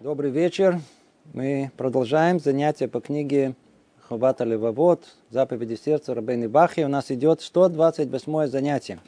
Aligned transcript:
Добрый 0.00 0.30
вечер. 0.30 0.80
Мы 1.34 1.70
продолжаем 1.76 2.40
занятия 2.40 2.88
по 2.88 3.02
книге 3.02 3.54
Хавата 4.08 4.44
Левовод, 4.44 5.04
заповеди 5.28 5.74
сердца 5.74 6.14
Рабейны 6.14 6.48
Бахи. 6.48 6.80
У 6.80 6.88
нас 6.88 7.10
идет 7.10 7.42
128 7.42 8.46
занятие. 8.46 8.98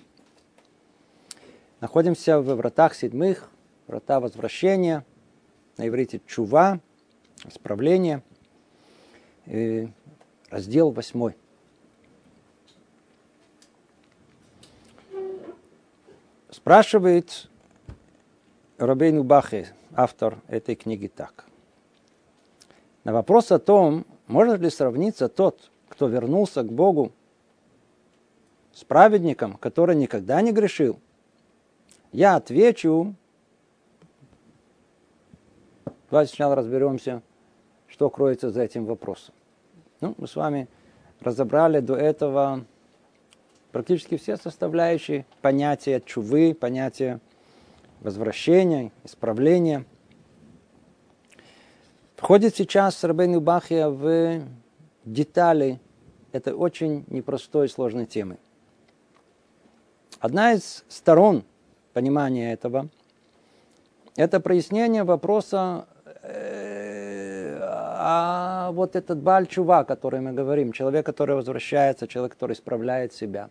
Находимся 1.80 2.40
в 2.40 2.54
вратах 2.56 2.94
седьмых, 2.94 3.48
врата 3.86 4.20
возвращения, 4.20 5.02
на 5.78 5.88
иврите 5.88 6.20
чува, 6.26 6.78
исправление, 7.46 8.22
и 9.46 9.88
раздел 10.50 10.90
восьмой. 10.90 11.34
Спрашивает 16.50 17.48
Рабейну 18.76 19.24
Бахи, 19.24 19.68
автор 19.94 20.38
этой 20.48 20.74
книги, 20.74 21.06
так. 21.08 21.46
На 23.04 23.12
вопрос 23.12 23.50
о 23.52 23.58
том, 23.58 24.06
может 24.26 24.60
ли 24.60 24.70
сравниться 24.70 25.28
тот, 25.28 25.70
кто 25.88 26.08
вернулся 26.08 26.62
к 26.62 26.72
Богу, 26.72 27.12
с 28.72 28.84
праведником, 28.84 29.54
который 29.54 29.96
никогда 29.96 30.40
не 30.40 30.52
грешил, 30.52 30.98
я 32.12 32.36
отвечу, 32.36 33.14
давайте 36.10 36.30
сначала 36.30 36.54
разберемся, 36.54 37.22
что 37.88 38.08
кроется 38.08 38.50
за 38.50 38.62
этим 38.62 38.86
вопросом. 38.86 39.34
Ну, 40.00 40.14
мы 40.16 40.26
с 40.26 40.36
вами 40.36 40.68
разобрали 41.20 41.80
до 41.80 41.94
этого 41.94 42.64
практически 43.72 44.16
все 44.16 44.36
составляющие 44.36 45.26
понятия 45.40 46.00
чувы, 46.00 46.54
понятия 46.54 47.20
возвращения, 48.02 48.92
исправления. 49.04 49.84
Входит 52.16 52.56
сейчас 52.56 53.02
Рабейну 53.02 53.40
Бахия 53.40 53.88
в 53.88 54.42
детали 55.04 55.80
этой 56.32 56.52
очень 56.52 57.04
непростой 57.08 57.66
и 57.66 57.68
сложной 57.68 58.06
темы. 58.06 58.38
Одна 60.20 60.52
из 60.52 60.84
сторон 60.88 61.44
понимания 61.92 62.52
этого– 62.52 62.88
это 64.16 64.40
прояснение 64.40 65.02
вопроса, 65.04 65.86
э, 66.22 67.58
а 67.60 68.70
вот 68.72 68.94
этот 68.94 69.20
бальчува, 69.20 69.80
о 69.80 69.84
котором 69.84 70.24
мы 70.24 70.32
говорим, 70.32 70.72
человек, 70.72 71.04
который 71.06 71.34
возвращается, 71.34 72.06
человек, 72.06 72.34
который 72.34 72.52
исправляет 72.52 73.12
себя. 73.12 73.50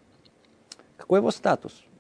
Какой 0.98 1.20
его 1.20 1.32
статус– 1.32 1.84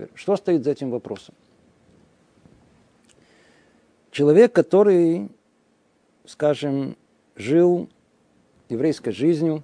Теперь, 0.00 0.16
что 0.16 0.36
стоит 0.36 0.64
за 0.64 0.70
этим 0.70 0.90
вопросом? 0.90 1.34
Человек, 4.10 4.52
который, 4.52 5.28
скажем, 6.24 6.96
жил 7.36 7.88
еврейской 8.70 9.10
жизнью, 9.10 9.62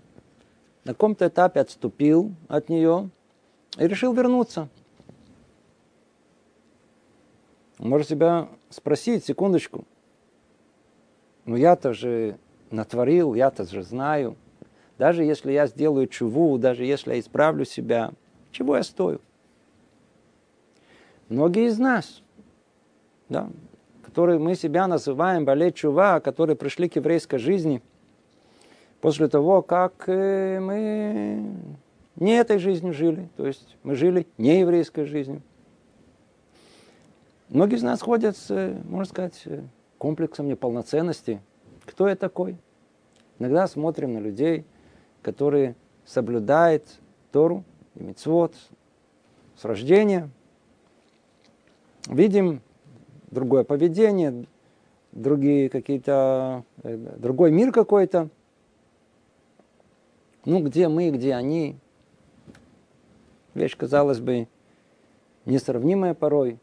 на 0.84 0.92
каком-то 0.92 1.28
этапе 1.28 1.60
отступил 1.60 2.34
от 2.48 2.68
нее 2.68 3.08
и 3.78 3.86
решил 3.86 4.12
вернуться. 4.12 4.68
Может 7.78 8.08
себя 8.08 8.48
спросить, 8.68 9.24
секундочку, 9.24 9.86
ну 11.46 11.56
я-то 11.56 11.94
же 11.94 12.36
натворил, 12.70 13.32
я-то 13.32 13.64
же 13.64 13.82
знаю. 13.82 14.36
Даже 14.98 15.24
если 15.24 15.52
я 15.52 15.66
сделаю 15.66 16.06
чуву, 16.06 16.58
даже 16.58 16.84
если 16.84 17.14
я 17.14 17.20
исправлю 17.20 17.64
себя, 17.64 18.12
чего 18.52 18.76
я 18.76 18.82
стою? 18.82 19.20
Многие 21.28 21.66
из 21.66 21.78
нас, 21.78 22.22
да, 23.28 23.50
которые 24.04 24.38
мы 24.38 24.54
себя 24.54 24.86
называем 24.86 25.44
болеть 25.44 25.74
чува, 25.74 26.20
которые 26.20 26.56
пришли 26.56 26.88
к 26.88 26.96
еврейской 26.96 27.38
жизни 27.38 27.82
после 29.00 29.28
того, 29.28 29.62
как 29.62 30.08
э, 30.08 30.60
мы 30.60 31.44
не 32.14 32.32
этой 32.32 32.58
жизнью 32.58 32.92
жили, 32.92 33.28
то 33.36 33.46
есть 33.46 33.76
мы 33.82 33.94
жили 33.94 34.26
не 34.38 34.60
еврейской 34.60 35.04
жизнью. 35.04 35.42
Многие 37.48 37.76
из 37.76 37.82
нас 37.82 38.00
ходят 38.00 38.36
с, 38.36 38.80
можно 38.84 39.04
сказать, 39.04 39.44
комплексом 39.98 40.48
неполноценности. 40.48 41.40
Кто 41.84 42.08
я 42.08 42.16
такой? 42.16 42.56
Иногда 43.38 43.66
смотрим 43.66 44.14
на 44.14 44.18
людей, 44.18 44.64
которые 45.22 45.76
соблюдают 46.04 46.84
Тору 47.32 47.64
и 47.94 48.02
Мицвод 48.02 48.54
с 49.56 49.64
рождения, 49.64 50.30
видим 52.06 52.62
другое 53.30 53.64
поведение, 53.64 54.46
другие 55.12 55.68
какие-то, 55.68 56.64
э, 56.82 56.96
другой 57.18 57.50
мир 57.50 57.72
какой-то. 57.72 58.28
Ну, 60.44 60.62
где 60.62 60.88
мы, 60.88 61.10
где 61.10 61.34
они. 61.34 61.76
Вещь, 63.54 63.76
казалось 63.76 64.20
бы, 64.20 64.46
несравнимая 65.44 66.14
порой. 66.14 66.58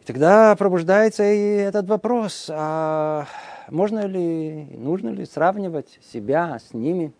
И 0.00 0.04
тогда 0.06 0.56
пробуждается 0.56 1.24
и 1.24 1.38
этот 1.38 1.86
вопрос, 1.88 2.48
а 2.50 3.26
можно 3.68 4.06
ли, 4.06 4.64
нужно 4.70 5.10
ли 5.10 5.26
сравнивать 5.26 5.98
себя 6.02 6.58
с 6.58 6.72
ними? 6.72 7.12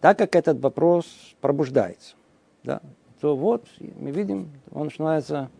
Так 0.00 0.18
как 0.18 0.34
этот 0.34 0.60
вопрос 0.60 1.06
пробуждается 1.40 2.16
да, 2.62 2.80
то 3.20 3.36
вот 3.36 3.66
мы 3.96 4.10
видим, 4.10 4.50
он, 4.72 4.90
что 4.90 5.04
называется, 5.04 5.50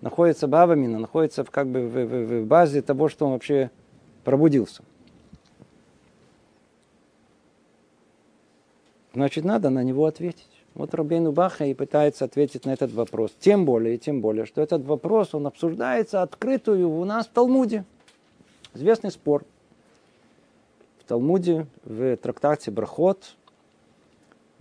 находится 0.00 0.46
бавамина, 0.46 0.98
находится 0.98 1.44
в, 1.44 1.50
как 1.50 1.68
бы 1.68 1.88
в, 1.88 1.92
в, 1.92 2.42
в 2.42 2.46
базе 2.46 2.82
того, 2.82 3.08
что 3.08 3.26
он 3.26 3.32
вообще 3.32 3.70
пробудился. 4.24 4.82
Значит, 9.14 9.44
надо 9.44 9.70
на 9.70 9.82
него 9.82 10.06
ответить. 10.06 10.48
Вот 10.74 10.94
Рабейну 10.94 11.32
Баха 11.32 11.66
и 11.66 11.74
пытается 11.74 12.24
ответить 12.24 12.64
на 12.64 12.72
этот 12.72 12.92
вопрос. 12.92 13.34
Тем 13.38 13.66
более, 13.66 13.98
тем 13.98 14.22
более, 14.22 14.46
что 14.46 14.62
этот 14.62 14.84
вопрос, 14.84 15.34
он 15.34 15.46
обсуждается 15.46 16.22
открытую 16.22 16.88
у 16.88 17.04
нас 17.04 17.26
в 17.26 17.30
Талмуде. 17.30 17.84
Известный 18.74 19.10
спор. 19.10 19.44
В 20.98 21.04
Талмуде, 21.04 21.66
в 21.84 22.16
трактате 22.16 22.70
Брахот, 22.70 23.36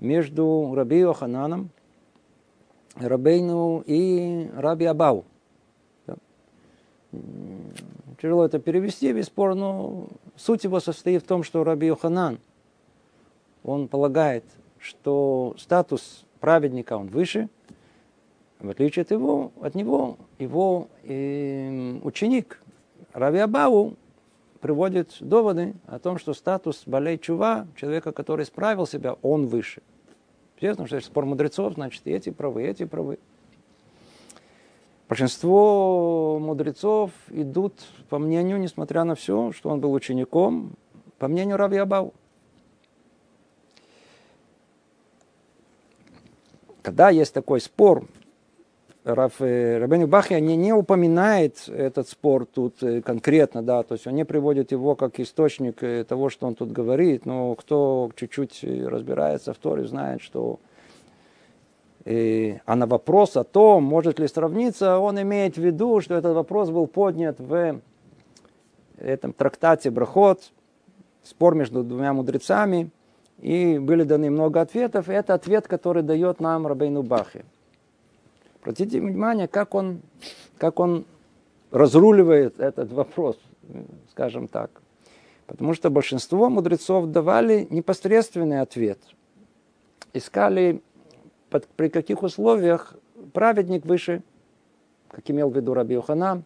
между 0.02 0.74
Раби 0.76 1.00
Йохананом, 1.00 1.70
Рабейну 2.96 3.82
и 3.86 4.50
Раби 4.54 4.86
Абау. 4.86 5.24
Тяжело 8.22 8.46
это 8.46 8.60
перевести, 8.60 9.12
бесспорно, 9.14 9.56
но 9.56 10.08
суть 10.36 10.64
его 10.64 10.80
состоит 10.80 11.24
в 11.24 11.28
том, 11.28 11.44
что 11.44 11.64
Раби 11.64 11.88
Йоханан, 11.88 12.40
он 13.64 13.88
полагает, 13.88 14.44
что 14.80 15.56
статус 15.58 16.26
праведника 16.40 16.98
он 16.98 17.08
выше, 17.08 17.50
в 18.60 18.70
отличие 18.70 19.04
от, 19.04 19.12
его, 19.12 19.52
от 19.62 19.76
него, 19.76 20.18
его 20.38 20.88
э, 21.04 22.00
ученик 22.04 22.62
Раби 23.14 23.40
Абау 23.40 23.96
приводит 24.62 25.18
доводы 25.20 25.74
о 25.88 26.00
том, 26.00 26.18
что 26.18 26.34
статус 26.34 26.84
Балей 26.86 27.18
Чува, 27.18 27.68
человека, 27.76 28.12
который 28.12 28.46
справил 28.46 28.88
себя, 28.88 29.16
он 29.22 29.48
выше. 29.48 29.82
Естественно, 30.58 30.88
что 30.88 30.98
это 30.98 31.06
спор 31.06 31.26
мудрецов, 31.26 31.74
значит, 31.74 32.04
эти 32.06 32.30
правы, 32.30 32.64
эти 32.64 32.86
правы. 32.86 33.18
Большинство 35.10 36.40
мудрецов 36.40 37.12
идут, 37.30 37.74
по 38.10 38.20
мнению, 38.20 38.60
несмотря 38.60 39.04
на 39.04 39.16
все, 39.16 39.52
что 39.52 39.70
он 39.70 39.82
был 39.82 39.92
учеником, 39.92 40.74
по 41.18 41.28
мнению 41.28 41.58
Раби 41.58 41.78
Абау. 41.78 42.14
Когда 46.82 47.10
есть 47.10 47.34
такой 47.34 47.60
спор, 47.60 48.08
Раф, 49.04 49.42
э, 49.42 49.80
Рабейн 49.80 50.08
Бахья 50.08 50.40
не, 50.40 50.56
не 50.56 50.74
упоминает 50.74 51.68
этот 51.68 52.08
спор 52.08 52.46
тут 52.46 52.84
э, 52.84 53.02
конкретно, 53.02 53.64
да, 53.64 53.82
то 53.82 53.94
есть 53.94 54.06
он 54.06 54.14
не 54.14 54.26
приводит 54.26 54.72
его 54.72 54.96
как 54.96 55.20
источник 55.20 55.82
э, 55.82 56.04
того, 56.04 56.30
что 56.30 56.46
он 56.46 56.54
тут 56.54 56.72
говорит, 56.72 57.26
но 57.26 57.56
кто 57.56 58.12
чуть-чуть 58.16 58.64
разбирается 58.64 59.54
в 59.54 59.58
Торе, 59.58 59.88
знает, 59.88 60.22
что 60.22 60.60
и, 62.06 62.60
а 62.66 62.76
на 62.76 62.86
вопрос 62.86 63.38
о 63.38 63.44
том, 63.44 63.84
может 63.84 64.20
ли 64.20 64.28
сравниться, 64.28 65.00
он 65.00 65.20
имеет 65.20 65.56
в 65.56 65.62
виду, 65.62 66.00
что 66.02 66.14
этот 66.14 66.36
вопрос 66.36 66.70
был 66.70 66.86
поднят 66.86 67.40
в 67.40 67.80
этом 69.00 69.34
трактате 69.34 69.90
Брахот, 69.90 70.52
спор 71.24 71.56
между 71.56 71.84
двумя 71.84 72.14
мудрецами, 72.14 72.92
и 73.40 73.80
были 73.80 74.04
даны 74.04 74.30
много 74.30 74.62
ответов, 74.62 75.10
это 75.10 75.34
ответ, 75.34 75.68
который 75.68 76.04
дает 76.04 76.40
нам 76.40 76.68
Рабейну 76.68 77.02
Бахи. 77.02 77.44
Обратите 78.62 79.02
внимание, 79.02 79.48
как 79.48 79.74
он, 79.74 80.02
как 80.58 80.80
он 80.80 81.06
разруливает 81.72 82.60
этот 82.60 82.92
вопрос, 82.92 83.40
скажем 84.12 84.48
так. 84.48 84.70
Потому 85.48 85.74
что 85.74 85.90
большинство 85.90 86.50
мудрецов 86.50 87.08
давали 87.08 87.68
непосредственный 87.72 88.62
ответ. 88.62 89.00
Искали, 90.14 90.82
под, 91.50 91.68
при 91.70 91.90
каких 91.90 92.22
условиях 92.22 92.96
праведник 93.34 93.86
выше, 93.86 94.22
как 95.10 95.30
имел 95.32 95.50
в 95.50 95.56
виду 95.56 95.74
Раби 95.74 95.96
Йохана, 95.96 96.44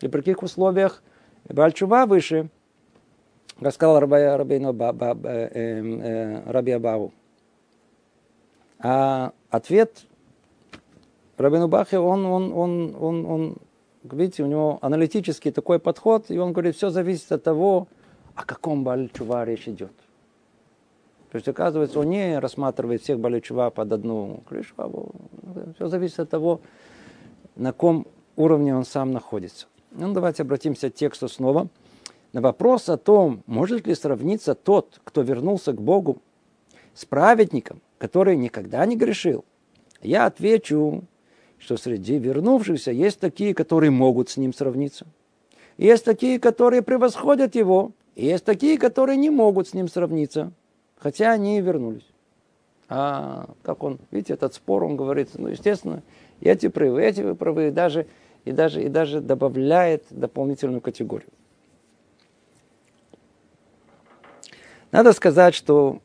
и 0.00 0.08
при 0.08 0.20
каких 0.20 0.42
условиях 0.42 1.02
Бальчува 1.48 2.06
выше, 2.06 2.48
как 3.60 3.72
сказал 3.72 3.98
Раби, 3.98 4.16
Раби, 4.16 4.56
э, 4.56 5.14
э, 5.24 6.50
Раби 6.50 6.72
Абау. 6.72 7.12
А 8.78 9.32
ответ 9.50 10.06
Рабину 11.36 11.68
Бахе, 11.68 11.98
он, 11.98 12.24
он, 12.24 12.52
он, 12.52 12.96
он, 12.98 13.26
он, 13.26 13.56
видите, 14.04 14.42
у 14.42 14.46
него 14.46 14.78
аналитический 14.80 15.50
такой 15.50 15.78
подход, 15.78 16.30
и 16.30 16.38
он 16.38 16.52
говорит, 16.52 16.76
все 16.76 16.90
зависит 16.90 17.30
от 17.32 17.42
того, 17.42 17.88
о 18.34 18.44
каком 18.44 18.84
Бальчува 18.84 19.44
речь 19.44 19.68
идет. 19.68 19.92
То 21.30 21.36
есть, 21.36 21.48
оказывается, 21.48 22.00
он 22.00 22.08
не 22.08 22.38
рассматривает 22.38 23.02
всех 23.02 23.18
Баличува 23.18 23.70
под 23.70 23.92
одну 23.92 24.42
крышу, 24.48 24.74
а 24.78 24.90
все 25.74 25.88
зависит 25.88 26.20
от 26.20 26.30
того, 26.30 26.60
на 27.56 27.72
каком 27.72 28.06
уровне 28.36 28.74
он 28.74 28.84
сам 28.84 29.12
находится. 29.12 29.66
Ну, 29.90 30.12
давайте 30.12 30.42
обратимся 30.42 30.90
к 30.90 30.94
тексту 30.94 31.28
снова. 31.28 31.68
На 32.32 32.40
вопрос 32.40 32.88
о 32.88 32.96
том, 32.96 33.42
может 33.46 33.86
ли 33.86 33.94
сравниться 33.94 34.54
тот, 34.54 35.00
кто 35.04 35.22
вернулся 35.22 35.72
к 35.72 35.80
Богу, 35.80 36.22
с 36.94 37.04
праведником, 37.04 37.80
который 37.98 38.36
никогда 38.36 38.84
не 38.86 38.96
грешил, 38.96 39.44
я 40.02 40.26
отвечу, 40.26 41.04
что 41.58 41.76
среди 41.76 42.18
вернувшихся 42.18 42.92
есть 42.92 43.18
такие, 43.18 43.54
которые 43.54 43.90
могут 43.90 44.28
с 44.28 44.36
ним 44.36 44.52
сравниться. 44.52 45.06
Есть 45.78 46.04
такие, 46.04 46.38
которые 46.38 46.82
превосходят 46.82 47.54
его, 47.54 47.92
и 48.14 48.26
есть 48.26 48.44
такие, 48.44 48.78
которые 48.78 49.16
не 49.16 49.30
могут 49.30 49.68
с 49.68 49.74
ним 49.74 49.88
сравниться. 49.88 50.52
Хотя 50.98 51.32
они 51.32 51.58
и 51.58 51.60
вернулись. 51.60 52.06
А 52.88 53.50
как 53.62 53.82
он, 53.82 53.98
видите, 54.10 54.34
этот 54.34 54.54
спор, 54.54 54.84
он 54.84 54.96
говорит, 54.96 55.30
ну, 55.34 55.48
естественно, 55.48 56.02
эти 56.40 56.68
правы, 56.68 57.02
эти 57.02 57.20
вы 57.20 57.34
правы, 57.34 57.68
и 57.68 57.70
даже, 57.70 58.06
и 58.44 58.52
даже, 58.52 58.82
и 58.82 58.88
даже 58.88 59.20
добавляет 59.20 60.04
дополнительную 60.10 60.80
категорию. 60.80 61.28
Надо 64.92 65.12
сказать, 65.12 65.54
что 65.54 66.00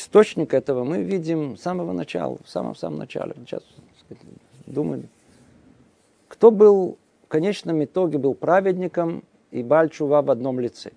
источник 0.00 0.54
этого 0.54 0.84
мы 0.84 1.02
видим 1.02 1.56
с 1.56 1.62
самого 1.62 1.92
начала, 1.92 2.38
в 2.42 2.48
самом-самом 2.48 2.98
начале. 2.98 3.34
Сейчас 3.44 3.62
сказать, 4.04 4.22
думаем, 4.66 5.08
кто 6.28 6.50
был 6.50 6.98
в 7.24 7.28
конечном 7.28 7.84
итоге 7.84 8.18
был 8.18 8.34
праведником 8.34 9.22
и 9.50 9.62
Бальчува 9.62 10.22
в 10.22 10.30
одном 10.30 10.58
лице. 10.58 10.92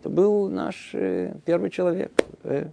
Это 0.00 0.08
был 0.08 0.48
наш 0.48 0.90
э, 0.94 1.34
первый 1.44 1.70
человек. 1.70 2.12
Э, 2.44 2.68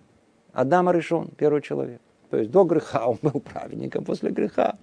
Адам 0.54 0.88
Аришон, 0.90 1.30
первый 1.38 1.62
человек. 1.62 2.00
То 2.30 2.38
есть 2.38 2.52
до 2.52 2.64
греха 2.64 3.08
он 3.08 3.18
был 3.22 3.40
праведником, 3.40 4.06
после 4.06 4.30
греха 4.30 4.78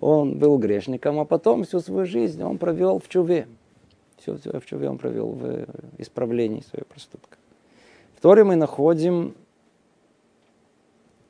он 0.00 0.38
был 0.38 0.58
грешником, 0.58 1.20
а 1.20 1.24
потом 1.24 1.64
всю 1.64 1.80
свою 1.80 2.06
жизнь 2.06 2.42
он 2.42 2.58
провел 2.58 2.98
в 2.98 3.08
чуве. 3.08 3.46
Все, 4.18 4.36
все 4.38 4.58
в 4.58 4.66
чуве 4.66 4.88
он 4.88 4.98
провел 4.98 5.28
в 5.28 5.66
исправлении 5.98 6.62
своего 6.62 6.86
проступка. 6.86 7.36
Второй 8.26 8.42
мы 8.42 8.56
находим 8.56 9.36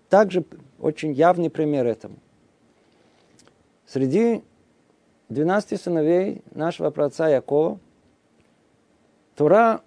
также 0.08 0.46
очень 0.80 1.12
явный 1.12 1.50
пример 1.50 1.86
этому. 1.86 2.16
Среди 3.84 4.42
12 5.28 5.78
сыновей 5.78 6.42
нашего 6.52 6.88
праотца 6.88 7.28
Якова 7.28 7.78
Тура 9.34 9.82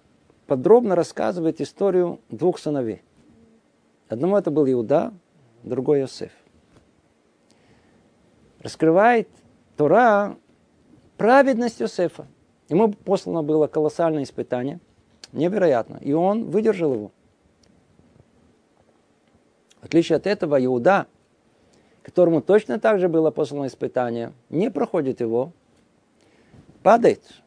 подробно 0.46 0.94
рассказывает 0.94 1.60
историю 1.60 2.20
двух 2.28 2.60
сыновей. 2.60 3.02
Одному 4.08 4.36
это 4.36 4.52
был 4.52 4.70
Иуда, 4.70 5.12
другой 5.64 6.02
Иосиф. 6.02 6.30
Раскрывает 8.60 9.28
Тора 9.76 10.36
праведность 11.16 11.82
Иосифа. 11.82 12.28
Ему 12.68 12.92
послано 12.92 13.42
было 13.42 13.66
колоссальное 13.66 14.22
испытание, 14.22 14.78
невероятно, 15.32 15.98
и 16.00 16.12
он 16.12 16.50
выдержал 16.50 16.92
его. 16.94 17.10
В 19.80 19.84
отличие 19.84 20.16
от 20.16 20.26
этого, 20.26 20.62
Иуда, 20.64 21.06
которому 22.02 22.42
точно 22.42 22.78
так 22.78 23.00
же 23.00 23.08
было 23.08 23.30
послано 23.30 23.66
испытание, 23.66 24.32
не 24.48 24.70
проходит 24.70 25.20
его, 25.20 25.52
падает– 26.82 27.22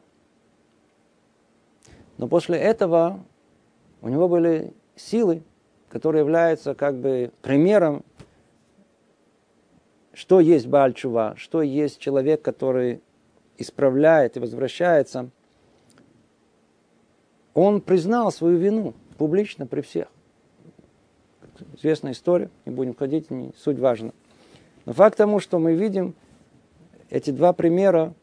но 2.17 2.27
после 2.27 2.57
этого 2.57 3.19
у 4.01 4.09
него 4.09 4.27
были 4.29 4.73
силы, 4.95 5.43
которые 5.89 6.21
являются 6.21 6.75
как 6.75 6.95
бы 6.95 7.31
примером, 7.41 8.03
что 10.13 10.39
есть 10.39 10.67
Бальчува, 10.67 11.33
что 11.37 11.61
есть 11.61 11.99
человек, 11.99 12.41
который 12.41 13.01
исправляет 13.57 14.37
и 14.37 14.39
возвращается. 14.39 15.31
Он 17.53 17.81
признал 17.81 18.31
свою 18.31 18.57
вину 18.57 18.93
публично 19.17 19.65
при 19.65 19.81
всех. 19.81 20.07
Известная 21.77 22.13
история, 22.13 22.49
не 22.65 22.71
будем 22.71 22.95
ходить, 22.95 23.29
не 23.29 23.51
суть 23.57 23.79
важна. 23.79 24.11
Но 24.85 24.93
факт 24.93 25.17
тому, 25.17 25.39
что 25.39 25.59
мы 25.59 25.75
видим 25.75 26.15
эти 27.09 27.29
два 27.31 27.53
примера 27.53 28.13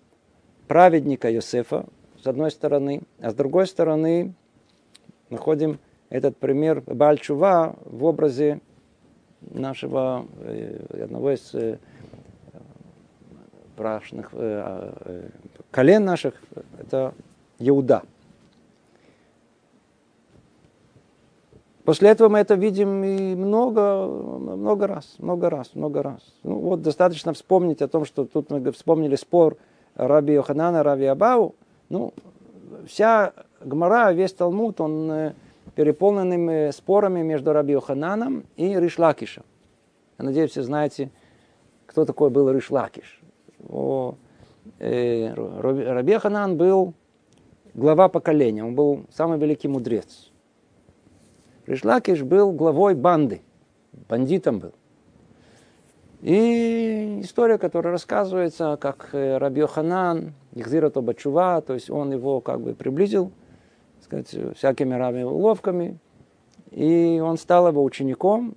праведника 0.66 1.30
Йосефа, 1.30 1.86
с 2.22 2.26
одной 2.26 2.50
стороны, 2.50 3.02
а 3.20 3.30
с 3.30 3.34
другой 3.34 3.66
стороны 3.66 4.34
находим 5.30 5.78
этот 6.10 6.36
пример 6.36 6.82
Бальчува 6.82 7.76
в 7.84 8.04
образе 8.04 8.60
нашего 9.40 10.26
э, 10.40 11.04
одного 11.04 11.32
из 11.32 11.54
э, 11.54 11.78
прашных 13.76 14.30
э, 14.32 15.28
колен 15.70 16.04
наших, 16.04 16.34
это 16.78 17.14
Иуда. 17.58 18.02
После 21.84 22.10
этого 22.10 22.28
мы 22.28 22.38
это 22.38 22.54
видим 22.54 23.02
и 23.02 23.34
много, 23.34 24.06
много 24.06 24.86
раз, 24.86 25.14
много 25.18 25.48
раз, 25.48 25.74
много 25.74 26.02
раз. 26.02 26.20
Ну, 26.42 26.58
вот 26.58 26.82
достаточно 26.82 27.32
вспомнить 27.32 27.80
о 27.80 27.88
том, 27.88 28.04
что 28.04 28.26
тут 28.26 28.50
мы 28.50 28.70
вспомнили 28.72 29.16
спор 29.16 29.56
Раби 29.94 30.34
Йоханана, 30.34 30.82
Раби 30.82 31.06
Абау, 31.06 31.54
ну, 31.88 32.12
вся 32.86 33.32
Гмара, 33.64 34.12
весь 34.12 34.32
Талмуд, 34.32 34.80
он 34.80 35.10
э, 35.10 35.32
переполненными 35.74 36.70
спорами 36.70 37.22
между 37.22 37.52
Раби 37.52 37.72
Йохананом 37.72 38.44
и 38.56 38.78
Ришлакишем. 38.78 39.44
Я 40.18 40.26
надеюсь, 40.26 40.50
все 40.50 40.62
знаете, 40.62 41.10
кто 41.86 42.04
такой 42.04 42.28
был 42.28 42.50
Ришлакиш. 42.50 43.20
О, 43.68 44.16
э, 44.78 45.32
Раби 45.34 46.12
Йоханан 46.12 46.58
был 46.58 46.92
глава 47.72 48.08
поколения, 48.08 48.64
он 48.64 48.74
был 48.74 49.06
самый 49.10 49.38
великий 49.38 49.68
мудрец. 49.68 50.29
Ришлакиш 51.70 52.22
был 52.24 52.50
главой 52.50 52.96
банды, 52.96 53.42
бандитом 54.08 54.58
был. 54.58 54.72
И 56.20 57.20
история, 57.22 57.58
которая 57.58 57.92
рассказывается, 57.92 58.76
как 58.80 59.10
э, 59.12 59.38
Раби 59.38 59.60
Йоханан, 59.60 60.34
Ихзира 60.52 60.90
Тобачува, 60.90 61.62
то 61.62 61.74
есть 61.74 61.88
он 61.88 62.12
его 62.12 62.40
как 62.40 62.60
бы 62.60 62.74
приблизил, 62.74 63.30
сказать, 64.02 64.34
всякими 64.56 64.94
равными 64.94 65.22
уловками, 65.22 65.98
и 66.72 67.22
он 67.24 67.38
стал 67.38 67.68
его 67.68 67.84
учеником, 67.84 68.56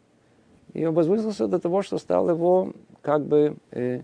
и 0.73 0.83
он 0.83 0.95
до 0.95 1.59
того, 1.59 1.83
что 1.83 1.99
стал 1.99 2.29
его 2.31 2.73
как 3.03 3.23
бы 3.25 3.57
э, 3.71 4.01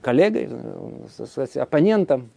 коллегой, 0.00 0.48
э, 0.48 1.06
сказать, 1.26 1.56
оппонентом. 1.56 2.30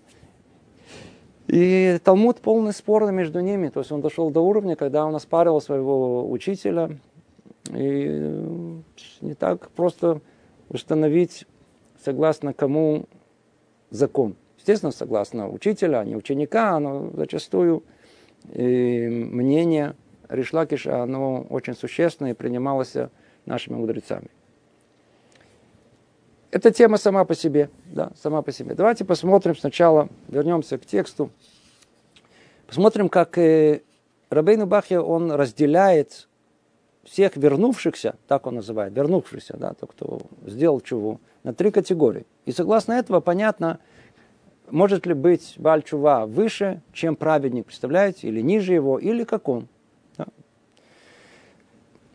И 1.51 1.99
Талмуд 2.05 2.39
полный 2.39 2.71
спор 2.71 3.11
между 3.11 3.41
ними, 3.41 3.67
то 3.67 3.81
есть 3.81 3.91
он 3.91 3.99
дошел 3.99 4.29
до 4.29 4.39
уровня, 4.39 4.77
когда 4.77 5.05
он 5.05 5.13
оспаривал 5.13 5.59
своего 5.59 6.31
учителя, 6.31 6.91
и 7.67 8.07
э, 8.09 8.77
не 9.19 9.33
так 9.33 9.69
просто 9.71 10.21
установить, 10.69 11.45
согласно 12.05 12.53
кому 12.53 13.03
закон. 13.89 14.37
Естественно, 14.59 14.93
согласно 14.93 15.49
учителя, 15.49 15.99
а 15.99 16.05
не 16.05 16.15
ученика, 16.15 16.79
но 16.79 17.11
зачастую 17.17 17.83
и 18.53 19.09
мнение 19.09 19.95
Ришлакиша, 20.29 21.03
оно 21.03 21.45
очень 21.49 21.73
существенное 21.73 22.31
и 22.31 22.33
принималось 22.33 22.95
нашими 23.45 23.75
мудрецами. 23.75 24.29
Эта 26.51 26.69
тема 26.71 26.97
сама 26.97 27.23
по 27.23 27.33
себе, 27.33 27.69
да, 27.85 28.11
сама 28.21 28.41
по 28.41 28.51
себе. 28.51 28.75
Давайте 28.75 29.05
посмотрим 29.05 29.55
сначала, 29.55 30.09
вернемся 30.27 30.77
к 30.77 30.85
тексту. 30.85 31.31
Посмотрим, 32.67 33.07
как 33.07 33.37
э, 33.37 33.81
Рабейну 34.29 34.65
Бахья, 34.65 34.99
он 34.99 35.31
разделяет 35.31 36.27
всех 37.03 37.37
вернувшихся, 37.37 38.15
так 38.27 38.47
он 38.47 38.55
называет, 38.55 38.93
вернувшихся, 38.93 39.55
да, 39.57 39.73
тот, 39.73 39.91
кто 39.91 40.21
сделал 40.45 40.81
чуву, 40.81 41.21
на 41.43 41.53
три 41.53 41.71
категории. 41.71 42.25
И 42.45 42.51
согласно 42.51 42.93
этого 42.93 43.21
понятно, 43.21 43.79
может 44.69 45.05
ли 45.05 45.13
быть 45.13 45.55
Бальчува 45.57 46.25
выше, 46.25 46.81
чем 46.91 47.15
праведник, 47.15 47.67
представляете, 47.67 48.27
или 48.27 48.41
ниже 48.41 48.73
его, 48.73 48.99
или 48.99 49.23
как 49.23 49.47
он. 49.47 49.69
Да. 50.17 50.27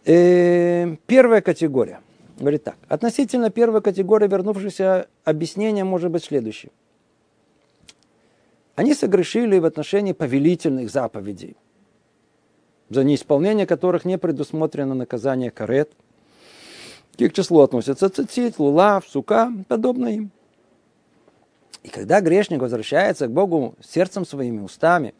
И 0.04 0.12
э, 0.12 0.96
первая 1.06 1.40
категория. 1.40 2.00
Говорит 2.36 2.64
так. 2.64 2.76
Относительно 2.88 3.50
первой 3.50 3.80
категории 3.80 4.28
вернувшихся 4.28 5.08
объяснение 5.24 5.84
может 5.84 6.10
быть 6.10 6.24
следующее. 6.24 6.70
Они 8.74 8.92
согрешили 8.92 9.58
в 9.58 9.64
отношении 9.64 10.12
повелительных 10.12 10.90
заповедей, 10.90 11.56
за 12.90 13.04
неисполнение 13.04 13.66
которых 13.66 14.04
не 14.04 14.18
предусмотрено 14.18 14.94
наказание 14.94 15.50
карет. 15.50 15.90
К 17.16 17.32
числу 17.32 17.60
относятся 17.60 18.10
цицит, 18.10 18.58
лулав, 18.58 19.08
сука, 19.08 19.50
подобное 19.68 20.12
им. 20.12 20.30
И 21.82 21.88
когда 21.88 22.20
грешник 22.20 22.60
возвращается 22.60 23.28
к 23.28 23.32
Богу 23.32 23.74
сердцем 23.80 24.26
своими 24.26 24.60
устами, 24.60 25.14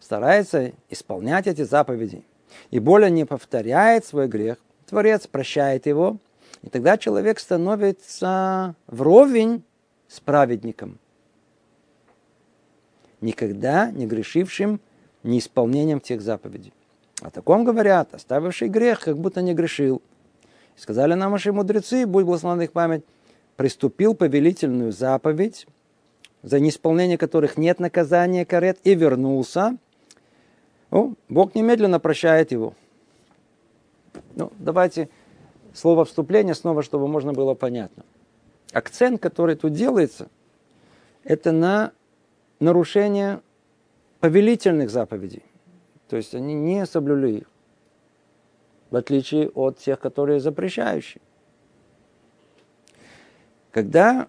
старается 0.00 0.72
исполнять 0.88 1.46
эти 1.46 1.62
заповеди 1.62 2.24
и 2.70 2.78
более 2.78 3.10
не 3.10 3.26
повторяет 3.26 4.06
свой 4.06 4.28
грех, 4.28 4.56
Творец 4.86 5.26
прощает 5.26 5.86
его, 5.86 6.16
и 6.62 6.68
тогда 6.68 6.96
человек 6.96 7.38
становится 7.38 8.74
вровень 8.86 9.64
с 10.08 10.20
праведником 10.20 10.98
никогда 13.22 13.90
не 13.90 14.06
грешившим 14.06 14.80
неисполнением 15.22 16.00
тех 16.00 16.20
заповедей. 16.20 16.74
О 17.22 17.30
таком 17.30 17.64
говорят, 17.64 18.14
оставивший 18.14 18.68
грех, 18.68 19.00
как 19.00 19.16
будто 19.16 19.40
не 19.40 19.54
грешил. 19.54 20.02
Сказали 20.76 21.14
нам 21.14 21.32
наши 21.32 21.52
мудрецы, 21.52 22.06
будь 22.06 22.24
благословен 22.24 22.62
их 22.62 22.72
память, 22.72 23.04
приступил 23.56 24.14
повелительную 24.14 24.92
заповедь, 24.92 25.66
за 26.42 26.58
неисполнение 26.58 27.16
которых 27.16 27.56
нет 27.56 27.78
наказания 27.78 28.44
карет, 28.44 28.78
и 28.82 28.94
вернулся. 28.94 29.76
Ну, 30.90 31.14
Бог 31.28 31.54
немедленно 31.54 32.00
прощает 32.00 32.50
его. 32.50 32.74
Ну, 34.34 34.50
давайте 34.58 35.08
слово 35.74 36.04
вступление 36.04 36.54
снова, 36.54 36.82
чтобы 36.82 37.08
можно 37.08 37.32
было 37.32 37.54
понятно. 37.54 38.04
Акцент, 38.72 39.20
который 39.20 39.56
тут 39.56 39.72
делается, 39.72 40.28
это 41.24 41.52
на 41.52 41.92
нарушение 42.60 43.40
повелительных 44.20 44.90
заповедей. 44.90 45.42
То 46.08 46.16
есть 46.16 46.34
они 46.34 46.54
не 46.54 46.86
соблюли 46.86 47.38
их, 47.38 47.50
в 48.90 48.96
отличие 48.96 49.48
от 49.48 49.78
тех, 49.78 49.98
которые 49.98 50.40
запрещающие. 50.40 51.22
Когда 53.70 54.28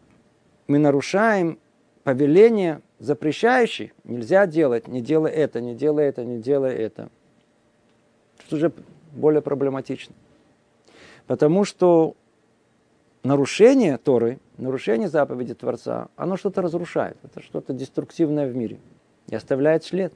мы 0.67 0.79
нарушаем 0.79 1.59
повеление 2.03 2.81
запрещающих, 2.99 3.91
нельзя 4.05 4.47
делать, 4.47 4.87
не 4.87 5.01
делай 5.01 5.31
это, 5.31 5.59
не 5.59 5.75
делай 5.75 6.05
это, 6.05 6.23
не 6.23 6.39
делай 6.39 6.73
это. 6.73 7.09
Это 8.45 8.55
уже 8.55 8.71
более 9.11 9.41
проблематично. 9.41 10.15
Потому 11.27 11.63
что 11.63 12.15
нарушение 13.23 13.97
Торы, 13.97 14.39
нарушение 14.57 15.07
заповеди 15.07 15.53
Творца, 15.53 16.09
оно 16.15 16.37
что-то 16.37 16.61
разрушает, 16.61 17.17
это 17.23 17.41
что-то 17.41 17.73
деструктивное 17.73 18.47
в 18.47 18.55
мире 18.55 18.79
и 19.29 19.35
оставляет 19.35 19.83
след. 19.83 20.13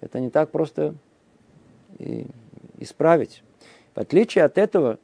Это 0.00 0.20
не 0.20 0.30
так 0.30 0.50
просто 0.50 0.94
и 1.98 2.26
исправить. 2.78 3.42
В 3.94 4.00
отличие 4.00 4.44
от 4.44 4.56
этого, 4.56 4.98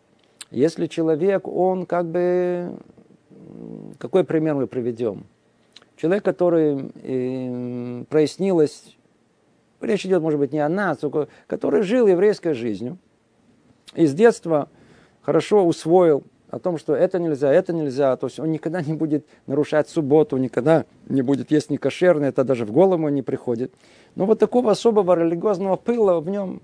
если 0.51 0.87
человек, 0.87 1.49
он 1.49 1.87
как 1.87 2.07
бы... 2.07 2.79
Какой 3.99 4.25
пример 4.25 4.55
мы 4.55 4.67
приведем? 4.67 5.25
Человек, 5.97 6.25
который 6.25 6.91
э, 6.95 8.05
прояснилось, 8.09 8.97
речь 9.81 10.05
идет, 10.05 10.23
может 10.23 10.39
быть, 10.39 10.53
не 10.53 10.59
о 10.59 10.69
нас, 10.69 11.01
который 11.47 11.83
жил 11.83 12.07
еврейской 12.07 12.53
жизнью, 12.53 12.99
и 13.95 14.07
с 14.07 14.15
детства 14.15 14.69
хорошо 15.27 15.67
усвоил 15.67 16.23
о 16.51 16.61
том, 16.61 16.79
что 16.79 16.95
это 16.95 17.19
нельзя, 17.19 17.53
это 17.53 17.73
нельзя. 17.73 18.17
То 18.17 18.29
есть 18.29 18.39
он 18.39 18.53
никогда 18.53 18.81
не 18.81 18.95
будет 18.95 19.27
нарушать 19.49 19.89
субботу, 19.89 20.37
никогда 20.37 20.87
не 21.09 21.23
будет 21.23 21.51
есть 21.51 21.69
некошерное, 21.69 22.29
это 22.29 22.45
даже 22.45 22.65
в 22.65 22.71
голову 22.71 23.09
не 23.09 23.23
приходит. 23.23 23.75
Но 24.15 24.25
вот 24.25 24.39
такого 24.39 24.71
особого 24.71 25.15
религиозного 25.19 25.75
пыла 25.75 26.21
в 26.21 26.29
нем 26.29 26.63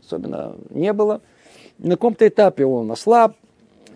особенно 0.00 0.56
не 0.70 0.92
было. 0.92 1.20
На 1.78 1.96
каком-то 1.96 2.28
этапе 2.28 2.64
он 2.64 2.92
ослаб. 2.92 3.34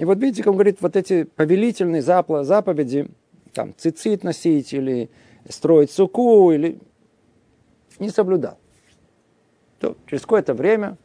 И 0.00 0.04
вот 0.04 0.18
видите, 0.18 0.42
как 0.42 0.50
он 0.50 0.56
говорит, 0.56 0.78
вот 0.80 0.96
эти 0.96 1.22
повелительные 1.22 2.02
заповеди, 2.02 3.08
там, 3.54 3.74
цицит 3.76 4.24
носить 4.24 4.72
или 4.72 5.08
строить 5.48 5.92
суку, 5.92 6.50
или 6.50 6.80
не 8.00 8.10
соблюдал. 8.10 8.58
То 9.78 9.96
через 10.06 10.22
какое-то 10.22 10.54
время, 10.54 10.96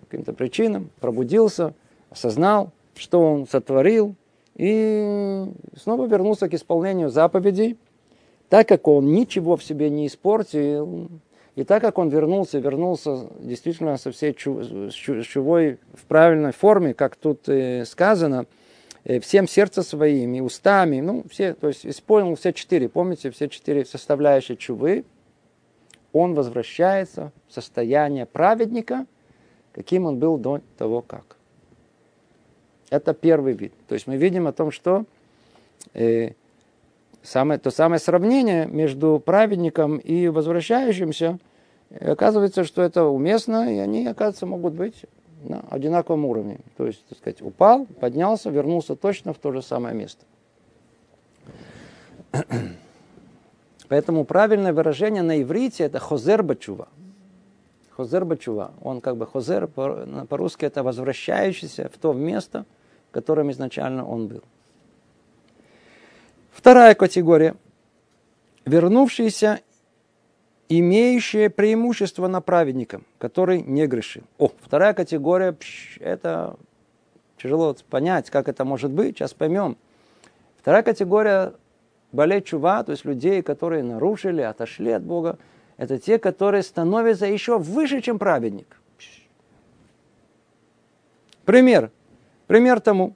по 0.00 0.06
каким-то 0.06 0.32
причинам, 0.32 0.90
пробудился, 1.00 1.74
осознал, 2.10 2.72
что 2.94 3.20
он 3.20 3.46
сотворил, 3.46 4.14
и 4.56 5.44
снова 5.76 6.06
вернулся 6.06 6.48
к 6.48 6.54
исполнению 6.54 7.10
заповедей, 7.10 7.76
так 8.48 8.68
как 8.68 8.88
он 8.88 9.12
ничего 9.12 9.56
в 9.56 9.64
себе 9.64 9.90
не 9.90 10.06
испортил, 10.06 11.10
и 11.56 11.64
так 11.64 11.82
как 11.82 11.98
он 11.98 12.08
вернулся, 12.08 12.58
вернулся 12.58 13.28
действительно 13.40 13.96
со 13.96 14.12
всей 14.12 14.34
чувой 14.34 15.78
в 15.94 16.04
правильной 16.06 16.52
форме, 16.52 16.94
как 16.94 17.16
тут 17.16 17.48
э, 17.48 17.84
сказано, 17.86 18.46
э, 19.04 19.20
всем 19.20 19.48
сердцем 19.48 19.82
своим 19.82 20.34
и 20.34 20.40
устами, 20.40 21.00
ну, 21.00 21.24
все, 21.30 21.54
то 21.54 21.68
есть 21.68 21.86
исполнил 21.86 22.34
все 22.36 22.52
четыре, 22.52 22.88
помните, 22.88 23.30
все 23.30 23.48
четыре 23.48 23.84
составляющие 23.84 24.56
чувы, 24.56 25.04
он 26.12 26.34
возвращается 26.34 27.32
в 27.48 27.54
состояние 27.54 28.26
праведника, 28.26 29.06
каким 29.72 30.06
он 30.06 30.18
был 30.18 30.38
до 30.38 30.60
того, 30.78 31.02
как. 31.02 31.36
Это 32.90 33.14
первый 33.14 33.54
вид. 33.54 33.72
То 33.88 33.94
есть 33.94 34.06
мы 34.06 34.16
видим 34.16 34.46
о 34.46 34.52
том, 34.52 34.70
что 34.70 35.04
э, 35.94 36.30
самое, 37.22 37.58
то 37.58 37.70
самое 37.70 37.98
сравнение 37.98 38.66
между 38.66 39.20
праведником 39.24 39.98
и 39.98 40.28
возвращающимся, 40.28 41.38
э, 41.90 42.12
оказывается, 42.12 42.64
что 42.64 42.82
это 42.82 43.04
уместно, 43.04 43.74
и 43.74 43.78
они, 43.78 44.06
оказывается, 44.06 44.46
могут 44.46 44.74
быть 44.74 45.04
на 45.42 45.64
одинаковом 45.70 46.24
уровне. 46.24 46.58
То 46.76 46.86
есть, 46.86 47.04
так 47.08 47.18
сказать, 47.18 47.42
упал, 47.42 47.86
поднялся, 48.00 48.50
вернулся 48.50 48.94
точно 48.96 49.32
в 49.32 49.38
то 49.38 49.52
же 49.52 49.62
самое 49.62 49.94
место. 49.94 50.24
Поэтому 53.88 54.24
правильное 54.24 54.72
выражение 54.72 55.22
на 55.22 55.42
иврите 55.42 55.84
это 55.84 55.98
хозер 55.98 56.42
бачува. 56.42 56.88
Хозер 57.96 58.26
бачува. 58.26 58.72
Он 58.82 59.00
как 59.00 59.16
бы 59.16 59.26
хозер 59.26 59.68
по-русски 59.68 60.66
это 60.66 60.82
возвращающийся 60.82 61.88
в 61.88 61.96
то 61.96 62.12
место, 62.12 62.66
которым 63.10 63.50
изначально 63.50 64.06
он 64.06 64.28
был. 64.28 64.42
Вторая 66.50 66.94
категория. 66.94 67.56
Вернувшиеся, 68.66 69.60
имеющие 70.68 71.48
преимущество 71.48 72.26
на 72.26 72.42
праведником, 72.42 73.06
который 73.18 73.62
не 73.62 73.86
грешил. 73.86 74.24
О, 74.36 74.50
вторая 74.60 74.92
категория, 74.92 75.56
это 76.00 76.56
тяжело 77.38 77.74
понять, 77.88 78.28
как 78.28 78.48
это 78.48 78.64
может 78.64 78.90
быть, 78.90 79.16
сейчас 79.16 79.32
поймем. 79.32 79.78
Вторая 80.58 80.82
категория 80.82 81.54
болей 82.12 82.42
чува, 82.42 82.82
то 82.82 82.92
есть 82.92 83.04
людей, 83.04 83.40
которые 83.42 83.82
нарушили, 83.82 84.42
отошли 84.42 84.90
от 84.90 85.02
Бога, 85.02 85.38
это 85.76 85.98
те, 85.98 86.18
которые 86.18 86.62
становятся 86.62 87.26
еще 87.26 87.58
выше, 87.58 88.00
чем 88.00 88.18
праведник. 88.18 88.80
Пример. 91.44 91.90
Пример 92.46 92.80
тому. 92.80 93.14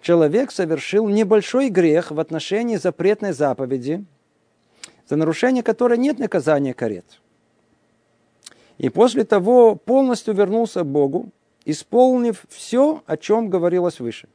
Человек 0.00 0.50
совершил 0.50 1.08
небольшой 1.08 1.68
грех 1.68 2.10
в 2.10 2.20
отношении 2.20 2.76
запретной 2.76 3.32
заповеди, 3.32 4.04
за 5.08 5.16
нарушение 5.16 5.62
которой 5.62 5.98
нет 5.98 6.18
наказания 6.18 6.72
карет. 6.72 7.20
И 8.78 8.88
после 8.88 9.24
того 9.24 9.74
полностью 9.74 10.32
вернулся 10.32 10.84
Богу, 10.84 11.30
исполнив 11.64 12.44
все, 12.48 13.02
о 13.06 13.16
чем 13.16 13.50
говорилось 13.50 14.00
выше. 14.00 14.28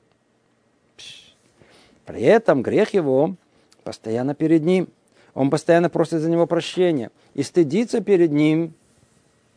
При 2.06 2.22
этом 2.22 2.62
грех 2.62 2.94
его 2.94 3.36
постоянно 3.84 4.36
перед 4.36 4.64
ним. 4.64 4.88
Он 5.36 5.50
постоянно 5.50 5.90
просит 5.90 6.22
за 6.22 6.30
него 6.30 6.48
прощения 6.48 7.12
и 7.34 7.44
стыдится 7.44 8.00
перед 8.00 8.32
ним, 8.32 8.74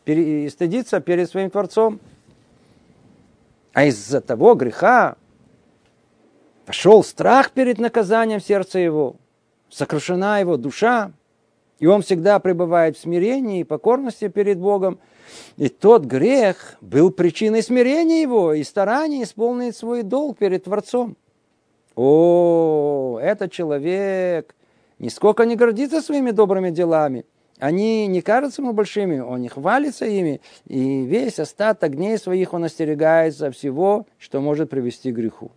и 0.05 0.47
стыдится 0.49 0.99
перед 0.99 1.29
своим 1.29 1.49
Творцом. 1.49 1.99
А 3.73 3.85
из-за 3.85 4.19
того 4.19 4.55
греха 4.55 5.15
пошел 6.65 7.03
страх 7.03 7.51
перед 7.51 7.79
наказанием 7.79 8.41
сердца 8.41 8.77
его, 8.77 9.15
сокрушена 9.69 10.41
его 10.41 10.57
душа, 10.57 11.13
и 11.79 11.87
он 11.87 12.01
всегда 12.01 12.39
пребывает 12.39 12.97
в 12.97 13.01
смирении 13.01 13.61
и 13.61 13.63
покорности 13.63 14.27
перед 14.27 14.59
Богом. 14.59 14.99
И 15.55 15.69
тот 15.69 16.03
грех 16.03 16.75
был 16.81 17.09
причиной 17.09 17.63
смирения 17.63 18.21
его 18.21 18.53
и 18.53 18.63
старания 18.63 19.23
исполнить 19.23 19.77
свой 19.77 20.03
долг 20.03 20.39
перед 20.39 20.65
Творцом. 20.65 21.15
О, 21.95 23.17
этот 23.21 23.53
человек 23.53 24.55
нисколько 24.99 25.45
не 25.45 25.55
гордится 25.55 26.01
своими 26.01 26.31
добрыми 26.31 26.69
делами 26.69 27.25
они 27.59 28.07
не 28.07 28.21
кажутся 28.21 28.61
ему 28.61 28.71
большими, 28.71 29.19
он 29.19 29.41
не 29.41 29.49
хвалится 29.49 30.05
ими, 30.05 30.39
и 30.65 31.03
весь 31.03 31.39
остаток 31.39 31.95
дней 31.95 32.17
своих 32.17 32.53
он 32.53 32.63
остерегается 32.63 33.51
всего, 33.51 34.07
что 34.17 34.39
может 34.39 34.69
привести 34.69 35.11
к 35.11 35.15
греху. 35.15 35.51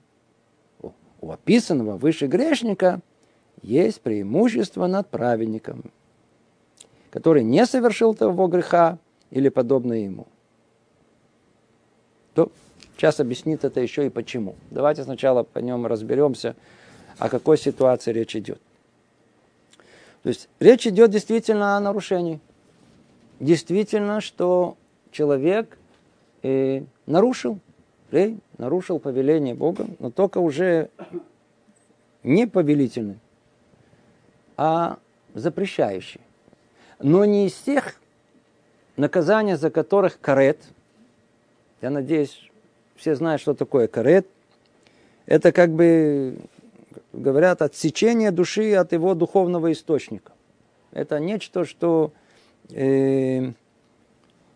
У 1.21 1.31
описанного 1.31 1.97
выше 1.97 2.27
грешника 2.27 3.01
есть 3.63 4.01
преимущество 4.01 4.89
над 4.89 5.09
праведником, 5.09 5.93
который 7.11 7.45
не 7.45 7.65
совершил 7.67 8.15
того 8.15 8.49
греха 8.49 8.99
или 9.31 9.49
подобное 9.49 9.99
ему. 9.99 10.27
То 12.35 12.51
сейчас 12.97 13.21
объяснит 13.21 13.65
это 13.65 13.81
еще 13.81 14.07
и 14.07 14.11
почему. 14.11 14.57
Давайте 14.73 15.05
сначала 15.05 15.45
по 15.45 15.61
нем 15.61 15.87
разберемся, 15.87 16.57
о 17.19 17.29
какой 17.29 17.57
ситуации 17.57 18.11
речь 18.11 18.35
идет. 18.35 18.61
То 20.23 20.29
есть 20.29 20.49
речь 20.61 20.87
идет 20.87 21.11
действительно 21.11 21.77
о 21.77 21.81
нарушении. 21.81 22.41
Действительно, 23.41 24.21
что 24.21 24.77
человек 25.11 25.79
э, 26.43 26.83
нарушил, 27.07 27.59
э, 28.13 28.37
нарушил 28.57 29.01
повеление 29.01 29.55
Бога, 29.55 29.87
но 29.99 30.11
только 30.11 30.39
уже 30.39 30.91
не 32.23 32.47
повелительный, 32.47 33.19
а 34.57 34.99
запрещающий. 35.35 36.21
Но 37.01 37.25
не 37.25 37.47
из 37.47 37.55
тех 37.55 37.97
наказаний, 38.97 39.57
за 39.57 39.71
которых 39.71 40.21
карет. 40.21 40.59
Я 41.81 41.91
надеюсь, 41.91 42.49
все 42.95 43.17
знают, 43.17 43.43
что 43.43 43.55
такое 43.55 43.89
карет. 43.89 44.29
Это 45.27 45.51
как 45.51 45.71
бы 45.71 46.39
говорят, 47.13 47.63
отсечение 47.63 48.31
души 48.31 48.73
от 48.75 48.93
его 48.93 49.15
духовного 49.15 49.73
источника. 49.73 50.33
Это 50.93 51.19
нечто, 51.19 51.65
что 51.65 52.13
э, 52.71 53.53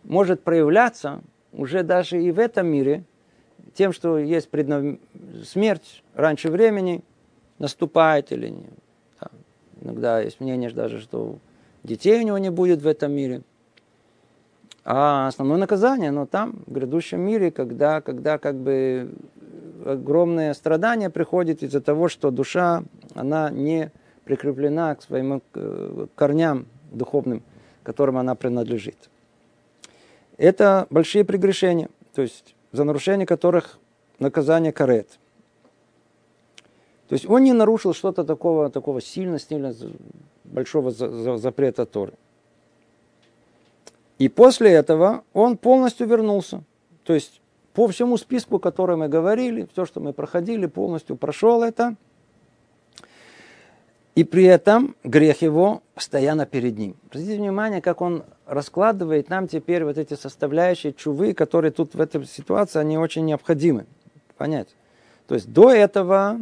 может 0.03 0.43
проявляться 0.43 1.21
уже 1.51 1.83
даже 1.83 2.21
и 2.21 2.31
в 2.31 2.39
этом 2.39 2.67
мире, 2.67 3.03
тем, 3.73 3.91
что 3.93 4.17
есть 4.17 4.49
преднав... 4.49 4.97
смерть 5.43 6.03
раньше 6.13 6.49
времени 6.49 7.03
наступает 7.59 8.31
или 8.31 8.49
не. 8.49 8.69
Да. 9.19 9.27
Иногда 9.81 10.21
есть 10.21 10.39
мнение 10.39 10.69
даже, 10.69 10.99
что 10.99 11.37
детей 11.83 12.19
у 12.21 12.25
него 12.25 12.37
не 12.37 12.51
будет 12.51 12.81
в 12.81 12.87
этом 12.87 13.11
мире. 13.11 13.41
А 14.83 15.27
основное 15.27 15.57
наказание, 15.57 16.11
но 16.11 16.25
там, 16.25 16.63
в 16.65 16.71
грядущем 16.71 17.19
мире, 17.19 17.51
когда, 17.51 17.99
когда 17.99 18.37
как 18.37 18.55
бы 18.55 19.11
огромное 19.85 20.53
страдание 20.53 21.09
приходит 21.09 21.63
из-за 21.63 21.81
того, 21.81 22.07
что 22.09 22.31
душа, 22.31 22.83
она 23.15 23.49
не 23.49 23.91
прикреплена 24.23 24.95
к 24.95 25.01
своим 25.01 25.41
корням 26.15 26.67
духовным, 26.91 27.43
которым 27.83 28.17
она 28.17 28.35
принадлежит. 28.35 29.09
Это 30.37 30.87
большие 30.89 31.23
прегрешения, 31.23 31.89
то 32.13 32.21
есть 32.21 32.55
за 32.71 32.83
нарушение 32.83 33.25
которых 33.25 33.79
наказание 34.19 34.71
карет. 34.71 35.19
То 37.07 37.13
есть 37.13 37.25
он 37.25 37.43
не 37.43 37.53
нарушил 37.53 37.93
что-то 37.93 38.23
такого, 38.23 38.69
такого 38.69 39.01
сильно, 39.01 39.39
сильно 39.39 39.73
большого 40.43 40.91
запрета 40.91 41.85
Торы. 41.85 42.13
И 44.17 44.29
после 44.29 44.71
этого 44.71 45.23
он 45.33 45.57
полностью 45.57 46.07
вернулся. 46.07 46.63
То 47.03 47.13
есть 47.13 47.39
по 47.77 47.87
всему 47.87 48.17
списку, 48.17 48.57
который 48.57 48.97
мы 48.97 49.07
говорили, 49.07 49.67
все, 49.71 49.85
что 49.85 49.99
мы 49.99 50.11
проходили, 50.11 50.65
полностью 50.65 51.15
прошел 51.15 51.61
это. 51.61 51.95
И 54.15 54.23
при 54.23 54.45
этом 54.45 54.95
грех 55.03 55.43
его 55.43 55.83
постоянно 55.93 56.47
перед 56.47 56.75
ним. 56.75 56.95
Обратите 57.05 57.35
внимание, 57.35 57.79
как 57.79 58.01
он 58.01 58.23
раскладывает 58.47 59.29
нам 59.29 59.47
теперь 59.47 59.83
вот 59.83 59.99
эти 59.99 60.15
составляющие 60.15 60.91
чувы, 60.91 61.35
которые 61.35 61.69
тут 61.69 61.93
в 61.93 62.01
этой 62.01 62.25
ситуации, 62.25 62.79
они 62.79 62.97
очень 62.97 63.25
необходимы. 63.25 63.85
Понять. 64.37 64.69
То 65.27 65.35
есть 65.35 65.53
до 65.53 65.71
этого, 65.71 66.39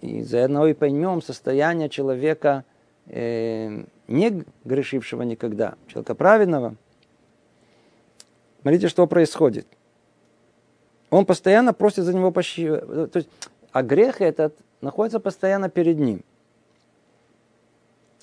и 0.00 0.24
заодно 0.24 0.66
и 0.66 0.72
поймем 0.72 1.22
состояние 1.22 1.88
человека, 1.88 2.64
э, 3.06 3.84
не 4.08 4.44
грешившего 4.64 5.22
никогда, 5.22 5.74
человека 5.86 6.16
праведного, 6.16 6.74
Смотрите, 8.64 8.88
что 8.88 9.06
происходит. 9.06 9.66
Он 11.10 11.26
постоянно 11.26 11.74
просит 11.74 12.04
за 12.04 12.14
него 12.14 12.30
пощады. 12.30 13.08
То 13.08 13.18
есть, 13.18 13.28
а 13.72 13.82
грех 13.82 14.22
этот 14.22 14.56
находится 14.80 15.20
постоянно 15.20 15.68
перед 15.68 15.98
ним. 15.98 16.24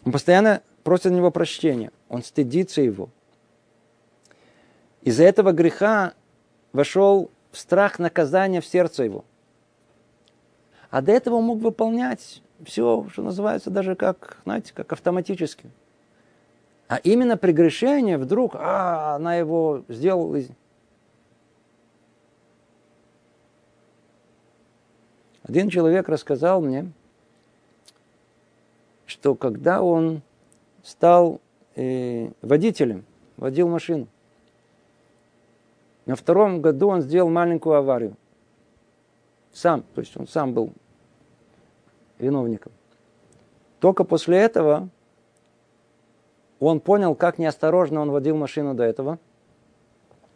Он 0.03 0.11
постоянно 0.11 0.63
просит 0.83 1.03
за 1.03 1.13
него 1.13 1.29
прощения. 1.29 1.91
Он 2.09 2.23
стыдится 2.23 2.81
его. 2.81 3.09
Из-за 5.03 5.25
этого 5.25 5.51
греха 5.51 6.13
вошел 6.73 7.29
страх 7.51 7.99
наказания 7.99 8.61
в 8.61 8.65
сердце 8.65 9.03
его. 9.03 9.23
А 10.89 11.03
до 11.03 11.11
этого 11.11 11.35
он 11.35 11.43
мог 11.43 11.59
выполнять 11.59 12.41
все, 12.65 13.05
что 13.11 13.21
называется 13.21 13.69
даже 13.69 13.95
как, 13.95 14.39
знаете, 14.45 14.73
как 14.73 14.91
автоматически. 14.91 15.69
А 16.91 16.97
именно 16.97 17.37
прегрешение 17.37 18.17
вдруг, 18.17 18.53
а, 18.53 19.15
она 19.15 19.35
его 19.35 19.85
сделала. 19.87 20.41
Один 25.43 25.69
человек 25.69 26.09
рассказал 26.09 26.59
мне, 26.59 26.91
что 29.05 29.35
когда 29.35 29.81
он 29.81 30.21
стал 30.83 31.39
э, 31.77 32.29
водителем, 32.41 33.05
водил 33.37 33.69
машину, 33.69 34.09
на 36.05 36.17
втором 36.17 36.59
году 36.59 36.89
он 36.89 37.03
сделал 37.03 37.29
маленькую 37.29 37.75
аварию. 37.75 38.17
Сам, 39.53 39.85
то 39.95 40.01
есть 40.01 40.17
он 40.17 40.27
сам 40.27 40.53
был 40.53 40.73
виновником. 42.19 42.73
Только 43.79 44.03
после 44.03 44.39
этого 44.39 44.89
он 46.67 46.79
понял, 46.79 47.15
как 47.15 47.39
неосторожно 47.39 48.01
он 48.01 48.11
водил 48.11 48.37
машину 48.37 48.73
до 48.73 48.83
этого. 48.83 49.17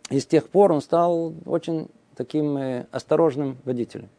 И 0.09 0.19
с 0.19 0.25
тех 0.25 0.49
пор 0.49 0.71
он 0.71 0.81
стал 0.81 1.33
очень 1.45 1.87
таким 2.15 2.57
э, 2.57 2.85
осторожным 2.91 3.57
водителем. 3.63 4.09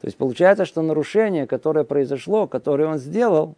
То 0.00 0.06
есть 0.06 0.16
получается, 0.16 0.64
что 0.64 0.82
нарушение, 0.82 1.46
которое 1.46 1.84
произошло, 1.84 2.46
которое 2.46 2.88
он 2.88 2.98
сделал, 2.98 3.56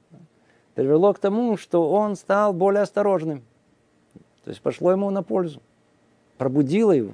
привело 0.75 1.13
к 1.13 1.19
тому, 1.19 1.57
что 1.57 1.91
он 1.91 2.17
стал 2.17 2.53
более 2.53 2.83
осторожным. 2.83 3.43
То 4.45 4.51
есть 4.51 4.63
пошло 4.63 4.93
ему 4.93 5.11
на 5.11 5.23
пользу. 5.23 5.61
Пробудило 6.39 6.93
его. 6.93 7.13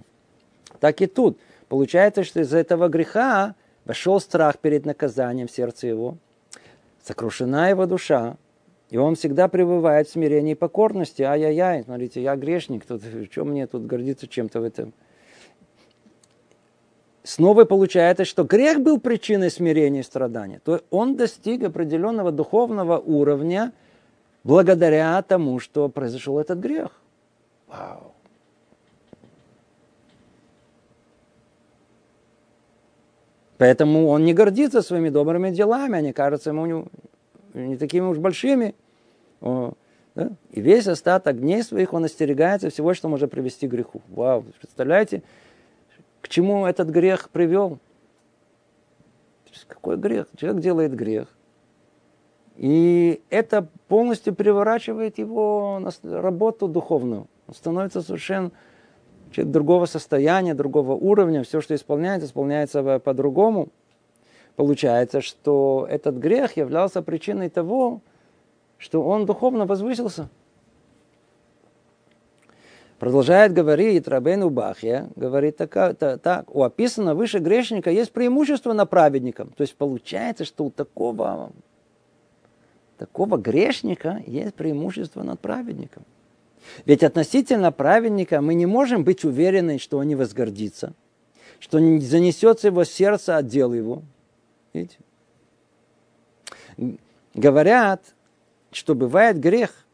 Так 0.80 1.00
и 1.00 1.06
тут. 1.06 1.38
Получается, 1.68 2.22
что 2.22 2.40
из-за 2.40 2.58
этого 2.58 2.88
греха 2.88 3.54
вошел 3.84 4.20
страх 4.20 4.58
перед 4.58 4.84
наказанием 4.84 5.48
в 5.48 5.50
сердце 5.50 5.88
его. 5.88 6.16
Сокрушена 7.02 7.70
его 7.70 7.86
душа, 7.86 8.36
и 8.90 8.96
он 8.96 9.16
всегда 9.16 9.48
пребывает 9.48 10.08
в 10.08 10.12
смирении 10.12 10.52
и 10.52 10.54
покорности. 10.54 11.22
Ай-яй-яй, 11.22 11.82
смотрите, 11.82 12.22
я 12.22 12.36
грешник, 12.36 12.84
тут, 12.86 13.02
что 13.30 13.44
мне 13.44 13.66
тут 13.66 13.86
гордиться 13.86 14.28
чем-то 14.28 14.60
в 14.60 14.64
этом? 14.64 14.92
Снова 17.24 17.64
получается, 17.64 18.24
что 18.24 18.44
грех 18.44 18.80
был 18.80 19.00
причиной 19.00 19.50
смирения 19.50 20.00
и 20.00 20.04
страдания. 20.04 20.60
То 20.64 20.74
есть 20.74 20.84
он 20.90 21.16
достиг 21.16 21.64
определенного 21.64 22.30
духовного 22.30 22.98
уровня 22.98 23.72
благодаря 24.44 25.20
тому, 25.22 25.58
что 25.58 25.88
произошел 25.88 26.38
этот 26.38 26.60
грех. 26.60 26.90
Вау. 27.66 28.12
Поэтому 33.58 34.06
он 34.06 34.24
не 34.24 34.32
гордится 34.32 34.82
своими 34.82 35.08
добрыми 35.08 35.50
делами, 35.50 35.98
они 35.98 36.12
кажутся 36.12 36.50
ему 36.50 36.86
не 37.56 37.76
такими 37.76 38.04
уж 38.04 38.18
большими. 38.18 38.74
О, 39.40 39.72
да? 40.14 40.30
И 40.50 40.60
весь 40.60 40.86
остаток 40.86 41.40
дней 41.40 41.62
своих 41.62 41.92
он 41.92 42.04
остерегается 42.04 42.70
всего, 42.70 42.94
что 42.94 43.08
может 43.08 43.30
привести 43.30 43.66
к 43.68 43.70
греху. 43.70 44.02
Вау, 44.08 44.44
представляете, 44.60 45.22
к 46.20 46.28
чему 46.28 46.66
этот 46.66 46.88
грех 46.88 47.30
привел? 47.30 47.78
Какой 49.68 49.96
грех? 49.96 50.26
Человек 50.36 50.62
делает 50.62 50.94
грех. 50.94 51.28
И 52.56 53.22
это 53.30 53.68
полностью 53.88 54.34
переворачивает 54.34 55.18
его 55.18 55.80
работу 56.02 56.68
духовную. 56.68 57.26
Он 57.46 57.54
становится 57.54 58.02
совершенно 58.02 58.50
человек 59.30 59.52
другого 59.52 59.86
состояния, 59.86 60.54
другого 60.54 60.92
уровня. 60.92 61.42
Все, 61.42 61.60
что 61.60 61.74
исполняется, 61.74 62.26
исполняется 62.26 62.98
по-другому 62.98 63.68
получается, 64.56 65.20
что 65.20 65.86
этот 65.88 66.16
грех 66.16 66.56
являлся 66.56 67.02
причиной 67.02 67.48
того, 67.48 68.00
что 68.78 69.02
он 69.02 69.26
духовно 69.26 69.66
возвысился. 69.66 70.28
Продолжает 72.98 73.52
говорить 73.52 74.08
Рабейну 74.08 74.48
Бахья, 74.48 75.10
говорит 75.16 75.58
так, 75.58 75.98
так, 75.98 76.54
у 76.54 76.62
описанного 76.62 77.14
выше 77.14 77.38
грешника 77.38 77.90
есть 77.90 78.10
преимущество 78.10 78.72
на 78.72 78.86
праведником. 78.86 79.52
То 79.54 79.62
есть 79.62 79.76
получается, 79.76 80.46
что 80.46 80.64
у 80.64 80.70
такого 80.70 81.52
такого 82.96 83.36
грешника 83.36 84.22
есть 84.26 84.54
преимущество 84.54 85.22
над 85.22 85.38
праведником. 85.40 86.04
Ведь 86.86 87.04
относительно 87.04 87.70
праведника 87.70 88.40
мы 88.40 88.54
не 88.54 88.64
можем 88.64 89.04
быть 89.04 89.24
уверены, 89.24 89.78
что 89.78 89.98
он 89.98 90.08
не 90.08 90.14
возгордится, 90.14 90.94
что 91.60 91.78
не 91.78 92.00
занесется 92.00 92.68
его 92.68 92.84
сердце 92.84 93.36
отдел 93.36 93.74
его. 93.74 94.02
Видите? 94.76 94.98
Говорят, 97.34 98.14
что 98.70 98.94
бывает 98.94 99.40
грех, 99.40 99.86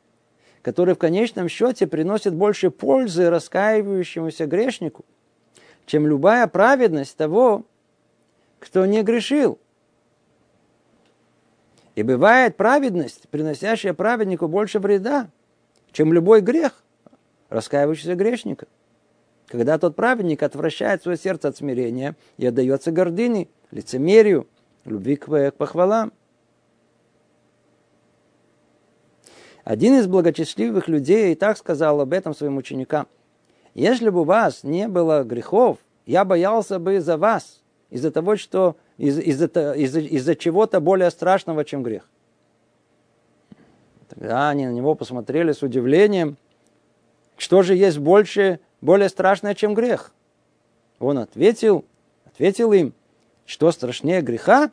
который 0.63 0.95
в 0.95 0.99
конечном 0.99 1.49
счете 1.49 1.87
приносит 1.87 2.35
больше 2.35 2.71
пользы 2.71 3.31
раскаивающемуся 3.31 4.47
грешнику, 4.47 5.05
чем 5.87 6.07
любая 6.07 6.47
праведность 6.49 7.17
того, 7.17 7.65
кто 8.59 8.87
не 8.87 9.03
грешил. 9.03 9.59
И 11.95 12.03
бывает 12.03 12.57
праведность, 12.57 13.29
приносящая 13.29 13.95
праведнику 13.95 14.49
больше 14.49 14.79
вреда, 14.79 15.29
чем 15.93 16.13
любой 16.13 16.41
грех 16.41 16.83
раскаивающегося 17.51 18.15
грешника. 18.15 18.67
Когда 19.47 19.79
тот 19.79 19.95
праведник 19.95 20.43
отвращает 20.43 21.03
свое 21.03 21.19
сердце 21.19 21.49
от 21.49 21.57
смирения 21.57 22.17
и 22.39 22.47
отдается 22.47 22.91
гордыне, 22.91 23.49
лицемерию, 23.71 24.49
любви 24.85 25.17
к 25.17 25.53
похвалам. 25.53 26.13
Один 29.65 29.95
из 29.95 30.07
благочестивых 30.07 30.89
людей 30.89 31.33
и 31.33 31.37
так 31.37 31.57
сказал 31.57 32.01
об 32.01 32.13
этом 32.13 32.35
своим 32.35 32.57
ученикам. 32.57 33.07
Если 33.75 34.11
бы 34.11 34.23
у 34.23 34.25
вас 34.25 34.65
не 34.65 34.89
было 34.89 35.23
грехов, 35.23 35.79
я 36.05 36.25
боялся 36.25 36.79
бы 36.79 37.01
за 37.01 37.17
вас, 37.17 37.63
из-за 37.91 38.11
того, 38.11 38.37
что 38.37 38.77
из- 38.99 39.19
из-за, 39.19 39.47
из-за, 39.47 40.01
из-за 40.01 40.35
чего-то 40.35 40.81
более 40.81 41.11
страшного, 41.11 41.65
чем 41.65 41.83
грех. 41.83 42.09
Тогда 44.09 44.51
они 44.51 44.67
на 44.67 44.73
него 44.73 44.95
посмотрели 44.95 45.53
с 45.53 45.63
удивлением, 45.63 46.37
что 47.37 47.63
же 47.63 47.75
есть 47.75 47.99
больше, 47.99 48.61
более 48.81 49.09
страшное, 49.09 49.55
чем 49.55 49.75
грех. 49.75 50.13
Он 50.99 51.19
ответил, 51.19 51.85
ответил 52.27 52.73
им, 52.73 52.95
что 53.47 53.71
страшнее 53.73 54.23
греха, 54.23 54.71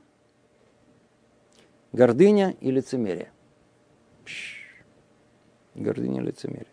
гордыня 1.91 2.55
и 2.61 2.71
лицемерие. 2.71 3.31
Пш, 4.25 4.83
гордыня 5.75 6.21
и 6.21 6.25
лицемерие. 6.25 6.67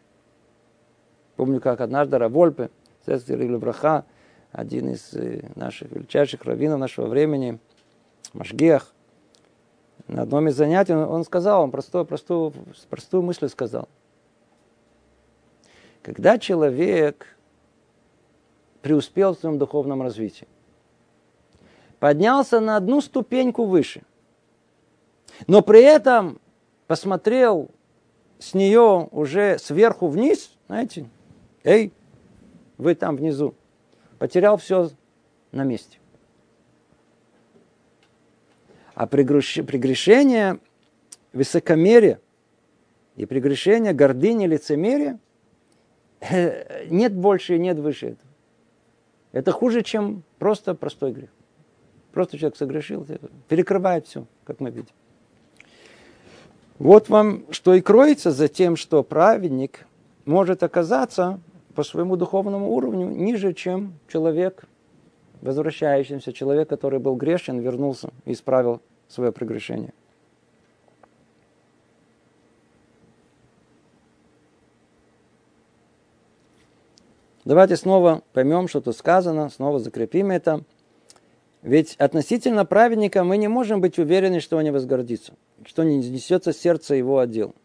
Помню, 1.37 1.61
как 1.61 1.81
однажды 1.81 2.19
Равольпе, 2.19 2.71
или 3.07 3.57
Браха, 3.57 4.05
один 4.51 4.91
из 4.91 5.15
э, 5.15 5.43
наших 5.55 5.93
величайших 5.93 6.45
раввинов 6.45 6.81
нашего 6.81 7.07
времени, 7.07 7.59
Машгех, 8.33 8.93
на 10.09 10.23
одном 10.23 10.49
из 10.49 10.57
занятий 10.57 10.95
он 10.95 11.25
сказал, 11.25 11.63
он 11.63 11.71
простую, 11.71 12.05
простую, 12.05 12.53
простую 12.89 13.23
мысль 13.23 13.49
сказал. 13.49 13.89
Когда 16.03 16.39
человек 16.39 17.37
преуспел 18.83 19.35
в 19.35 19.41
своем 19.41 19.59
духовном 19.59 20.03
развитии, 20.03 20.47
поднялся 21.99 22.61
на 22.61 22.77
одну 22.77 23.01
ступеньку 23.01 23.65
выше, 23.65 24.03
но 25.47 25.63
при 25.63 25.83
этом 25.83 26.41
посмотрел 26.87 27.71
с 28.39 28.55
нее 28.55 29.09
уже 29.11 29.59
сверху 29.59 30.09
вниз, 30.09 30.57
знаете, 30.67 31.09
эй, 31.65 31.93
вы 32.79 32.95
там 32.95 33.17
внизу, 33.17 33.55
потерял 34.19 34.57
все 34.57 34.91
на 35.53 35.65
месте. 35.65 35.99
А 38.95 39.07
прегрешение 39.07 40.59
высокомерия 41.33 42.21
и 43.15 43.27
прегрешение 43.27 43.93
гордыни, 43.93 44.47
лицемерия 44.47 45.19
э, 46.21 46.87
нет 46.89 47.15
больше 47.15 47.57
и 47.57 47.59
нет 47.59 47.79
выше 47.79 48.07
этого. 48.09 48.31
Это 49.33 49.53
хуже, 49.53 49.83
чем 49.83 50.23
просто 50.39 50.75
простой 50.75 51.13
грех. 51.13 51.31
Просто 52.17 52.39
человек 52.39 52.57
согрешил, 52.57 53.07
перекрывает 53.47 54.07
все, 54.07 54.25
как 54.45 54.59
мы 54.61 54.71
видим. 54.71 54.95
Вот 56.79 57.11
вам, 57.11 57.45
что 57.51 57.75
и 57.75 57.83
кроется 57.83 58.31
за 58.31 58.49
тем, 58.49 58.77
что 58.77 59.03
праведник 59.03 59.87
может 60.25 60.63
оказаться 60.63 61.39
по 61.75 61.83
своему 61.83 62.17
духовному 62.17 62.73
уровню 62.73 63.11
ниже, 63.11 63.53
чем 63.53 63.99
человек, 64.09 64.65
возвращающийся, 65.43 66.33
человек, 66.33 66.71
который 66.71 67.01
был 67.01 67.17
грешен, 67.17 67.59
вернулся 67.59 68.09
и 68.25 68.33
исправил 68.33 68.81
свое 69.09 69.31
прегрешение. 69.31 69.93
Давайте 77.45 77.77
снова 77.77 78.23
поймем, 78.33 78.69
что 78.69 78.81
тут 78.81 78.97
сказано, 78.97 79.51
снова 79.51 79.79
закрепим 79.81 80.31
это. 80.31 80.65
Ведь 81.67 81.97
относительно 81.97 82.65
праведника 82.65 83.25
мы 83.25 83.39
не 83.39 83.49
можем 83.49 83.81
быть 83.81 83.99
уверены, 83.99 84.39
что 84.39 84.57
он 84.57 84.63
не 84.63 84.71
возгордится, 84.71 85.33
что 85.65 85.83
не 85.83 85.97
несется 85.99 86.53
сердце 86.53 86.95
его 86.95 87.19
отдел. 87.19 87.57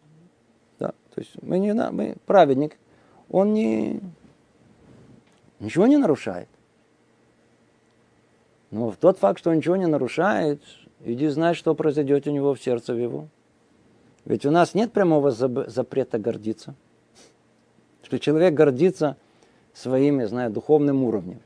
Да, 0.80 0.88
то 1.14 1.20
есть 1.20 1.40
мы 1.40 1.60
не 1.60 1.72
мы 1.72 2.16
праведник, 2.26 2.78
он 3.30 3.54
не, 3.54 4.00
ничего 5.60 5.86
не 5.86 5.98
нарушает. 5.98 6.48
Но 8.72 8.90
в 8.90 8.96
тот 8.96 9.18
факт, 9.18 9.38
что 9.38 9.50
он 9.50 9.58
ничего 9.58 9.76
не 9.76 9.86
нарушает, 9.86 10.60
иди 11.04 11.28
знай, 11.28 11.54
что 11.54 11.76
произойдет 11.76 12.26
у 12.26 12.32
него 12.32 12.54
в 12.54 12.60
сердце 12.60 12.94
его. 12.94 13.28
Ведь 14.24 14.44
у 14.44 14.50
нас 14.50 14.74
нет 14.74 14.90
прямого 14.90 15.30
запрета 15.30 16.18
гордиться. 16.18 16.74
Что 18.02 18.18
человек 18.18 18.52
гордится 18.52 19.16
своим, 19.72 20.18
я 20.18 20.26
знаю, 20.26 20.50
духовным 20.50 21.04
уровнем. 21.04 21.38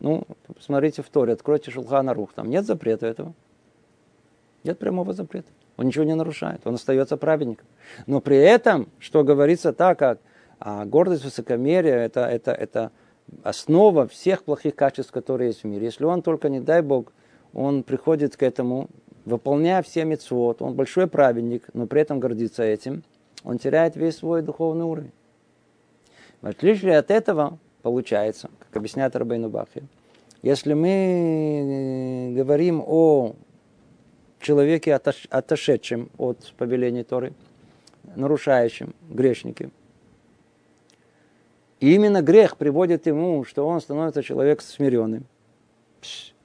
Ну, 0.00 0.24
посмотрите 0.54 1.02
в 1.02 1.08
Торе, 1.08 1.32
откройте 1.32 1.70
Шулхана 1.70 2.14
Рух, 2.14 2.32
там 2.32 2.48
нет 2.48 2.64
запрета 2.64 3.06
этого. 3.06 3.32
Нет 4.64 4.78
прямого 4.78 5.12
запрета. 5.12 5.48
Он 5.76 5.86
ничего 5.86 6.04
не 6.04 6.14
нарушает, 6.14 6.60
он 6.64 6.74
остается 6.74 7.16
праведником. 7.16 7.66
Но 8.06 8.20
при 8.20 8.36
этом, 8.36 8.88
что 8.98 9.22
говорится 9.24 9.72
так, 9.72 9.98
как 9.98 10.18
а 10.60 10.84
гордость, 10.84 11.24
высокомерие 11.24 11.94
это, 11.94 12.20
это, 12.26 12.52
это 12.52 12.90
основа 13.42 14.08
всех 14.08 14.42
плохих 14.42 14.74
качеств, 14.74 15.12
которые 15.12 15.48
есть 15.48 15.62
в 15.62 15.66
мире. 15.66 15.86
Если 15.86 16.04
он 16.04 16.22
только, 16.22 16.48
не 16.48 16.60
дай 16.60 16.82
Бог, 16.82 17.12
он 17.52 17.82
приходит 17.82 18.36
к 18.36 18.42
этому, 18.42 18.88
выполняя 19.24 19.82
все 19.82 20.04
мецвод, 20.04 20.60
он 20.62 20.74
большой 20.74 21.06
праведник, 21.06 21.68
но 21.74 21.86
при 21.86 22.00
этом 22.00 22.18
гордится 22.18 22.64
этим, 22.64 23.04
он 23.44 23.58
теряет 23.58 23.94
весь 23.94 24.16
свой 24.16 24.42
духовный 24.42 24.84
уровень. 24.84 25.12
В 26.40 26.46
отличие 26.46 26.98
от 26.98 27.10
этого, 27.10 27.58
получается, 27.88 28.50
как 28.58 28.76
объясняет 28.76 29.16
Рабейну 29.16 29.48
Бахи, 29.48 29.82
если 30.42 30.74
мы 30.74 32.34
говорим 32.36 32.82
о 32.86 33.34
человеке, 34.40 34.94
отошедшем 34.94 36.10
от 36.18 36.52
повеления 36.58 37.02
Торы, 37.02 37.32
нарушающем, 38.14 38.94
грешнике, 39.08 39.70
и 41.80 41.94
именно 41.94 42.20
грех 42.20 42.58
приводит 42.58 43.06
ему, 43.06 43.42
что 43.44 43.66
он 43.66 43.80
становится 43.80 44.22
человеком 44.22 44.66
смиренным. 44.66 45.24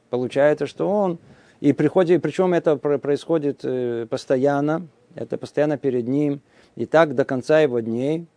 Получается, 0.10 0.66
что 0.66 0.90
он, 0.90 1.20
и 1.60 1.74
приходит, 1.74 2.22
причем 2.22 2.54
это 2.54 2.78
происходит 2.78 3.66
э, 3.66 4.08
постоянно, 4.10 4.88
это 5.14 5.38
постоянно 5.38 5.78
перед 5.78 6.08
ним, 6.08 6.40
и 6.78 6.86
так 6.86 7.16
до 7.16 7.26
конца 7.26 7.60
его 7.60 7.82
дней. 7.82 8.28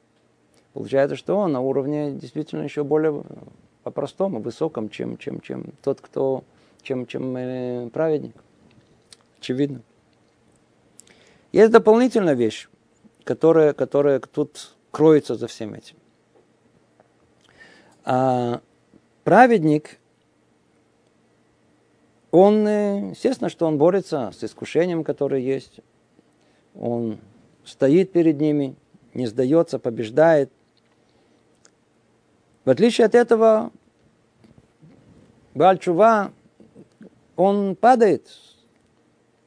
Получается, 0.77 1.17
что 1.17 1.39
он 1.39 1.53
на 1.53 1.63
уровне 1.63 2.13
действительно 2.13 2.61
еще 2.61 2.85
более 2.85 3.23
по-простому, 3.83 4.41
высоком, 4.41 4.91
чем, 4.91 5.17
чем, 5.17 5.41
чем 5.41 5.73
тот, 5.83 6.03
кто, 6.03 6.45
чем, 6.83 7.07
чем 7.07 7.35
э, 7.35 7.89
праведник. 7.89 8.35
Очевидно. 9.39 9.81
Есть 11.51 11.73
дополнительная 11.73 12.35
вещь, 12.35 12.69
которая, 13.25 13.73
которая 13.73 14.21
тут 14.21 14.77
кроется 14.91 15.35
за 15.35 15.47
всем 15.47 15.73
этим. 15.73 15.97
А 18.05 18.61
праведник, 19.25 19.99
он, 22.31 22.69
э, 22.69 23.11
естественно, 23.13 23.49
что 23.49 23.67
он 23.67 23.79
борется 23.79 24.31
с 24.39 24.45
искушением, 24.45 25.05
которое 25.05 25.41
есть. 25.41 25.81
Он 26.79 27.19
стоит 27.65 28.13
перед 28.13 28.39
ними, 28.39 28.77
не 29.15 29.27
сдается, 29.27 29.79
побеждает. 29.79 30.53
В 32.67 32.71
отличие 32.71 33.07
от 33.07 33.15
этого, 33.15 33.71
Бальчува, 35.55 36.33
он 37.37 37.77
падает, 37.77 38.29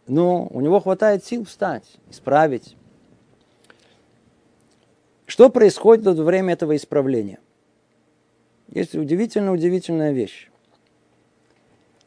но 0.08 0.48
у 0.48 0.62
него 0.62 0.80
хватает 0.80 1.26
сил 1.26 1.44
встать, 1.44 1.84
исправить. 2.10 2.78
Что 5.26 5.50
происходит 5.50 6.06
во 6.06 6.24
время 6.24 6.54
этого 6.54 6.78
исправления? 6.78 7.40
есть 8.70 8.96
удивительно-удивительная 8.96 10.14
вещь. 10.14 10.50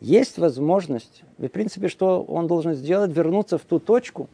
Есть 0.01 0.39
возможность, 0.39 1.25
в 1.37 1.47
принципе, 1.49 1.89
что 1.89 2.23
он 2.23 2.47
должен 2.47 2.75
сделать, 2.75 3.11
вернуться 3.11 3.59
в 3.59 3.63
ту 3.63 3.79
точку, 3.81 4.31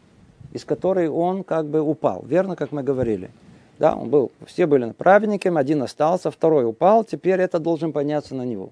из 0.52 0.64
которой 0.64 1.08
он 1.08 1.42
как 1.42 1.66
бы 1.66 1.80
упал. 1.80 2.22
Верно, 2.24 2.54
как 2.54 2.70
мы 2.70 2.84
говорили. 2.84 3.30
Да, 3.78 3.94
он 3.94 4.10
был, 4.10 4.32
все 4.44 4.66
были 4.66 4.90
праведниками, 4.90 5.58
один 5.58 5.82
остался, 5.82 6.30
второй 6.30 6.66
упал, 6.66 7.04
теперь 7.04 7.40
это 7.40 7.60
должен 7.60 7.92
подняться 7.92 8.34
на 8.34 8.42
него. 8.42 8.70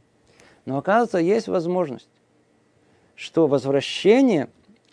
Но 0.64 0.78
оказывается, 0.78 1.18
есть 1.18 1.46
возможность, 1.46 2.08
что 3.14 3.46
возвращение, 3.46 4.48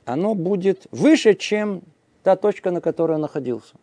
оно 0.05 0.35
будет 0.35 0.85
выше, 0.91 1.33
чем 1.33 1.81
та 2.21 2.35
точка, 2.35 2.69
на 2.69 2.79
которой 2.79 3.13
он 3.13 3.21
находился. 3.21 3.75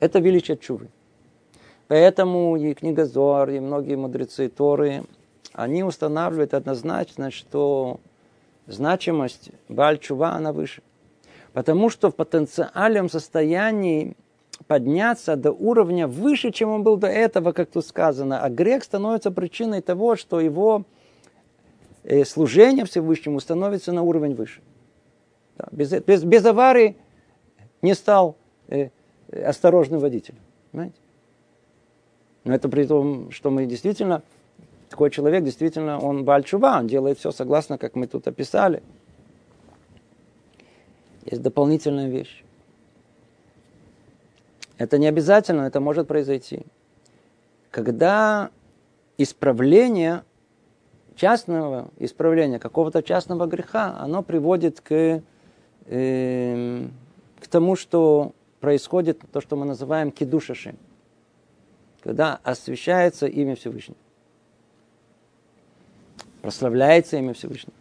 Это 0.00 0.18
величие 0.18 0.56
чувы. 0.56 0.88
Поэтому 1.88 2.56
и 2.56 2.72
книга 2.72 3.04
Зор, 3.04 3.50
и 3.50 3.60
многие 3.60 3.96
мудрецы 3.96 4.48
Торы, 4.48 5.04
они 5.52 5.82
устанавливают 5.82 6.54
однозначно, 6.54 7.30
что 7.30 8.00
значимость 8.66 9.50
Бальчува, 9.68 10.32
она 10.32 10.52
выше. 10.52 10.82
Потому 11.52 11.90
что 11.90 12.10
в 12.10 12.14
потенциальном 12.14 13.08
состоянии 13.08 14.16
подняться 14.66 15.36
до 15.36 15.52
уровня 15.52 16.06
выше, 16.06 16.50
чем 16.50 16.70
он 16.70 16.82
был 16.82 16.96
до 16.96 17.06
этого, 17.06 17.52
как 17.52 17.70
тут 17.70 17.86
сказано. 17.86 18.42
А 18.42 18.50
грех 18.50 18.84
становится 18.84 19.30
причиной 19.30 19.80
того, 19.80 20.16
что 20.16 20.40
его 20.40 20.84
э, 22.04 22.24
служение 22.24 22.84
Всевышнему 22.84 23.40
становится 23.40 23.92
на 23.92 24.02
уровень 24.02 24.34
выше. 24.34 24.60
Без, 25.72 25.90
без, 25.90 26.24
без 26.24 26.44
аварии 26.44 26.96
не 27.82 27.94
стал 27.94 28.36
э, 28.68 28.90
осторожным 29.30 30.00
водителем. 30.00 30.40
Понимаете? 30.70 30.96
Но 32.44 32.54
это 32.54 32.68
при 32.68 32.84
том, 32.84 33.30
что 33.30 33.50
мы 33.50 33.66
действительно, 33.66 34.22
такой 34.88 35.10
человек 35.10 35.44
действительно, 35.44 35.98
он 35.98 36.24
бальчува, 36.24 36.78
он 36.78 36.86
делает 36.86 37.18
все 37.18 37.30
согласно, 37.30 37.78
как 37.78 37.94
мы 37.94 38.06
тут 38.06 38.26
описали. 38.26 38.82
Есть 41.24 41.42
дополнительная 41.42 42.08
вещь. 42.08 42.42
Это 44.78 44.96
не 44.96 45.08
обязательно, 45.08 45.62
это 45.62 45.80
может 45.80 46.06
произойти. 46.06 46.62
Когда 47.70 48.50
исправление 49.18 50.22
частного 51.16 51.90
исправления 51.98 52.60
какого-то 52.60 53.02
частного 53.02 53.46
греха, 53.46 53.96
оно 53.98 54.22
приводит 54.22 54.80
к, 54.80 55.20
э, 55.86 56.86
к 57.40 57.48
тому, 57.48 57.74
что 57.74 58.32
происходит 58.60 59.20
то, 59.32 59.40
что 59.40 59.56
мы 59.56 59.66
называем 59.66 60.12
кидушаши, 60.12 60.76
когда 62.04 62.38
освещается 62.44 63.26
имя 63.26 63.56
Всевышнего, 63.56 63.98
прославляется 66.40 67.16
имя 67.16 67.34
Всевышнего. 67.34 67.76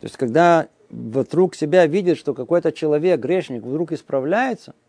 То 0.00 0.06
есть, 0.06 0.16
когда 0.16 0.66
вокруг 0.90 1.54
себя 1.54 1.86
видит, 1.86 2.18
что 2.18 2.34
какой-то 2.34 2.72
человек, 2.72 3.20
грешник, 3.20 3.62
вдруг 3.62 3.92
исправляется– 3.92 4.74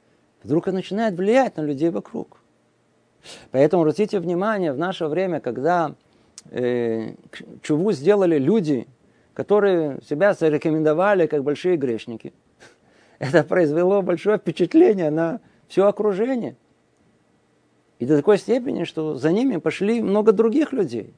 вдруг 0.45 0.67
это 0.67 0.75
начинает 0.75 1.15
влиять 1.15 1.57
на 1.57 1.61
людей 1.61 1.89
вокруг. 1.89 2.37
Поэтому 3.51 3.81
обратите 3.81 4.19
внимание, 4.19 4.71
в 4.71 4.77
наше 4.77 5.07
время, 5.07 5.39
когда 5.39 5.95
э, 6.51 7.13
чуву 7.63 7.91
сделали 7.91 8.37
люди, 8.37 8.87
которые 9.33 9.99
себя 10.07 10.33
зарекомендовали 10.33 11.25
как 11.25 11.43
большие 11.43 11.77
грешники, 11.77 12.31
это 13.19 13.43
произвело 13.43 14.03
большое 14.03 14.37
впечатление 14.37 15.09
на 15.09 15.41
все 15.67 15.87
окружение. 15.87 16.55
И 17.97 18.05
до 18.05 18.17
такой 18.17 18.37
степени, 18.37 18.83
что 18.83 19.15
за 19.15 19.31
ними 19.31 19.57
пошли 19.57 20.01
много 20.01 20.31
других 20.31 20.73
людей. 20.73 21.13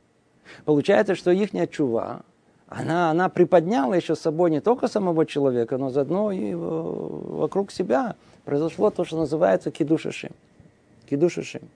Получается, 0.63 1.15
что 1.15 1.31
их 1.31 1.49
чува, 1.69 2.21
она, 2.69 3.11
она 3.11 3.27
приподняла 3.27 3.93
еще 3.93 4.15
с 4.15 4.19
собой 4.19 4.51
не 4.51 4.61
только 4.61 4.87
самого 4.87 5.25
человека, 5.25 5.77
но 5.77 5.89
заодно 5.89 6.31
и 6.31 6.53
вокруг 6.53 7.71
себя 7.71 8.15
произошло 8.47 8.89
то, 8.91 9.03
что 9.03 9.17
называется 9.17 9.71
кидушашим. 9.71 10.31
Кидушашим. 11.09 11.67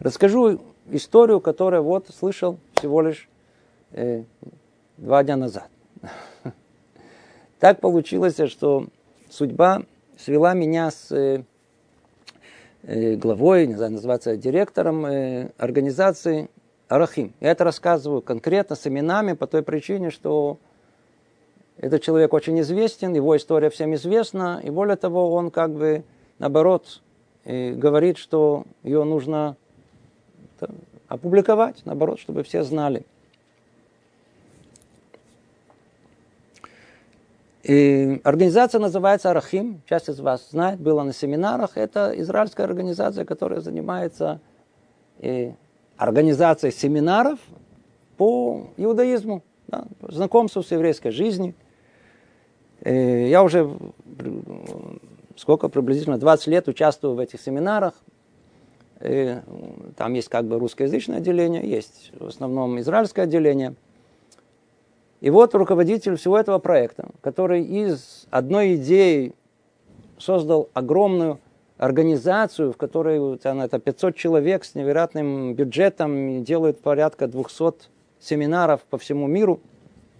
Расскажу 0.00 0.60
историю, 0.90 1.40
которую 1.40 1.82
вот 1.84 2.10
слышал 2.10 2.58
всего 2.74 3.00
лишь 3.00 3.26
э, 3.92 4.24
два 4.98 5.24
дня 5.24 5.36
назад. 5.36 5.70
Так 7.58 7.80
получилось, 7.80 8.36
что 8.48 8.88
судьба 9.30 9.82
свела 10.18 10.52
меня 10.52 10.90
с 10.90 11.10
э, 11.10 11.44
э, 12.82 13.14
главой, 13.14 13.66
не 13.66 13.76
знаю, 13.76 13.92
называется 13.92 14.36
директором 14.36 15.06
э, 15.06 15.52
организации 15.56 16.50
Арахим. 16.94 17.32
Я 17.40 17.52
это 17.52 17.64
рассказываю 17.64 18.20
конкретно 18.20 18.76
с 18.76 18.86
именами 18.86 19.32
по 19.32 19.46
той 19.46 19.62
причине, 19.62 20.10
что 20.10 20.58
этот 21.78 22.02
человек 22.02 22.34
очень 22.34 22.60
известен, 22.60 23.14
его 23.14 23.34
история 23.34 23.70
всем 23.70 23.94
известна, 23.94 24.60
и 24.62 24.68
более 24.68 24.96
того, 24.96 25.32
он 25.32 25.50
как 25.50 25.72
бы 25.72 26.04
наоборот 26.38 27.00
говорит, 27.46 28.18
что 28.18 28.64
ее 28.82 29.04
нужно 29.04 29.56
опубликовать, 31.08 31.80
наоборот, 31.86 32.20
чтобы 32.20 32.42
все 32.42 32.62
знали. 32.62 33.06
И 37.62 38.20
организация 38.22 38.80
называется 38.80 39.30
Арахим, 39.30 39.80
часть 39.88 40.10
из 40.10 40.20
вас 40.20 40.50
знает, 40.50 40.78
была 40.78 41.04
на 41.04 41.14
семинарах. 41.14 41.78
Это 41.78 42.12
израильская 42.16 42.64
организация, 42.64 43.24
которая 43.24 43.60
занимается 43.60 44.40
организация 46.02 46.70
семинаров 46.70 47.38
по 48.16 48.68
иудаизму, 48.76 49.42
да, 49.68 49.84
знакомству 50.08 50.62
с 50.62 50.70
еврейской 50.70 51.10
жизнью. 51.10 51.54
И 52.84 53.28
я 53.28 53.42
уже 53.42 53.70
сколько, 55.36 55.68
приблизительно 55.68 56.18
20 56.18 56.46
лет 56.48 56.68
участвую 56.68 57.14
в 57.14 57.18
этих 57.18 57.40
семинарах. 57.40 57.94
И 59.00 59.38
там 59.96 60.14
есть 60.14 60.28
как 60.28 60.44
бы 60.44 60.58
русскоязычное 60.58 61.18
отделение, 61.18 61.68
есть 61.68 62.12
в 62.18 62.26
основном 62.26 62.78
израильское 62.80 63.22
отделение. 63.22 63.74
И 65.20 65.30
вот 65.30 65.54
руководитель 65.54 66.16
всего 66.16 66.38
этого 66.38 66.58
проекта, 66.58 67.08
который 67.20 67.62
из 67.62 68.26
одной 68.30 68.74
идеи 68.74 69.34
создал 70.18 70.68
огромную 70.74 71.38
организацию, 71.82 72.72
в 72.72 72.76
которой 72.76 73.38
там, 73.38 73.60
это 73.60 73.80
500 73.80 74.14
человек 74.14 74.64
с 74.64 74.76
невероятным 74.76 75.54
бюджетом, 75.54 76.44
делают 76.44 76.80
порядка 76.80 77.26
200 77.26 77.88
семинаров 78.20 78.82
по 78.82 78.98
всему 78.98 79.26
миру. 79.26 79.60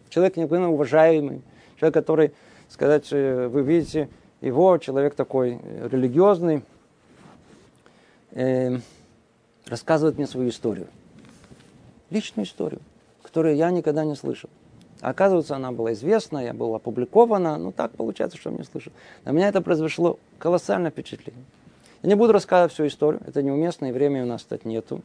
Человек 0.09 0.37
необыкновенно 0.37 0.73
уважаемый, 0.73 1.41
человек, 1.79 1.95
который, 1.95 2.33
сказать, 2.69 3.07
э, 3.13 3.47
вы 3.47 3.63
видите 3.63 4.09
его, 4.41 4.77
человек 4.79 5.15
такой 5.15 5.61
религиозный, 5.89 6.65
э, 8.33 8.79
рассказывает 9.67 10.19
мне 10.19 10.27
свою 10.27 10.49
историю. 10.49 10.89
Личную 12.11 12.45
историю, 12.45 12.81
которую 13.23 13.55
я 13.55 13.71
никогда 13.71 14.05
не 14.05 14.17
слышал. 14.17 14.51
Оказывается, 15.03 15.57
она 15.57 15.73
была 15.73 15.93
известна, 15.95 16.39
я 16.39 16.55
была 16.55 16.77
опубликована. 16.77 17.59
Ну, 17.59 17.73
так 17.73 17.91
получается, 17.91 18.39
что 18.39 18.51
я 18.51 18.57
не 18.57 18.63
слышал. 18.63 18.93
На 19.25 19.31
меня 19.31 19.49
это 19.49 19.61
произошло 19.61 20.21
колоссальное 20.39 20.93
впечатление. 20.93 21.45
Я 22.03 22.09
не 22.09 22.15
буду 22.15 22.33
рассказывать 22.33 22.73
всю 22.73 22.87
историю, 22.87 23.21
это 23.27 23.43
неуместно, 23.43 23.87
и 23.87 23.93
времени 23.93 24.23
у 24.23 24.27
нас 24.27 24.45
тут 24.45 24.65
нету. 24.65 25.03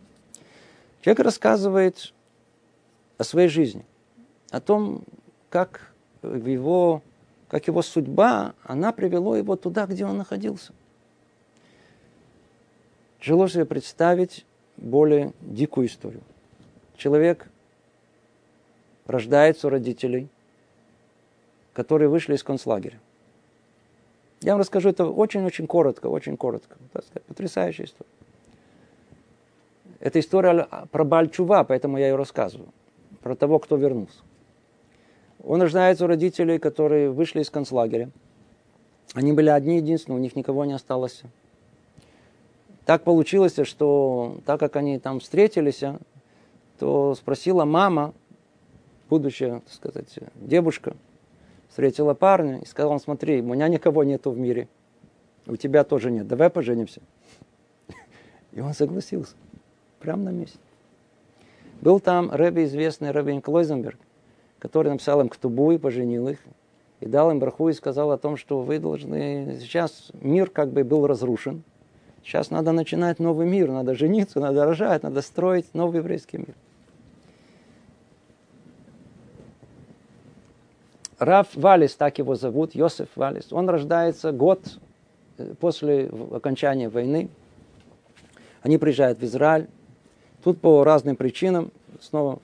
Человек 1.01 1.25
рассказывает 1.25 2.13
о 3.17 3.23
своей 3.23 3.47
жизни, 3.47 3.83
о 4.51 4.61
том, 4.61 5.01
как 5.49 5.91
его, 6.21 7.01
как 7.47 7.65
его 7.65 7.81
судьба, 7.81 8.53
она 8.63 8.91
привела 8.91 9.35
его 9.35 9.55
туда, 9.55 9.87
где 9.87 10.05
он 10.05 10.17
находился. 10.17 10.73
Тяжело 13.19 13.47
себе 13.47 13.65
представить 13.65 14.45
более 14.77 15.33
дикую 15.41 15.87
историю. 15.87 16.21
Человек 16.97 17.47
рождается 19.07 19.67
у 19.67 19.69
родителей, 19.69 20.27
которые 21.73 22.09
вышли 22.09 22.35
из 22.35 22.43
концлагеря. 22.43 22.99
Я 24.41 24.53
вам 24.53 24.59
расскажу 24.59 24.89
это 24.89 25.05
очень-очень 25.05 25.65
коротко, 25.65 26.07
очень 26.07 26.37
коротко. 26.37 26.77
Так 26.93 27.05
сказать, 27.05 27.23
потрясающая 27.23 27.85
история. 27.85 28.09
Это 29.99 30.19
история 30.19 30.67
про 30.91 31.03
Бальчува, 31.03 31.63
поэтому 31.63 31.97
я 31.97 32.09
ее 32.09 32.15
рассказываю. 32.15 32.69
Про 33.23 33.35
того, 33.35 33.57
кто 33.57 33.77
вернулся. 33.77 34.19
Он 35.43 35.61
рождается 35.61 36.05
у 36.05 36.07
родителей, 36.07 36.59
которые 36.59 37.09
вышли 37.09 37.41
из 37.41 37.49
концлагеря. 37.49 38.11
Они 39.13 39.33
были 39.33 39.49
одни 39.49 39.77
единственные, 39.77 40.19
у 40.19 40.21
них 40.21 40.35
никого 40.35 40.65
не 40.65 40.73
осталось. 40.73 41.23
Так 42.85 43.03
получилось, 43.03 43.55
что 43.63 44.37
так 44.45 44.59
как 44.59 44.75
они 44.75 44.99
там 44.99 45.19
встретились, 45.19 45.83
то 46.79 47.15
спросила 47.15 47.65
мама, 47.65 48.13
будущая, 49.09 49.61
так 49.61 49.73
сказать, 49.73 50.19
девушка, 50.35 50.95
встретила 51.69 52.13
парня 52.13 52.59
и 52.59 52.65
сказала, 52.65 52.97
смотри, 52.97 53.41
у 53.41 53.53
меня 53.53 53.67
никого 53.67 54.03
нету 54.03 54.31
в 54.31 54.37
мире, 54.37 54.67
у 55.45 55.55
тебя 55.55 55.83
тоже 55.83 56.11
нет, 56.11 56.27
давай 56.27 56.49
поженимся. 56.49 57.01
И 58.51 58.61
он 58.61 58.73
согласился, 58.73 59.35
прямо 59.99 60.23
на 60.23 60.29
месте. 60.29 60.59
Был 61.81 61.99
там 61.99 62.31
Рэбби, 62.31 62.65
известный 62.65 63.11
Рэбби 63.11 63.39
Клойзенберг, 63.39 63.99
который 64.59 64.91
написал 64.91 65.21
им 65.21 65.29
ктубу 65.29 65.71
и 65.71 65.77
поженил 65.77 66.27
их. 66.27 66.39
И 66.99 67.05
дал 67.05 67.29
им 67.29 67.39
браху 67.39 67.69
и 67.69 67.73
сказал 67.73 68.11
о 68.11 68.17
том, 68.17 68.37
что 68.37 68.61
вы 68.61 68.79
должны... 68.79 69.59
Сейчас 69.61 70.11
мир 70.19 70.49
как 70.49 70.71
бы 70.71 70.83
был 70.83 71.05
разрушен. 71.05 71.63
Сейчас 72.23 72.49
надо 72.49 72.71
начинать 72.71 73.19
новый 73.19 73.47
мир, 73.47 73.69
надо 73.69 73.93
жениться, 73.93 74.39
надо 74.39 74.65
рожать, 74.65 75.03
надо 75.03 75.21
строить 75.21 75.73
новый 75.73 75.99
еврейский 75.99 76.39
мир. 76.39 76.55
Раф 81.19 81.47
Валис, 81.55 81.95
так 81.95 82.19
его 82.19 82.35
зовут, 82.35 82.75
Йосеф 82.75 83.09
Валис, 83.15 83.51
он 83.51 83.69
рождается 83.69 84.31
год 84.31 84.79
э, 85.37 85.53
после 85.59 86.09
окончания 86.31 86.89
войны. 86.89 87.29
Они 88.61 88.77
приезжают 88.77 89.19
в 89.19 89.23
Израиль. 89.23 89.67
Тут 90.43 90.61
по 90.61 90.83
разным 90.83 91.15
причинам, 91.15 91.71
снова 91.99 92.39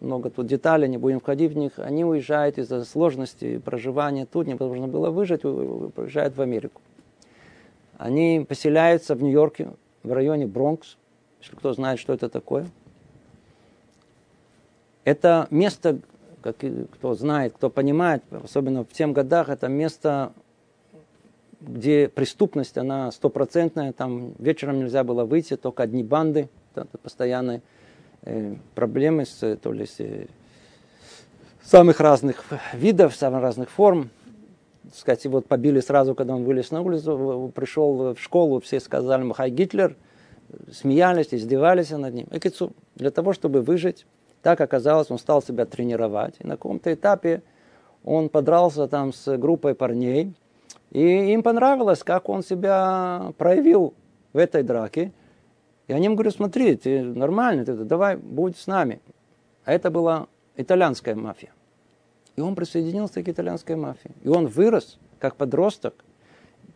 много 0.00 0.30
тут 0.30 0.46
деталей, 0.46 0.88
не 0.88 0.98
будем 0.98 1.20
входить 1.20 1.52
в 1.52 1.56
них, 1.56 1.78
они 1.78 2.04
уезжают 2.04 2.58
из-за 2.58 2.84
сложности 2.84 3.58
проживания 3.58 4.26
тут, 4.26 4.46
невозможно 4.46 4.88
было 4.88 5.10
выжить, 5.10 5.44
уезжают 5.44 6.36
в 6.36 6.42
Америку. 6.42 6.80
Они 7.96 8.44
поселяются 8.48 9.14
в 9.14 9.22
Нью-Йорке, 9.22 9.70
в 10.02 10.12
районе 10.12 10.46
Бронкс, 10.46 10.96
если 11.40 11.56
кто 11.56 11.72
знает, 11.72 11.98
что 11.98 12.12
это 12.12 12.28
такое. 12.28 12.66
Это 15.04 15.46
место, 15.50 15.98
как 16.42 16.56
кто 16.92 17.14
знает, 17.14 17.54
кто 17.54 17.70
понимает, 17.70 18.22
особенно 18.30 18.84
в 18.84 18.92
тем 18.92 19.12
годах, 19.12 19.48
это 19.48 19.68
место, 19.68 20.32
где 21.60 22.08
преступность, 22.08 22.78
она 22.78 23.10
стопроцентная, 23.10 23.92
там 23.92 24.32
вечером 24.38 24.78
нельзя 24.78 25.04
было 25.04 25.24
выйти, 25.24 25.56
только 25.56 25.82
одни 25.82 26.02
банды, 26.02 26.48
постоянные 27.02 27.62
э, 28.22 28.54
проблемы 28.74 29.26
с, 29.26 29.56
то 29.56 29.72
ли 29.72 29.86
с 29.86 29.98
э, 29.98 30.26
самых 31.62 32.00
разных 32.00 32.44
видов, 32.72 33.14
самых 33.14 33.42
разных 33.42 33.70
форм. 33.70 34.10
Сказать, 34.94 35.26
вот 35.26 35.46
побили 35.46 35.80
сразу, 35.80 36.14
когда 36.14 36.34
он 36.34 36.44
вылез 36.44 36.70
на 36.70 36.80
улицу, 36.80 37.52
пришел 37.54 38.14
в 38.14 38.18
школу, 38.18 38.60
все 38.60 38.80
сказали 38.80 39.22
Махай 39.22 39.50
Гитлер, 39.50 39.96
смеялись, 40.72 41.28
издевались 41.32 41.90
над 41.90 42.14
ним. 42.14 42.26
И 42.32 42.40
для 42.94 43.10
того, 43.10 43.34
чтобы 43.34 43.60
выжить, 43.60 44.06
так 44.42 44.60
оказалось, 44.60 45.10
он 45.10 45.18
стал 45.18 45.42
себя 45.42 45.66
тренировать. 45.66 46.36
И 46.38 46.46
на 46.46 46.52
каком-то 46.52 46.92
этапе 46.92 47.42
он 48.04 48.28
подрался 48.28 48.86
там 48.88 49.12
с 49.12 49.36
группой 49.36 49.74
парней, 49.74 50.34
и 50.90 51.32
им 51.32 51.42
понравилось, 51.42 52.02
как 52.02 52.28
он 52.28 52.42
себя 52.42 53.32
проявил 53.36 53.94
в 54.32 54.38
этой 54.38 54.62
драке. 54.62 55.12
И 55.86 55.92
они 55.92 56.04
ему 56.04 56.14
говорят, 56.14 56.34
смотри, 56.34 56.76
ты 56.76 57.02
нормальный, 57.02 57.64
ты, 57.64 57.74
давай 57.74 58.16
будь 58.16 58.56
с 58.56 58.66
нами. 58.66 59.00
А 59.64 59.72
это 59.72 59.90
была 59.90 60.26
итальянская 60.56 61.14
мафия. 61.14 61.50
И 62.36 62.40
он 62.40 62.54
присоединился 62.54 63.22
к 63.22 63.28
итальянской 63.28 63.76
мафии. 63.76 64.12
И 64.22 64.28
он 64.28 64.46
вырос, 64.46 64.98
как 65.18 65.36
подросток, 65.36 66.04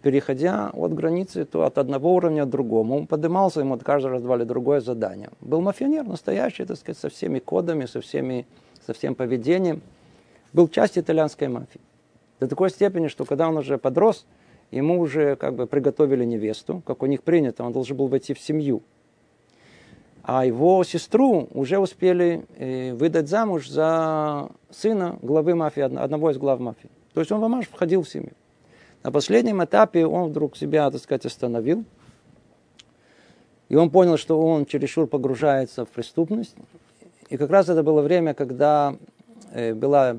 переходя 0.03 0.71
от 0.75 0.93
границы 0.95 1.45
то 1.45 1.65
от 1.65 1.79
одного 1.79 2.15
уровня 2.15 2.45
к 2.45 2.51
другому. 2.51 2.97
Он 2.97 3.07
поднимался, 3.07 3.61
ему 3.61 3.79
каждый 3.79 4.09
раз 4.09 4.23
давали 4.23 4.45
другое 4.45 4.81
задание. 4.81 5.31
Был 5.41 5.61
мафионер 5.61 6.05
настоящий, 6.05 6.65
так 6.65 6.77
сказать, 6.77 6.99
со 6.99 7.09
всеми 7.09 7.39
кодами, 7.39 7.87
со, 7.87 8.01
всеми, 8.01 8.47
со 8.87 8.93
всем 8.93 9.15
поведением. 9.15 9.81
Был 10.53 10.69
часть 10.69 10.99
итальянской 10.99 11.49
мафии. 11.49 11.81
До 12.41 12.49
такой 12.49 12.71
степени, 12.71 13.09
что 13.09 13.25
когда 13.25 13.49
он 13.49 13.57
уже 13.57 13.79
подрос, 13.79 14.27
ему 14.71 14.99
уже 15.01 15.37
как 15.37 15.55
бы 15.55 15.67
приготовили 15.67 16.25
невесту, 16.25 16.83
как 16.85 17.03
у 17.03 17.07
них 17.07 17.23
принято, 17.23 17.65
он 17.65 17.73
должен 17.73 17.97
был 17.97 18.09
войти 18.09 18.35
в 18.35 18.41
семью. 18.41 18.83
А 20.25 20.45
его 20.45 20.85
сестру 20.85 21.49
уже 21.53 21.79
успели 21.79 22.45
э, 22.57 22.93
выдать 22.95 23.29
замуж 23.29 23.69
за 23.69 24.51
сына 24.71 25.19
главы 25.23 25.55
мафии, 25.55 25.83
одного 25.83 26.31
из 26.31 26.39
глав 26.39 26.61
мафии. 26.61 26.91
То 27.13 27.21
есть 27.21 27.33
он 27.33 27.41
в 27.41 27.67
входил 27.67 28.03
в 28.03 28.09
семью. 28.09 28.33
На 29.03 29.11
последнем 29.11 29.65
этапе 29.65 30.07
он 30.07 30.31
вдруг 30.31 30.57
себя, 30.57 30.91
так 30.91 31.01
сказать, 31.01 31.27
остановил. 31.27 31.85
И 33.69 33.77
он 33.77 33.91
понял, 33.91 34.17
что 34.17 34.41
он 34.41 34.67
чересчур 34.67 35.07
погружается 35.07 35.85
в 35.85 35.89
преступность. 35.89 36.55
И 37.31 37.37
как 37.37 37.51
раз 37.51 37.69
это 37.69 37.83
было 37.83 38.03
время, 38.03 38.35
когда 38.35 38.97
э, 39.53 39.75
была 39.75 40.17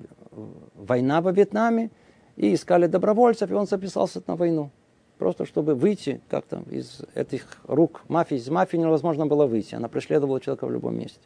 война 0.76 1.22
во 1.22 1.32
Вьетнаме, 1.32 1.92
и 2.36 2.56
искали 2.56 2.88
добровольцев, 2.88 3.52
и 3.52 3.54
он 3.54 3.68
записался 3.68 4.22
на 4.28 4.36
войну. 4.36 4.72
Просто 5.18 5.46
чтобы 5.46 5.76
выйти 5.76 6.20
как-то 6.30 6.64
из 6.70 7.02
этих 7.14 7.46
рук 7.68 8.02
мафии. 8.08 8.38
Из 8.38 8.50
мафии 8.50 8.78
невозможно 8.78 9.28
было 9.28 9.46
выйти. 9.46 9.76
Она 9.76 9.88
преследовала 9.88 10.42
человека 10.42 10.66
в 10.66 10.72
любом 10.72 10.98
месте. 10.98 11.20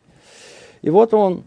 И 0.81 0.89
вот 0.89 1.13
он 1.13 1.43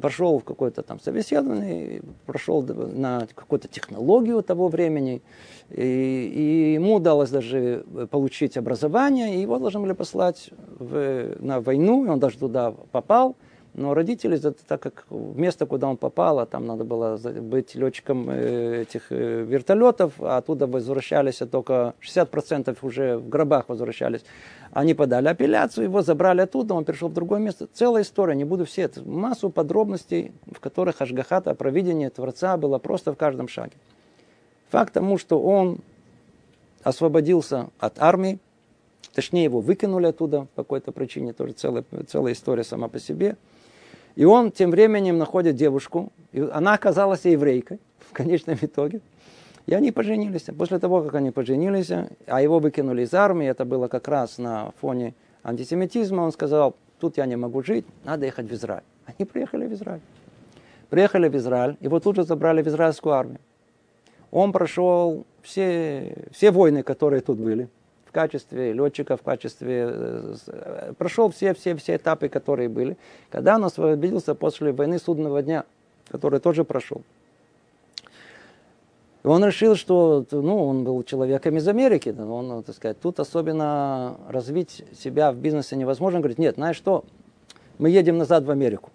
прошел 0.00 0.38
в 0.38 0.44
какое-то 0.44 0.82
там 0.82 1.00
собеседование, 1.00 2.02
прошел 2.26 2.62
на 2.62 3.26
какую-то 3.34 3.68
технологию 3.68 4.42
того 4.42 4.68
времени, 4.68 5.22
и, 5.70 6.32
и 6.34 6.72
ему 6.74 6.96
удалось 6.96 7.30
даже 7.30 7.84
получить 8.10 8.56
образование, 8.56 9.36
и 9.36 9.40
его 9.40 9.58
должны 9.58 9.80
были 9.80 9.92
послать 9.92 10.50
в, 10.78 11.36
на 11.40 11.60
войну, 11.60 12.04
и 12.04 12.08
он 12.08 12.18
даже 12.18 12.38
туда 12.38 12.72
попал– 12.92 13.36
но 13.74 13.94
родители, 13.94 14.36
так 14.38 14.80
как 14.80 15.04
место, 15.10 15.64
куда 15.66 15.88
он 15.88 15.96
попал, 15.96 16.40
а 16.40 16.46
там 16.46 16.66
надо 16.66 16.84
было 16.84 17.16
быть 17.16 17.74
летчиком 17.74 18.28
э, 18.28 18.82
этих 18.82 19.10
э, 19.10 19.42
вертолетов, 19.42 20.14
а 20.18 20.38
оттуда 20.38 20.66
возвращались 20.66 21.40
а 21.40 21.46
только 21.46 21.94
60% 22.00 22.76
уже 22.82 23.18
в 23.18 23.28
гробах 23.28 23.68
возвращались. 23.68 24.24
Они 24.72 24.94
подали 24.94 25.28
апелляцию, 25.28 25.84
его 25.84 26.02
забрали 26.02 26.40
оттуда, 26.40 26.74
он 26.74 26.84
перешел 26.84 27.08
в 27.08 27.12
другое 27.12 27.40
место. 27.40 27.68
Целая 27.72 28.02
история, 28.02 28.34
не 28.34 28.44
буду 28.44 28.64
все, 28.64 28.82
это 28.82 29.02
массу 29.08 29.50
подробностей, 29.50 30.32
в 30.50 30.60
которых 30.60 31.00
Ашгахата, 31.00 31.54
провидение 31.54 32.10
Творца 32.10 32.56
было 32.56 32.78
просто 32.78 33.12
в 33.12 33.16
каждом 33.16 33.48
шаге. 33.48 33.72
Факт 34.70 34.94
тому, 34.94 35.18
что 35.18 35.40
он 35.40 35.78
освободился 36.82 37.68
от 37.78 37.98
армии, 37.98 38.38
точнее 39.14 39.44
его 39.44 39.60
выкинули 39.60 40.06
оттуда 40.06 40.46
по 40.54 40.62
какой-то 40.62 40.92
причине, 40.92 41.32
тоже 41.32 41.52
целая, 41.52 41.84
целая 42.06 42.32
история 42.32 42.64
сама 42.64 42.88
по 42.88 42.98
себе– 42.98 43.36
и 44.16 44.24
он 44.24 44.50
тем 44.50 44.70
временем 44.70 45.18
находит 45.18 45.56
девушку, 45.56 46.12
и 46.32 46.40
она 46.40 46.74
оказалась 46.74 47.24
еврейкой 47.24 47.78
в 48.08 48.12
конечном 48.12 48.58
итоге. 48.60 49.00
И 49.66 49.74
они 49.74 49.92
поженились. 49.92 50.46
После 50.58 50.78
того, 50.78 51.02
как 51.02 51.14
они 51.14 51.30
поженились, 51.30 51.90
а 52.26 52.42
его 52.42 52.58
выкинули 52.58 53.02
из 53.02 53.14
армии, 53.14 53.46
это 53.46 53.64
было 53.64 53.88
как 53.88 54.08
раз 54.08 54.38
на 54.38 54.72
фоне 54.80 55.14
антисемитизма, 55.42 56.22
он 56.22 56.32
сказал, 56.32 56.74
тут 56.98 57.18
я 57.18 57.26
не 57.26 57.36
могу 57.36 57.62
жить, 57.62 57.86
надо 58.04 58.26
ехать 58.26 58.46
в 58.46 58.52
Израиль. 58.52 58.82
Они 59.06 59.24
приехали 59.24 59.66
в 59.66 59.72
Израиль. 59.72 60.00
Приехали 60.88 61.28
в 61.28 61.36
Израиль, 61.36 61.76
вот 61.80 62.02
тут 62.02 62.16
же 62.16 62.24
забрали 62.24 62.62
в 62.62 62.66
израильскую 62.66 63.14
армию. 63.14 63.38
Он 64.32 64.52
прошел 64.52 65.24
все, 65.42 66.16
все 66.32 66.50
войны, 66.50 66.82
которые 66.82 67.20
тут 67.20 67.38
были 67.38 67.68
в 68.10 68.12
качестве 68.12 68.72
летчика, 68.72 69.16
в 69.16 69.22
качестве... 69.22 69.88
Э, 70.48 70.92
прошел 70.98 71.30
все, 71.30 71.54
все, 71.54 71.76
все 71.76 71.94
этапы, 71.94 72.28
которые 72.28 72.68
были. 72.68 72.96
Когда 73.30 73.54
он 73.54 73.64
освободился 73.64 74.34
после 74.34 74.72
войны 74.72 74.98
судного 74.98 75.40
дня, 75.42 75.64
который 76.08 76.40
тоже 76.40 76.64
прошел. 76.64 77.02
И 79.22 79.28
он 79.28 79.44
решил, 79.44 79.76
что 79.76 80.26
ну, 80.32 80.66
он 80.66 80.82
был 80.82 81.00
человеком 81.04 81.56
из 81.56 81.68
Америки. 81.68 82.08
Он, 82.18 82.64
так 82.64 82.74
сказать, 82.74 83.00
тут 83.00 83.20
особенно 83.20 84.16
развить 84.28 84.84
себя 84.98 85.30
в 85.30 85.36
бизнесе 85.36 85.76
невозможно. 85.76 86.16
Он 86.16 86.22
говорит, 86.22 86.38
нет, 86.38 86.56
знаешь 86.56 86.76
что, 86.76 87.04
мы 87.78 87.90
едем 87.90 88.18
назад 88.18 88.42
в 88.42 88.50
Америку. 88.50 88.90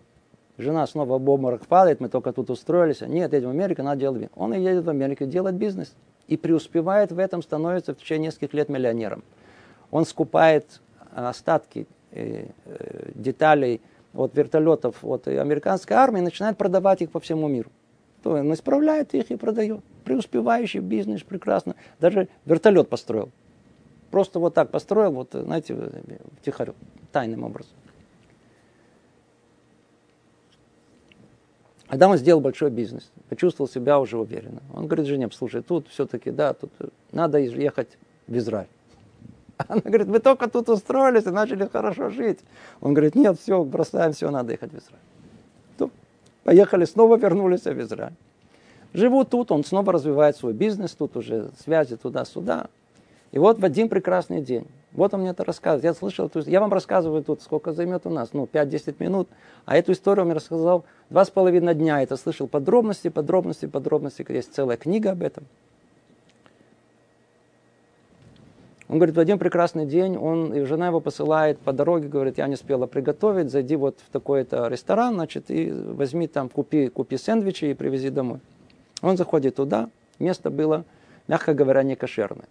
Жена 0.57 0.85
снова 0.87 1.17
в 1.17 1.29
обморок 1.29 1.65
падает, 1.67 2.01
мы 2.01 2.09
только 2.09 2.33
тут 2.33 2.49
устроились. 2.49 2.99
Нет, 2.99 3.31
едем 3.31 3.47
в 3.47 3.51
Америку, 3.51 3.81
надо 3.81 4.01
делать 4.01 4.17
бизнес. 4.17 4.31
Он 4.35 4.53
и 4.53 4.59
едет 4.59 4.83
в 4.83 4.89
Америку 4.89 5.25
делать 5.25 5.55
бизнес 5.55 5.93
и 6.27 6.37
преуспевает 6.37 7.11
в 7.11 7.19
этом, 7.19 7.41
становится 7.41 7.93
в 7.93 7.97
течение 7.97 8.27
нескольких 8.27 8.53
лет 8.53 8.69
миллионером. 8.69 9.23
Он 9.91 10.05
скупает 10.05 10.81
остатки 11.13 11.87
э, 12.11 12.47
э, 12.65 13.11
деталей 13.13 13.81
от 14.13 14.35
вертолетов 14.35 15.03
от 15.03 15.27
американской 15.27 15.95
армии 15.95 16.19
и 16.19 16.23
начинает 16.23 16.57
продавать 16.57 17.01
их 17.01 17.11
по 17.11 17.19
всему 17.19 17.47
миру. 17.47 17.69
То 18.23 18.31
он 18.31 18.53
исправляет 18.53 19.13
их 19.13 19.29
и 19.29 19.35
продает. 19.35 19.81
Преуспевающий 20.03 20.79
бизнес, 20.79 21.23
прекрасно. 21.23 21.75
Даже 21.99 22.27
вертолет 22.45 22.89
построил. 22.89 23.29
Просто 24.11 24.39
вот 24.39 24.53
так 24.53 24.71
построил, 24.71 25.11
вот, 25.11 25.29
знаете, 25.33 25.75
втихарю, 26.41 26.75
тайным 27.11 27.43
образом. 27.43 27.73
Когда 31.87 32.07
он 32.09 32.17
сделал 32.17 32.41
большой 32.41 32.71
бизнес, 32.71 33.11
почувствовал 33.29 33.69
себя 33.69 33.99
уже 33.99 34.17
уверенно. 34.17 34.61
Он 34.73 34.87
говорит 34.87 35.05
жене, 35.05 35.29
слушай, 35.31 35.61
тут 35.61 35.87
все-таки, 35.87 36.31
да, 36.31 36.53
тут 36.53 36.71
надо 37.11 37.37
ехать 37.37 37.97
в 38.27 38.35
Израиль. 38.37 38.67
Она 39.67 39.81
говорит, 39.81 40.07
вы 40.07 40.19
только 40.19 40.49
тут 40.49 40.67
устроились 40.69 41.25
и 41.25 41.29
начали 41.29 41.67
хорошо 41.67 42.09
жить. 42.09 42.39
Он 42.81 42.93
говорит, 42.93 43.15
нет, 43.15 43.39
все, 43.39 43.63
бросаем 43.63 44.13
все, 44.13 44.31
надо 44.31 44.53
ехать 44.53 44.71
в 44.71 44.77
Израиль. 44.77 45.03
То, 45.77 45.91
поехали, 46.43 46.85
снова 46.85 47.17
вернулись 47.17 47.65
в 47.65 47.81
Израиль. 47.81 48.15
Живут 48.93 49.29
тут, 49.29 49.51
он 49.51 49.63
снова 49.63 49.93
развивает 49.93 50.37
свой 50.37 50.53
бизнес, 50.53 50.91
тут 50.91 51.17
уже 51.17 51.49
связи 51.63 51.97
туда-сюда. 51.97 52.67
И 53.35 53.37
вот 53.37 53.59
в 53.59 53.65
один 53.65 53.89
прекрасный 53.89 54.39
день, 54.39 54.65
вот 54.93 55.13
он 55.13 55.19
мне 55.19 55.31
это 55.31 55.43
рассказывает. 55.43 55.83
Я 55.83 55.93
слышал, 55.93 56.31
есть 56.33 56.47
я 56.47 56.61
вам 56.61 56.71
рассказываю 56.71 57.21
тут, 57.21 57.41
сколько 57.41 57.73
займет 57.73 58.05
у 58.05 58.09
нас, 58.09 58.29
ну, 58.31 58.47
5-10 58.51 58.95
минут. 58.99 59.27
А 59.65 59.75
эту 59.75 59.91
историю 59.91 60.21
он 60.21 60.29
мне 60.29 60.35
рассказал 60.37 60.85
два 61.09 61.25
с 61.25 61.29
половиной 61.29 61.75
дня. 61.75 62.01
Это 62.01 62.15
слышал 62.15 62.47
подробности, 62.47 63.09
подробности, 63.09 63.65
подробности. 63.65 64.25
Есть 64.29 64.53
целая 64.53 64.77
книга 64.77 65.11
об 65.11 65.21
этом. 65.21 65.43
Он 68.87 68.99
говорит, 68.99 69.17
в 69.17 69.19
один 69.19 69.37
прекрасный 69.37 69.85
день 69.85 70.15
он, 70.15 70.53
и 70.53 70.63
жена 70.63 70.87
его 70.87 71.01
посылает 71.01 71.59
по 71.59 71.73
дороге, 71.73 72.07
говорит, 72.07 72.37
я 72.37 72.47
не 72.47 72.53
успела 72.53 72.87
приготовить, 72.87 73.51
зайди 73.51 73.75
вот 73.75 73.97
в 73.99 74.11
такой-то 74.13 74.67
ресторан, 74.69 75.15
значит, 75.15 75.51
и 75.51 75.71
возьми 75.71 76.29
там, 76.29 76.47
купи, 76.47 76.87
купи 76.87 77.17
сэндвичи 77.17 77.65
и 77.65 77.73
привези 77.73 78.11
домой. 78.11 78.39
Он 79.01 79.17
заходит 79.17 79.55
туда, 79.55 79.89
место 80.19 80.49
было, 80.49 80.85
мягко 81.27 81.53
говоря, 81.53 81.83
не 81.83 81.97
кошерное. 81.97 82.45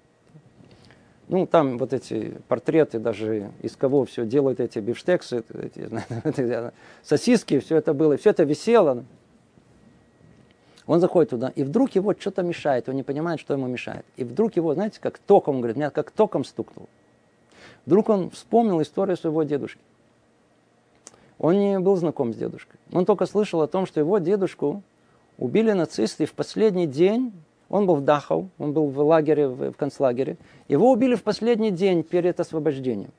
Ну, 1.29 1.47
там 1.47 1.79
вот 1.79 1.93
эти 1.93 2.37
портреты, 2.49 2.99
даже 2.99 3.51
из 3.63 3.77
кого 3.77 4.05
все 4.05 4.27
делают 4.27 4.61
эти 4.61 4.79
бифштексы, 4.79 5.43
эти, 5.55 6.73
сосиски, 7.03 7.61
все 7.61 7.77
это 7.77 7.95
было, 7.95 8.17
все 8.17 8.31
это 8.31 8.45
висело. 8.45 9.05
Он 10.87 11.01
заходит 11.01 11.31
туда, 11.31 11.49
и 11.49 11.63
вдруг 11.63 11.93
его 11.93 12.15
что-то 12.19 12.43
мешает, 12.43 12.91
он 12.91 12.97
не 12.97 13.03
понимает, 13.03 13.41
что 13.41 13.55
ему 13.55 13.67
мешает. 13.67 14.05
И 14.17 14.25
вдруг 14.25 14.57
его, 14.57 14.75
знаете, 14.75 15.01
как 15.01 15.19
током, 15.19 15.57
он 15.57 15.61
говорит, 15.63 15.77
меня 15.77 15.91
как 15.91 16.11
током 16.11 16.45
стукнул. 16.45 16.89
Вдруг 17.87 18.11
он 18.11 18.31
вспомнил 18.31 18.83
историю 18.83 19.17
своего 19.17 19.43
дедушки. 19.45 19.81
Он 21.39 21.59
не 21.59 21.79
был 21.79 21.97
знаком 21.97 22.35
с 22.35 22.37
дедушкой. 22.37 22.79
Он 22.93 23.07
только 23.07 23.25
слышал 23.25 23.63
о 23.63 23.67
том, 23.67 23.87
что 23.87 23.99
его 23.99 24.19
дедушку 24.19 24.83
убили 25.39 25.73
нацисты 25.73 26.27
в 26.27 26.33
последний 26.35 26.87
день 26.87 27.33
он 27.69 27.87
был 27.87 27.97
в 27.97 28.05
Дахау, 28.05 28.49
он 28.59 28.73
был 28.73 28.89
в 28.89 28.99
лагере, 29.01 29.49
в 29.49 29.73
концлагере. 29.73 30.37
Его 30.69 30.91
убили 30.91 31.15
в 31.15 31.23
последний 31.23 31.71
день 31.71 32.03
перед 32.03 32.39
освобождением. 32.39 33.11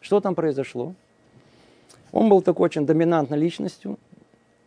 Что 0.00 0.20
там 0.20 0.34
произошло? 0.34 0.94
Он 2.12 2.28
был 2.28 2.42
такой 2.42 2.66
очень 2.66 2.86
доминантной 2.86 3.38
личностью. 3.38 3.98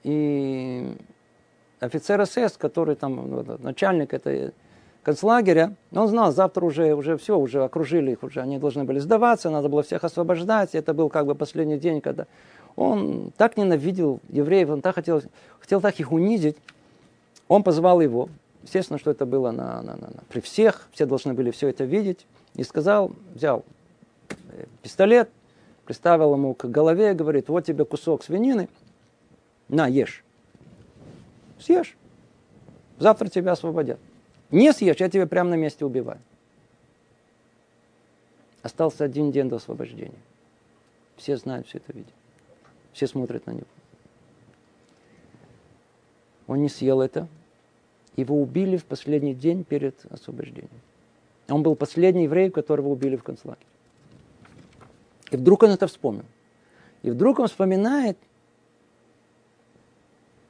И 0.03 0.95
офицер 1.79 2.25
СС, 2.25 2.57
который 2.57 2.95
там, 2.95 3.29
ну, 3.29 3.45
начальник 3.59 4.13
этой 4.13 4.51
концлагеря, 5.03 5.75
он 5.91 6.07
знал, 6.07 6.31
завтра 6.31 6.65
уже, 6.65 6.93
уже 6.93 7.17
все, 7.17 7.37
уже 7.37 7.63
окружили 7.63 8.11
их, 8.11 8.23
уже 8.23 8.41
они 8.41 8.59
должны 8.59 8.83
были 8.83 8.99
сдаваться, 8.99 9.49
надо 9.49 9.69
было 9.69 9.81
всех 9.81 10.03
освобождать. 10.03 10.75
Это 10.75 10.93
был 10.93 11.09
как 11.09 11.25
бы 11.25 11.35
последний 11.35 11.77
день, 11.77 12.01
когда 12.01 12.27
он 12.75 13.31
так 13.37 13.57
ненавидел 13.57 14.19
евреев, 14.29 14.69
он 14.69 14.81
так 14.81 14.95
хотел, 14.95 15.21
хотел 15.59 15.81
так 15.81 15.99
их 15.99 16.11
унизить. 16.11 16.57
Он 17.47 17.63
позвал 17.63 18.01
его, 18.01 18.29
Естественно, 18.63 18.99
что 18.99 19.11
это 19.11 19.25
было 19.25 19.51
на, 19.51 19.81
на, 19.81 19.95
на, 19.95 20.07
на, 20.07 20.23
при 20.29 20.39
всех, 20.39 20.87
все 20.91 21.05
должны 21.05 21.33
были 21.33 21.51
все 21.51 21.67
это 21.67 21.83
видеть. 21.83 22.25
И 22.53 22.63
сказал, 22.63 23.11
взял 23.33 23.65
э, 24.49 24.65
пистолет, 24.83 25.29
приставил 25.85 26.33
ему 26.33 26.53
к 26.53 26.65
голове 26.65 27.11
и 27.11 27.13
говорит, 27.13 27.49
вот 27.49 27.65
тебе 27.65 27.85
кусок 27.85 28.23
свинины, 28.23 28.69
на, 29.67 29.87
ешь. 29.87 30.23
Съешь. 31.59 31.95
Завтра 32.99 33.29
тебя 33.29 33.53
освободят. 33.53 33.99
Не 34.51 34.73
съешь, 34.73 34.97
я 34.97 35.09
тебя 35.09 35.25
прямо 35.25 35.51
на 35.51 35.55
месте 35.55 35.85
убиваю. 35.85 36.19
Остался 38.61 39.05
один 39.05 39.31
день 39.31 39.49
до 39.49 39.55
освобождения. 39.55 40.19
Все 41.15 41.37
знают, 41.37 41.67
все 41.67 41.79
это 41.79 41.93
видят. 41.93 42.13
Все 42.93 43.07
смотрят 43.07 43.45
на 43.47 43.51
него. 43.51 43.67
Он 46.47 46.61
не 46.61 46.69
съел 46.69 47.01
это, 47.01 47.27
его 48.15 48.41
убили 48.41 48.77
в 48.77 48.85
последний 48.85 49.33
день 49.33 49.63
перед 49.63 49.95
освобождением. 50.09 50.69
Он 51.49 51.63
был 51.63 51.75
последний 51.75 52.23
еврей, 52.23 52.49
которого 52.49 52.89
убили 52.89 53.15
в 53.15 53.23
концлагере. 53.23 53.65
И 55.31 55.37
вдруг 55.37 55.63
он 55.63 55.71
это 55.71 55.87
вспомнил. 55.87 56.25
И 57.03 57.09
вдруг 57.09 57.39
он 57.39 57.47
вспоминает, 57.47 58.17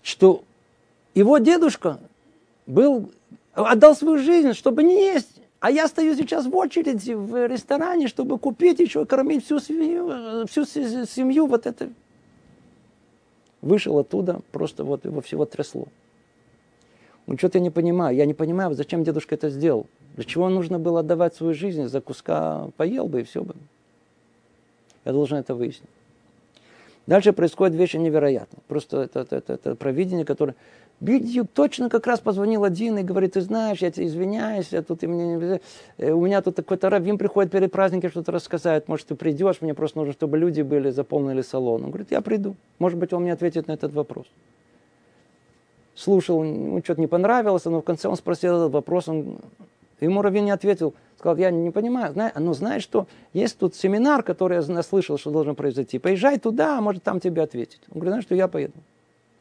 что 0.01 0.43
его 1.13 1.37
дедушка 1.37 1.99
был, 2.65 3.11
отдал 3.53 3.95
свою 3.95 4.17
жизнь, 4.17 4.53
чтобы 4.53 4.83
не 4.83 4.95
есть. 4.95 5.41
А 5.59 5.69
я 5.69 5.87
стою 5.87 6.15
сейчас 6.15 6.47
в 6.47 6.55
очереди 6.55 7.13
в 7.13 7.47
ресторане, 7.47 8.07
чтобы 8.07 8.39
купить 8.39 8.79
еще, 8.79 9.05
кормить 9.05 9.45
всю 9.45 9.59
семью, 9.59 10.47
всю 10.47 10.65
семью. 10.65 11.45
Вот 11.45 11.67
это. 11.67 11.89
Вышел 13.61 13.99
оттуда, 13.99 14.41
просто 14.51 14.83
вот 14.83 15.05
его 15.05 15.21
всего 15.21 15.45
трясло. 15.45 15.87
Ну, 17.31 17.37
что-то 17.37 17.59
я 17.59 17.63
не 17.63 17.69
понимаю. 17.69 18.13
Я 18.13 18.25
не 18.25 18.33
понимаю, 18.33 18.73
зачем 18.73 19.05
дедушка 19.05 19.35
это 19.35 19.49
сделал. 19.49 19.87
Для 20.15 20.25
чего 20.25 20.49
нужно 20.49 20.79
было 20.79 20.99
отдавать 20.99 21.33
свою 21.33 21.53
жизнь? 21.53 21.87
За 21.87 22.01
куска 22.01 22.67
поел 22.75 23.07
бы 23.07 23.21
и 23.21 23.23
все 23.23 23.41
бы. 23.41 23.55
Я 25.05 25.13
должен 25.13 25.37
это 25.37 25.55
выяснить. 25.55 25.89
Дальше 27.07 27.31
происходит 27.31 27.77
вещи 27.77 27.95
невероятные. 27.95 28.59
Просто 28.67 29.03
это, 29.03 29.21
это, 29.21 29.37
это, 29.37 29.53
это 29.53 29.75
провидение, 29.75 30.25
которое... 30.25 30.55
Бедюк 30.99 31.47
точно 31.53 31.89
как 31.89 32.05
раз 32.05 32.19
позвонил 32.19 32.65
один 32.65 32.97
и 32.97 33.01
говорит, 33.01 33.33
ты 33.33 33.41
знаешь, 33.41 33.79
я 33.79 33.89
тебе 33.89 34.07
извиняюсь, 34.07 34.67
я 34.71 34.83
тут, 34.83 35.01
и 35.01 35.07
мне, 35.07 35.59
э, 35.97 36.11
у 36.11 36.23
меня 36.23 36.41
тут 36.43 36.57
какой-то 36.57 36.91
раввин 36.91 37.17
приходит 37.17 37.51
перед 37.51 37.71
праздником, 37.71 38.11
что-то 38.11 38.31
рассказать, 38.31 38.87
может, 38.87 39.07
ты 39.07 39.15
придешь, 39.15 39.61
мне 39.61 39.73
просто 39.73 39.97
нужно, 39.97 40.13
чтобы 40.13 40.37
люди 40.37 40.61
были, 40.61 40.91
заполнили 40.91 41.41
салон. 41.41 41.85
Он 41.85 41.89
говорит, 41.89 42.11
я 42.11 42.21
приду. 42.21 42.55
Может 42.77 42.99
быть, 42.99 43.13
он 43.13 43.23
мне 43.23 43.33
ответит 43.33 43.67
на 43.67 43.71
этот 43.71 43.93
вопрос 43.93 44.27
слушал, 45.95 46.43
ему 46.43 46.79
что-то 46.83 47.01
не 47.01 47.07
понравилось, 47.07 47.65
но 47.65 47.81
в 47.81 47.83
конце 47.83 48.07
он 48.07 48.15
спросил 48.15 48.55
этот 48.55 48.71
вопрос, 48.71 49.07
он, 49.07 49.37
ему 49.99 50.21
Равин 50.21 50.45
не 50.45 50.51
ответил, 50.51 50.93
сказал, 51.17 51.37
я 51.37 51.51
не 51.51 51.71
понимаю, 51.71 52.13
знаю, 52.13 52.31
ну 52.37 52.53
знаешь 52.53 52.83
что, 52.83 53.07
есть 53.33 53.57
тут 53.57 53.75
семинар, 53.75 54.23
который 54.23 54.63
я 54.63 54.83
слышал, 54.83 55.17
что 55.17 55.31
должен 55.31 55.55
произойти, 55.55 55.99
поезжай 55.99 56.39
туда, 56.39 56.77
а 56.77 56.81
может 56.81 57.03
там 57.03 57.19
тебе 57.19 57.41
ответить. 57.41 57.81
Он 57.91 57.99
говорит, 57.99 58.11
знаешь 58.11 58.25
что, 58.25 58.35
я 58.35 58.47
поеду. 58.47 58.73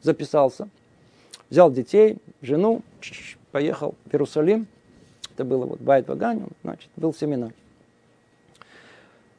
Записался, 0.01 0.67
взял 1.49 1.71
детей, 1.71 2.17
жену, 2.41 2.81
поехал 3.51 3.95
в 4.05 4.13
Иерусалим, 4.13 4.67
это 5.33 5.45
было 5.45 5.65
вот 5.65 5.79
Байт 5.79 6.07
Вагань, 6.07 6.43
значит, 6.63 6.89
был 6.95 7.13
семинар. 7.13 7.53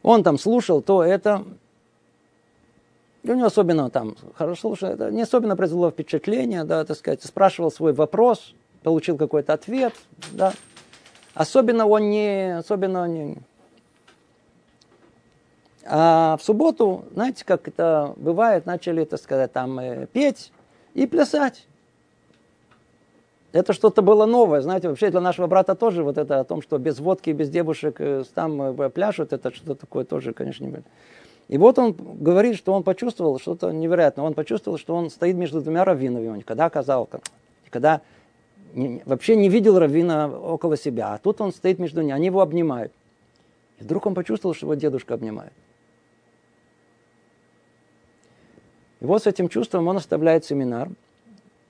Он 0.03 0.23
там 0.25 0.39
слушал 0.39 0.83
то, 0.83 1.03
это, 1.03 1.45
у 3.25 3.35
него 3.35 3.47
особенно 3.47 3.91
там 3.91 4.17
хорошо, 4.35 4.75
это 4.81 5.11
не 5.11 5.23
особенно 5.23 5.57
произвело 5.57 5.91
впечатление, 5.91 6.65
да, 6.65 6.85
так 6.85 6.97
сказать, 6.97 7.23
спрашивал 7.23 7.71
свой 7.71 7.93
вопрос, 7.93 8.55
получил 8.83 9.17
какой-то 9.17 9.53
ответ, 9.53 9.95
да. 10.33 10.53
Особенно 11.35 11.87
он 11.87 12.11
не, 12.11 12.59
особенно 12.59 13.07
не. 13.07 13.39
А 15.85 16.37
в 16.37 16.45
субботу, 16.45 17.05
знаете, 17.13 17.45
как 17.45 17.67
это 17.69 18.13
бывает, 18.17 18.67
начали, 18.67 19.05
так 19.05 19.21
сказать, 19.21 19.53
там 19.53 19.79
э, 19.81 20.07
петь 20.07 20.53
и 20.95 21.07
плясать. 21.07 21.67
Это 23.53 23.73
что-то 23.73 24.01
было 24.01 24.25
новое, 24.25 24.61
знаете, 24.63 24.89
вообще 24.89 25.11
для 25.11 25.21
нашего 25.21 25.47
брата 25.47 25.75
тоже 25.75 26.03
вот 26.03 26.19
это 26.19 26.41
о 26.41 26.45
том, 26.45 26.63
что 26.63 26.79
без 26.79 27.01
водки, 27.01 27.31
без 27.31 27.51
девушек 27.51 27.97
э, 27.99 28.25
там 28.35 28.81
э, 28.81 28.91
пляшут, 28.91 29.33
это 29.33 29.53
что-то 29.53 29.75
такое 29.75 30.05
тоже, 30.05 30.33
конечно, 30.33 30.65
не 30.65 30.71
было. 30.71 30.83
И 31.49 31.59
вот 31.59 31.79
он 31.79 31.93
говорит, 31.93 32.57
что 32.57 32.73
он 32.73 32.83
почувствовал 32.83 33.39
что-то 33.39 33.71
невероятное. 33.73 34.25
Он 34.25 34.35
почувствовал, 34.35 34.79
что 34.79 34.95
он 34.95 35.11
стоит 35.11 35.37
между 35.37 35.61
двумя 35.61 35.85
раввинами. 35.85 36.29
Он 36.29 36.39
никогда 36.39 36.67
оказал, 36.67 37.09
никогда 37.67 38.01
не, 38.75 39.03
вообще 39.05 39.37
не 39.37 39.49
видел 39.49 39.79
раввина 39.79 40.31
около 40.31 40.77
себя. 40.77 41.15
А 41.15 41.19
тут 41.19 41.41
он 41.41 41.53
стоит 41.53 41.79
между 41.79 42.01
ними, 42.01 42.15
они 42.15 42.27
его 42.27 42.41
обнимают. 42.41 42.93
И 43.79 43.85
вдруг 43.85 44.07
он 44.07 44.15
почувствовал, 44.15 44.55
что 44.55 44.67
его 44.67 44.75
дедушка 44.75 45.15
обнимает. 45.15 45.53
И 49.01 49.05
вот 49.05 49.25
с 49.25 49.27
этим 49.27 49.49
чувством 49.49 49.89
он 49.89 49.97
оставляет 49.97 50.45
семинар. 50.45 50.89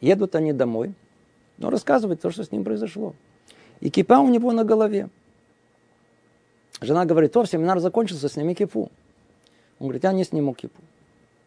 Едут 0.00 0.34
они 0.34 0.52
домой. 0.52 0.94
Но 1.58 1.70
рассказывает 1.70 2.20
то, 2.20 2.30
что 2.30 2.44
с 2.44 2.52
ним 2.52 2.64
произошло. 2.64 3.14
И 3.80 3.90
кипа 3.90 4.20
у 4.20 4.28
него 4.28 4.52
на 4.52 4.64
голове. 4.64 5.08
Жена 6.80 7.04
говорит, 7.04 7.32
то, 7.32 7.44
семинар 7.44 7.78
закончился, 7.78 8.28
сними 8.28 8.54
кипу. 8.54 8.90
Он 9.82 9.88
говорит, 9.88 10.04
я 10.04 10.12
не 10.12 10.22
сниму 10.22 10.54
кипу. 10.54 10.80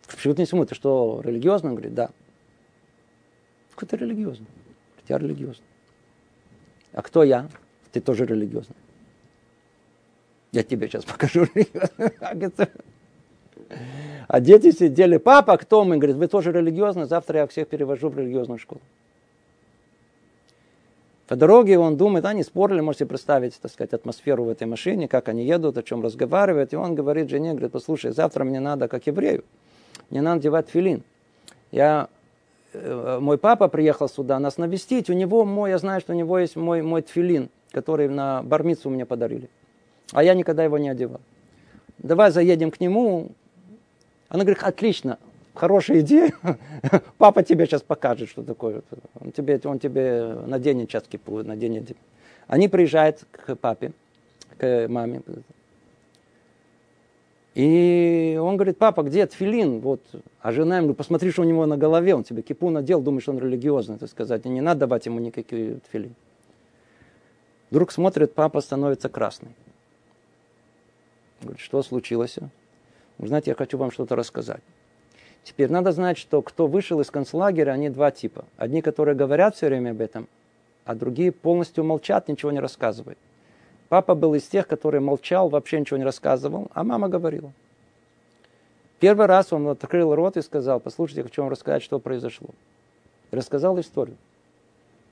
Почему 0.07 0.33
ты 0.33 0.41
не 0.41 0.45
сниму? 0.45 0.65
Ты 0.65 0.75
что, 0.75 1.21
религиозный? 1.23 1.69
Он 1.69 1.75
говорит, 1.75 1.93
да. 1.93 2.09
Какой 3.71 3.87
ты 3.87 3.95
религиозный? 3.95 4.45
Говорит, 4.45 5.07
я 5.07 5.17
религиозный. 5.17 5.65
А 6.91 7.01
кто 7.01 7.23
я? 7.23 7.47
Ты 7.93 8.01
тоже 8.01 8.25
религиозный. 8.25 8.75
Я 10.51 10.63
тебе 10.63 10.89
сейчас 10.89 11.05
покажу. 11.05 11.47
А 14.27 14.39
дети 14.41 14.71
сидели, 14.71 15.17
папа, 15.17 15.55
кто 15.57 15.85
мы? 15.85 15.95
Говорит, 15.97 16.17
вы 16.17 16.27
тоже 16.27 16.51
религиозный, 16.51 17.05
завтра 17.05 17.39
я 17.39 17.47
всех 17.47 17.69
перевожу 17.69 18.09
в 18.09 18.17
религиозную 18.17 18.59
школу. 18.59 18.81
По 21.27 21.35
дороге 21.35 21.79
он 21.79 21.97
думает, 21.97 22.25
они 22.25 22.43
спорили, 22.43 22.81
можете 22.81 23.07
представить, 23.07 23.59
так 23.59 23.71
сказать, 23.71 23.93
атмосферу 23.93 24.43
в 24.43 24.49
этой 24.49 24.67
машине, 24.67 25.07
как 25.07 25.27
они 25.27 25.43
едут, 25.43 25.77
о 25.77 25.83
чем 25.83 26.03
разговаривают. 26.03 26.71
И 26.73 26.75
он 26.75 26.93
говорит 26.93 27.29
жене, 27.29 27.51
говорит, 27.51 27.71
послушай, 27.71 28.11
завтра 28.11 28.43
мне 28.43 28.59
надо, 28.59 28.87
как 28.87 29.07
еврею, 29.07 29.43
мне 30.11 30.21
надо 30.21 30.41
девать 30.41 30.69
филин. 30.69 31.03
Я, 31.71 32.09
э, 32.73 33.17
мой 33.19 33.39
папа 33.39 33.67
приехал 33.69 34.07
сюда 34.07 34.37
нас 34.37 34.57
навестить, 34.57 35.09
у 35.09 35.13
него 35.13 35.45
мой, 35.45 35.71
я 35.71 35.79
знаю, 35.79 35.99
что 35.99 36.13
у 36.13 36.15
него 36.15 36.37
есть 36.37 36.55
мой, 36.55 36.83
мой 36.83 37.01
тфилин, 37.01 37.49
который 37.71 38.07
на 38.07 38.43
бармицу 38.43 38.91
мне 38.91 39.05
подарили. 39.07 39.49
А 40.11 40.23
я 40.23 40.35
никогда 40.35 40.63
его 40.63 40.77
не 40.77 40.89
одевал. 40.89 41.21
Давай 41.97 42.29
заедем 42.29 42.69
к 42.69 42.79
нему. 42.79 43.31
Она 44.29 44.43
говорит, 44.43 44.61
отлично, 44.61 45.17
хорошая 45.55 46.01
идея. 46.01 46.33
Папа 47.17 47.43
тебе 47.43 47.65
сейчас 47.65 47.81
покажет, 47.81 48.29
что 48.29 48.43
такое. 48.43 48.81
Он 49.19 49.31
тебе, 49.31 49.59
он 49.63 49.79
тебе 49.79 50.35
наденет 50.45 50.89
сейчас 50.89 51.03
кипу, 51.03 51.43
наденет. 51.43 51.91
Они 52.47 52.67
приезжают 52.67 53.25
к 53.31 53.55
папе, 53.55 53.91
к 54.57 54.87
маме. 54.87 55.21
И 57.55 58.37
он 58.39 58.57
говорит, 58.57 58.77
папа, 58.77 59.01
где 59.01 59.25
тфилин? 59.25 59.79
Вот. 59.79 60.01
А 60.41 60.51
жена 60.51 60.79
ему, 60.79 60.93
посмотри, 60.93 61.31
что 61.31 61.41
у 61.41 61.45
него 61.45 61.65
на 61.65 61.77
голове, 61.77 62.13
он 62.13 62.23
тебе 62.23 62.41
кипу 62.41 62.69
надел, 62.69 63.01
думаешь, 63.01 63.29
он 63.29 63.39
религиозный, 63.39 63.97
так 63.97 64.09
сказать. 64.09 64.45
И 64.45 64.49
не 64.49 64.59
надо 64.59 64.81
давать 64.81 65.05
ему 65.05 65.19
никакие 65.19 65.79
тфилин. 65.87 66.13
Вдруг 67.71 67.91
смотрит, 67.91 68.33
папа 68.33 68.59
становится 68.59 69.07
красный. 69.07 69.55
Говорит, 71.41 71.61
что 71.61 71.81
случилось? 71.81 72.37
Знаете, 73.19 73.51
я 73.51 73.55
хочу 73.55 73.77
вам 73.77 73.91
что-то 73.91 74.15
рассказать. 74.15 74.61
Теперь 75.45 75.71
надо 75.71 75.91
знать, 75.91 76.17
что 76.17 76.41
кто 76.41 76.65
вышел 76.65 76.99
из 77.01 77.11
концлагеря, 77.11 77.71
они 77.71 77.89
два 77.89 78.09
типа. 78.09 78.45
Одни, 78.57 78.81
которые 78.81 79.13
говорят 79.13 79.55
все 79.55 79.67
время 79.67 79.91
об 79.91 80.01
этом, 80.01 80.27
а 80.85 80.95
другие 80.95 81.31
полностью 81.31 81.83
молчат, 81.83 82.27
ничего 82.27 82.51
не 82.51 82.59
рассказывают. 82.59 83.19
Папа 83.87 84.15
был 84.15 84.33
из 84.33 84.43
тех, 84.47 84.67
который 84.67 84.99
молчал, 84.99 85.49
вообще 85.49 85.79
ничего 85.79 85.97
не 85.97 86.03
рассказывал, 86.03 86.71
а 86.73 86.83
мама 86.83 87.09
говорила. 87.09 87.53
Первый 88.99 89.27
раз 89.27 89.53
он 89.53 89.67
открыл 89.67 90.15
рот 90.15 90.35
и 90.35 90.41
сказал, 90.41 90.79
послушайте, 90.79 91.21
хочу 91.21 91.43
вам 91.43 91.51
рассказать, 91.51 91.83
что 91.83 91.99
произошло. 91.99 92.49
И 93.29 93.35
рассказал 93.35 93.79
историю, 93.79 94.17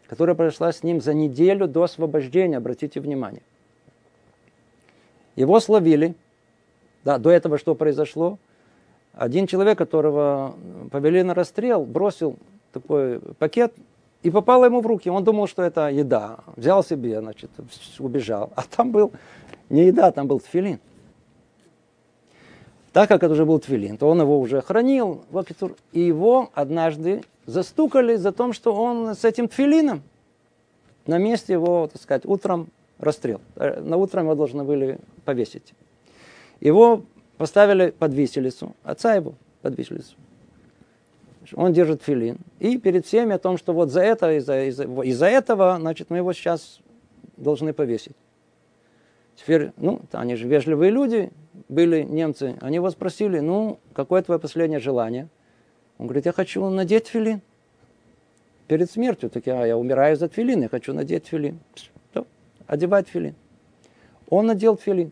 которая 0.08 0.36
произошла 0.36 0.72
с 0.72 0.82
ним 0.82 1.00
за 1.00 1.14
неделю 1.14 1.68
до 1.68 1.84
освобождения, 1.84 2.58
обратите 2.58 3.00
внимание. 3.00 3.44
Его 5.36 5.60
словили, 5.60 6.16
да, 7.04 7.20
до 7.20 7.30
этого 7.30 7.60
что 7.60 7.76
произошло? 7.76 8.40
Один 9.14 9.45
человек, 9.45 9.78
которого 9.78 10.55
повели 10.91 11.22
на 11.24 11.34
расстрел, 11.34 11.86
бросил 11.86 12.38
такой 12.72 13.20
пакет 13.20 13.74
и 14.24 14.32
попало 14.32 14.66
ему 14.66 14.82
в 14.82 14.88
руки. 14.88 15.09
Он 15.09 15.24
думал, 15.24 15.47
что 15.47 15.61
это 15.61 15.89
еда. 15.89 16.39
Взял 16.55 16.84
себе, 16.84 17.22
значит, 17.22 17.51
убежал. 17.99 18.51
А 18.55 18.64
там 18.64 18.91
был 18.91 19.11
не 19.70 19.86
еда, 19.86 20.11
там 20.11 20.28
был 20.28 20.39
тфилин. 20.39 20.80
Так 22.91 23.09
как 23.09 23.24
это 23.24 23.34
уже 23.34 23.45
был 23.45 23.59
тфилин, 23.59 23.97
то 23.97 24.07
он 24.09 24.20
его 24.22 24.39
уже 24.39 24.61
хранил. 24.61 25.24
И 25.91 25.99
его 25.99 26.49
однажды 26.53 27.24
застукали 27.45 28.16
за 28.16 28.32
то, 28.32 28.51
что 28.53 28.74
он 28.74 29.16
с 29.16 29.26
этим 29.26 29.47
тфилином 29.47 30.01
на 31.05 31.18
месте 31.18 31.53
его, 31.53 31.88
так 31.91 32.01
сказать, 32.01 32.26
утром 32.26 32.70
расстрел. 32.97 33.41
Э, 33.55 33.82
на 33.82 33.97
утром 33.97 34.24
его 34.24 34.36
должны 34.36 34.64
были 34.64 34.99
повесить. 35.26 35.74
Его 36.61 37.03
поставили 37.38 37.92
под 37.92 38.14
виселицу, 38.14 38.76
отца 38.84 39.16
его 39.16 39.36
под 39.62 39.78
виселицу. 39.78 40.16
Он 41.56 41.74
держит 41.74 42.02
филин. 42.04 42.38
И 42.60 42.78
перед 42.78 43.06
всеми 43.06 43.36
о 43.36 43.38
том, 43.38 43.58
что 43.58 43.74
вот 43.74 43.92
за 43.92 44.02
это, 44.02 44.38
из-за, 44.38 44.66
из-за, 44.66 44.84
из-за 44.84 45.26
этого, 45.28 45.78
значит, 45.80 46.10
мы 46.10 46.18
его 46.18 46.34
сейчас 46.34 46.80
должны 47.38 47.74
повесить. 47.74 48.16
Теперь, 49.36 49.72
ну, 49.78 50.02
они 50.12 50.36
же 50.36 50.48
вежливые 50.48 50.92
люди, 50.92 51.32
были 51.70 52.04
немцы. 52.04 52.56
Они 52.62 52.76
его 52.76 52.90
спросили, 52.92 53.40
ну, 53.40 53.80
какое 53.94 54.22
твое 54.22 54.40
последнее 54.40 54.80
желание? 54.80 55.28
Он 55.98 56.08
говорит, 56.08 56.26
я 56.26 56.32
хочу 56.32 56.68
надеть 56.70 57.08
филин. 57.08 57.42
Перед 58.68 58.90
смертью, 58.90 59.30
так 59.30 59.46
я, 59.46 59.66
я 59.66 59.78
умираю 59.78 60.16
за 60.16 60.28
филин, 60.28 60.62
я 60.62 60.70
хочу 60.70 60.94
надеть 60.94 61.28
филин. 61.28 61.60
Все, 62.12 62.26
одевать 62.68 63.08
филин. 63.08 63.36
Он 64.30 64.48
надел 64.48 64.78
филин. 64.78 65.12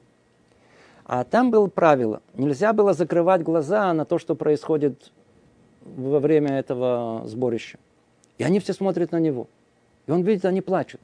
А 1.12 1.26
там 1.26 1.52
было 1.52 1.68
правило, 1.68 2.22
нельзя 2.36 2.72
было 2.72 2.94
закрывать 2.94 3.44
глаза 3.44 3.92
на 3.92 4.06
то, 4.06 4.18
что 4.18 4.34
происходит 4.34 5.12
во 5.84 6.22
время 6.22 6.58
этого 6.58 7.24
сборища. 7.26 7.80
И 8.38 8.46
они 8.46 8.62
все 8.62 8.72
смотрят 8.72 9.12
на 9.12 9.20
него. 9.20 9.48
И 10.08 10.12
он 10.12 10.22
видит, 10.22 10.46
они 10.46 10.62
плачут. 10.62 11.02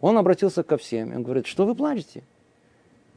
Он 0.00 0.16
обратился 0.16 0.62
ко 0.62 0.78
всем. 0.78 1.14
Он 1.14 1.22
говорит, 1.22 1.46
что 1.46 1.66
вы 1.66 1.74
плачете? 1.74 2.22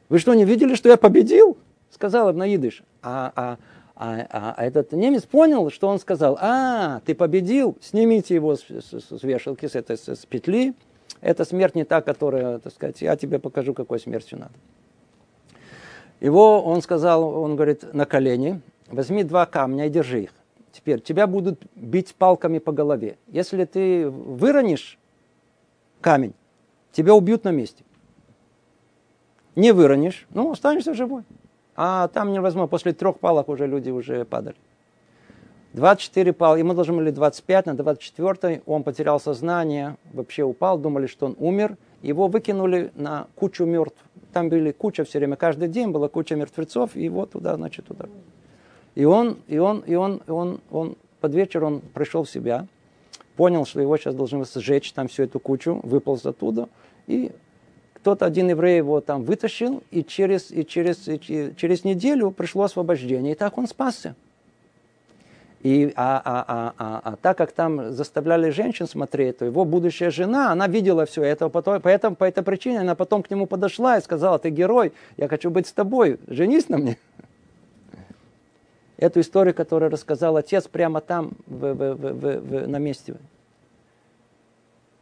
Вы 0.10 0.20
что, 0.20 0.34
не 0.34 0.44
видели, 0.44 0.76
что 0.76 0.90
я 0.90 0.98
победил? 0.98 1.56
Сказал 1.92 2.30
им 2.32 2.40
на 2.40 2.54
идыш. 2.54 2.84
А, 3.02 3.32
а, 3.34 3.58
а, 3.96 4.28
а, 4.32 4.56
а 4.58 4.66
этот 4.66 4.92
немец 4.92 5.24
понял, 5.24 5.70
что 5.70 5.88
он 5.88 5.98
сказал. 5.98 6.38
А, 6.42 7.00
ты 7.06 7.16
победил, 7.16 7.78
снимите 7.80 8.36
его 8.36 8.58
с, 8.58 8.66
с, 8.70 9.00
с 9.00 9.24
вешалки, 9.24 9.66
с 9.66 9.76
этой 9.76 9.98
с, 9.98 10.10
с 10.10 10.26
петли. 10.26 10.74
Это 11.22 11.46
смерть 11.46 11.76
не 11.76 11.86
та, 11.86 12.02
которая, 12.02 12.60
так 12.60 12.74
сказать, 12.74 13.02
я 13.02 13.16
тебе 13.16 13.40
покажу, 13.40 13.74
какой 13.74 14.02
смертью 14.02 14.40
надо. 14.40 14.52
Его, 16.24 16.64
он 16.64 16.82
сказал, 16.82 17.22
он 17.38 17.58
говорит, 17.58 17.94
на 17.94 18.06
колени, 18.06 18.62
возьми 18.88 19.26
два 19.26 19.46
камня 19.46 19.88
и 19.88 19.90
держи 19.90 20.24
их. 20.24 20.30
Теперь 20.72 21.02
тебя 21.02 21.28
будут 21.28 21.62
бить 21.76 22.16
палками 22.16 22.60
по 22.60 22.72
голове. 22.72 23.18
Если 23.28 23.66
ты 23.66 24.10
выронишь 24.10 24.98
камень, 26.00 26.34
тебя 26.94 27.14
убьют 27.14 27.44
на 27.44 27.50
месте. 27.50 27.84
Не 29.58 29.74
выронишь, 29.74 30.26
ну, 30.30 30.50
останешься 30.52 30.94
живой. 30.94 31.24
А 31.76 32.08
там 32.08 32.32
невозможно, 32.32 32.70
после 32.70 32.94
трех 32.94 33.20
палок 33.20 33.50
уже 33.50 33.68
люди 33.68 33.90
уже 33.90 34.24
падали. 34.24 34.56
24 35.74 36.32
пал, 36.32 36.56
ему 36.56 36.74
должны 36.74 36.96
были 36.96 37.12
25, 37.12 37.66
на 37.66 37.74
24 37.74 38.62
он 38.66 38.84
потерял 38.84 39.20
сознание, 39.20 39.98
вообще 40.14 40.44
упал, 40.44 40.78
думали, 40.78 41.08
что 41.08 41.26
он 41.26 41.36
умер. 41.38 41.76
Его 42.02 42.28
выкинули 42.30 42.92
на 42.96 43.28
кучу 43.36 43.66
мертв. 43.66 43.98
Там 44.34 44.50
были 44.50 44.72
куча 44.72 45.04
все 45.04 45.20
время, 45.20 45.36
каждый 45.36 45.68
день 45.68 45.92
была 45.92 46.10
куча 46.10 46.36
мертвецов, 46.36 46.96
и 46.96 47.08
вот 47.08 47.32
туда, 47.32 47.56
значит, 47.56 47.86
туда. 47.86 48.06
И 48.96 49.06
он, 49.06 49.38
и 49.48 49.60
он, 49.60 49.80
и 49.82 49.94
он, 49.94 50.22
и 50.28 50.32
он, 50.32 50.60
он 50.72 50.98
под 51.22 51.36
вечер 51.36 51.64
он 51.64 51.82
пришел 51.82 52.24
в 52.24 52.30
себя, 52.30 52.68
понял, 53.36 53.66
что 53.66 53.80
его 53.80 53.96
сейчас 53.98 54.16
должны 54.16 54.44
сжечь 54.44 54.92
там 54.92 55.08
всю 55.08 55.24
эту 55.24 55.40
кучу, 55.40 55.80
выполз 55.84 56.26
оттуда, 56.26 56.68
и 57.06 57.32
кто-то, 57.94 58.26
один 58.26 58.50
еврей 58.50 58.78
его 58.78 59.00
там 59.00 59.24
вытащил, 59.24 59.82
и 59.92 60.04
через, 60.04 60.52
и 60.52 60.66
через, 60.66 61.08
и 61.08 61.54
через 61.56 61.84
неделю 61.86 62.32
пришло 62.32 62.64
освобождение, 62.64 63.34
и 63.34 63.36
так 63.36 63.58
он 63.58 63.68
спасся. 63.68 64.16
И, 65.64 65.94
а, 65.96 66.22
а, 66.26 66.46
а, 66.46 66.74
а, 66.78 67.02
а 67.04 67.16
так 67.16 67.38
как 67.38 67.54
там 67.54 67.94
заставляли 67.94 68.50
женщин 68.50 68.86
смотреть, 68.86 69.38
то 69.38 69.46
его 69.46 69.64
будущая 69.64 70.12
жена, 70.12 70.52
она 70.52 70.68
видела 70.68 71.06
все 71.06 71.24
это, 71.24 71.48
потом, 71.48 71.80
поэтому 71.80 72.18
по 72.18 72.26
этой 72.26 72.44
причине 72.44 72.82
она 72.82 72.96
потом 72.96 73.24
к 73.24 73.32
нему 73.32 73.48
подошла 73.48 73.98
и 73.98 74.02
сказала, 74.02 74.38
ты 74.40 74.50
герой, 74.50 74.92
я 75.16 75.30
хочу 75.30 75.50
быть 75.50 75.68
с 75.68 75.72
тобой, 75.72 76.20
женись 76.28 76.68
на 76.68 76.78
мне 76.78 76.98
эту 78.98 79.22
историю, 79.22 79.54
которую 79.54 79.90
рассказал 79.90 80.36
отец 80.36 80.68
прямо 80.68 81.00
там, 81.00 81.32
в, 81.48 81.74
в, 81.74 81.96
в, 81.96 82.40
в, 82.40 82.68
на 82.68 82.78
месте. 82.78 83.16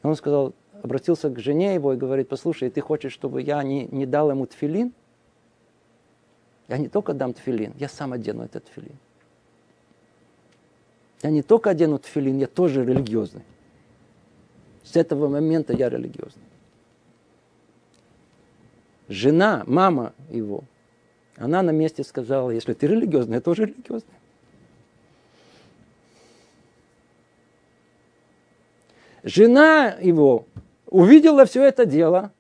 Он 0.03 0.15
сказал, 0.15 0.53
обратился 0.83 1.29
к 1.29 1.39
жене 1.39 1.73
его 1.73 1.93
и 1.93 1.97
говорит, 1.97 2.29
послушай, 2.29 2.69
ты 2.69 2.81
хочешь, 2.81 3.13
чтобы 3.13 3.41
я 3.41 3.63
не, 3.63 3.87
не 3.87 4.05
дал 4.05 4.29
ему 4.29 4.45
тфилин? 4.45 4.93
Я 6.67 6.77
не 6.77 6.87
только 6.87 7.13
дам 7.13 7.33
тфилин, 7.33 7.73
я 7.77 7.89
сам 7.89 8.13
одену 8.13 8.43
этот 8.43 8.65
тфилин. 8.65 8.97
Я 11.23 11.29
не 11.29 11.43
только 11.43 11.69
одену 11.69 11.99
тфилин, 11.99 12.37
я 12.39 12.47
тоже 12.47 12.83
религиозный. 12.83 13.43
С 14.83 14.95
этого 14.95 15.27
момента 15.27 15.73
я 15.73 15.89
религиозный. 15.89 16.43
Жена, 19.07 19.63
мама 19.67 20.13
его, 20.29 20.63
она 21.35 21.61
на 21.61 21.71
месте 21.71 22.03
сказала, 22.03 22.49
если 22.51 22.73
ты 22.73 22.87
религиозный, 22.87 23.35
я 23.35 23.41
тоже 23.41 23.65
религиозный. 23.65 24.13
Жена 29.23 29.95
его 30.01 30.47
увидела 30.87 31.45
все 31.45 31.63
это 31.63 31.85
дело. 31.85 32.31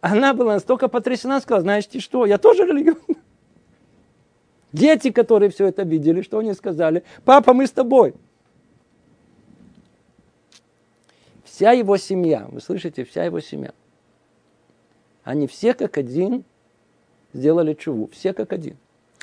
Она 0.00 0.34
была 0.34 0.54
настолько 0.54 0.88
потрясена, 0.88 1.40
сказала, 1.40 1.62
знаешь 1.62 1.86
ты 1.86 2.00
что, 2.00 2.26
я 2.26 2.38
тоже 2.38 2.66
религиозный. 2.66 3.17
Дети, 4.72 5.10
которые 5.10 5.50
все 5.50 5.66
это 5.66 5.82
видели, 5.82 6.22
что 6.22 6.38
они 6.38 6.52
сказали? 6.54 7.02
Папа, 7.24 7.54
мы 7.54 7.66
с 7.66 7.70
тобой. 7.70 8.14
Вся 11.44 11.72
его 11.72 11.96
семья, 11.96 12.46
вы 12.50 12.60
слышите, 12.60 13.04
вся 13.04 13.24
его 13.24 13.40
семья. 13.40 13.72
Они 15.24 15.46
все 15.46 15.74
как 15.74 15.98
один 15.98 16.44
сделали 17.32 17.74
чуву. 17.74 18.08
Все 18.12 18.32
как 18.32 18.52
один. 18.52 18.76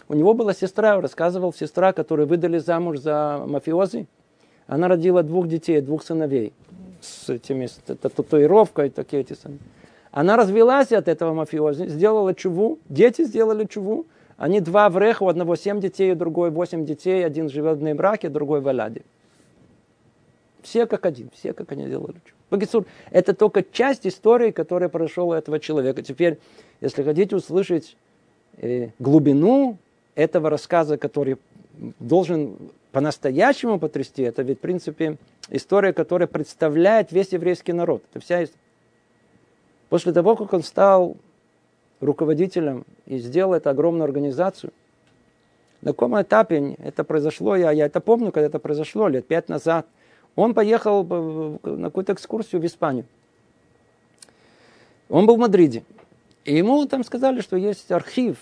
У 0.07 0.13
него 0.13 0.33
была 0.33 0.53
сестра, 0.53 0.99
рассказывал, 1.01 1.53
сестра, 1.53 1.93
которую 1.93 2.27
выдали 2.27 2.57
замуж 2.57 2.99
за 2.99 3.43
мафиози. 3.47 4.07
Она 4.67 4.87
родила 4.87 5.23
двух 5.23 5.47
детей, 5.47 5.81
двух 5.81 6.03
сыновей 6.03 6.53
с 7.01 7.29
этими 7.29 7.67
с 7.67 7.73
татуировкой, 7.73 8.89
такие 8.89 9.21
эти 9.21 9.33
сыновья. 9.33 9.61
Она 10.11 10.37
развелась 10.37 10.91
от 10.91 11.07
этого 11.07 11.33
мафиози, 11.33 11.87
сделала 11.87 12.33
чуву, 12.33 12.79
дети 12.87 13.23
сделали 13.25 13.65
чуву. 13.65 14.05
Они 14.38 14.59
два 14.59 14.89
в 14.89 14.97
Реху, 14.97 15.25
у 15.25 15.27
одного 15.29 15.55
семь 15.55 15.79
детей, 15.79 16.11
у 16.11 16.15
другой 16.15 16.51
восемь 16.51 16.86
детей, 16.86 17.25
один 17.25 17.49
живет 17.49 17.77
в 17.77 17.93
браке, 17.93 18.29
другой 18.29 18.61
в 18.61 18.67
Аляде. 18.67 19.03
Все 20.61 20.86
как 20.88 21.05
один, 21.05 21.29
все 21.33 21.53
как 21.53 21.71
они 21.71 21.86
делали. 21.86 22.15
Багицур, 22.49 22.86
это 23.11 23.33
только 23.33 23.63
часть 23.63 24.05
истории, 24.05 24.51
которая 24.51 24.89
прошла 24.89 25.23
у 25.23 25.33
этого 25.33 25.59
человека. 25.59 26.01
Теперь, 26.01 26.39
если 26.81 27.03
хотите 27.03 27.36
услышать 27.36 27.95
э, 28.57 28.89
глубину 28.99 29.77
этого 30.15 30.49
рассказа, 30.49 30.97
который 30.97 31.38
должен 31.99 32.57
по-настоящему 32.91 33.79
потрясти, 33.79 34.23
это 34.23 34.41
ведь, 34.41 34.57
в 34.57 34.61
принципе, 34.61 35.17
история, 35.49 35.93
которая 35.93 36.27
представляет 36.27 37.11
весь 37.11 37.31
еврейский 37.31 37.73
народ. 37.73 38.03
Это 38.11 38.23
вся 38.23 38.43
история. 38.43 38.61
После 39.89 40.13
того, 40.13 40.36
как 40.36 40.51
он 40.53 40.63
стал 40.63 41.15
руководителем 42.05 42.85
и 43.05 43.17
сделал 43.17 43.53
эту 43.53 43.69
огромную 43.69 44.05
организацию, 44.05 44.71
на 45.81 45.91
каком 45.91 46.19
этапе 46.19 46.75
это 46.79 47.03
произошло, 47.03 47.55
я, 47.55 47.71
я 47.71 47.85
это 47.85 47.99
помню, 47.99 48.31
когда 48.31 48.47
это 48.47 48.59
произошло, 48.59 49.07
лет 49.07 49.27
пять 49.27 49.49
назад, 49.49 49.85
он 50.35 50.53
поехал 50.53 51.03
на 51.63 51.87
какую-то 51.89 52.13
экскурсию 52.13 52.61
в 52.61 52.65
Испанию. 52.65 53.05
Он 55.09 55.25
был 55.25 55.35
в 55.35 55.39
Мадриде. 55.39 55.83
И 56.43 56.55
ему 56.55 56.85
там 56.85 57.03
сказали, 57.03 57.41
что 57.41 57.55
есть 57.55 57.91
архив. 57.91 58.37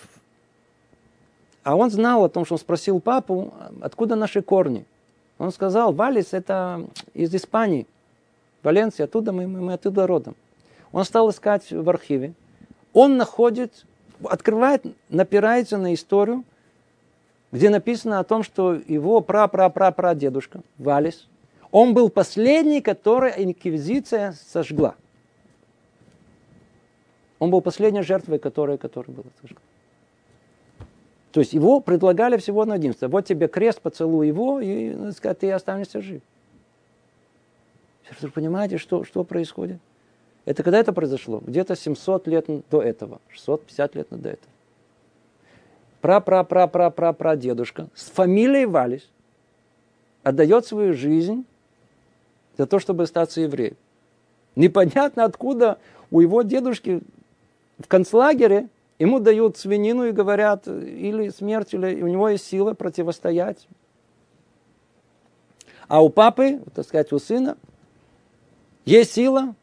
А 1.63 1.75
он 1.75 1.89
знал 1.89 2.25
о 2.25 2.29
том, 2.29 2.45
что 2.45 2.55
он 2.55 2.59
спросил 2.59 2.99
папу, 2.99 3.53
откуда 3.81 4.15
наши 4.15 4.41
корни. 4.41 4.85
Он 5.37 5.51
сказал, 5.51 5.93
Валис 5.93 6.33
это 6.33 6.85
из 7.13 7.33
Испании. 7.33 7.87
Валенсия, 8.61 9.05
оттуда 9.05 9.31
мы, 9.31 9.47
мы, 9.47 9.61
мы 9.61 9.73
оттуда 9.73 10.07
родом. 10.07 10.35
Он 10.91 11.03
стал 11.03 11.29
искать 11.29 11.71
в 11.71 11.89
архиве. 11.89 12.33
Он 12.93 13.17
находит, 13.17 13.85
открывает, 14.23 14.85
напирается 15.09 15.77
на 15.77 15.93
историю, 15.93 16.43
где 17.51 17.69
написано 17.69 18.19
о 18.19 18.23
том, 18.23 18.43
что 18.43 18.73
его 18.73 19.21
пра-пра-пра-прадедушка 19.21 20.61
Валис, 20.77 21.27
он 21.71 21.93
был 21.93 22.09
последний, 22.09 22.81
который 22.81 23.31
инквизиция 23.43 24.33
сожгла. 24.33 24.95
Он 27.39 27.49
был 27.49 27.61
последней 27.61 28.03
жертвой, 28.03 28.39
которая, 28.39 28.77
которая 28.77 29.15
была 29.15 29.27
сожгла. 29.41 29.61
То 31.31 31.39
есть 31.39 31.53
его 31.53 31.79
предлагали 31.79 32.37
всего 32.37 32.63
на 32.63 32.75
единство. 32.75 33.07
Вот 33.07 33.25
тебе 33.25 33.47
крест, 33.47 33.81
поцелуй 33.81 34.27
его, 34.27 34.59
и 34.61 35.11
сказать, 35.13 35.39
ты 35.39 35.51
останешься 35.51 35.99
жив. 35.99 36.21
Вы 38.21 38.29
понимаете, 38.29 38.77
что, 38.77 39.03
что 39.03 39.23
происходит? 39.23 39.79
Это 40.45 40.61
когда 40.63 40.79
это 40.79 40.91
произошло? 40.91 41.41
Где-то 41.45 41.75
700 41.75 42.27
лет 42.27 42.45
до 42.69 42.81
этого, 42.81 43.21
650 43.29 43.95
лет 43.95 44.07
до 44.09 44.29
этого. 44.29 44.51
Пра-пра-пра-пра-пра-пра 46.01 47.35
дедушка 47.37 47.87
с 47.95 48.09
фамилией 48.09 48.65
Валис 48.65 49.09
отдает 50.21 50.65
свою 50.65 50.93
жизнь 50.93 51.45
для 52.57 52.65
того, 52.65 52.81
чтобы 52.81 53.03
остаться 53.03 53.39
евреем. 53.39 53.77
Непонятно 54.55 55.23
откуда 55.23 55.79
у 56.11 56.19
его 56.19 56.41
дедушки 56.41 57.01
в 57.79 57.87
концлагере 57.87 58.67
ему 58.99 59.19
дают 59.19 59.57
свинину 59.57 60.05
и 60.05 60.11
говорят, 60.11 60.67
или 60.67 61.29
смерть, 61.29 61.73
или 61.73 62.01
у 62.01 62.07
него 62.07 62.29
есть 62.29 62.45
сила 62.45 62.73
противостоять. 62.73 63.65
А 65.87 66.03
у 66.03 66.09
папы, 66.09 66.61
так 66.75 66.85
сказать, 66.85 67.11
у 67.13 67.19
сына, 67.19 67.57
есть 68.85 69.13
сила 69.13 69.55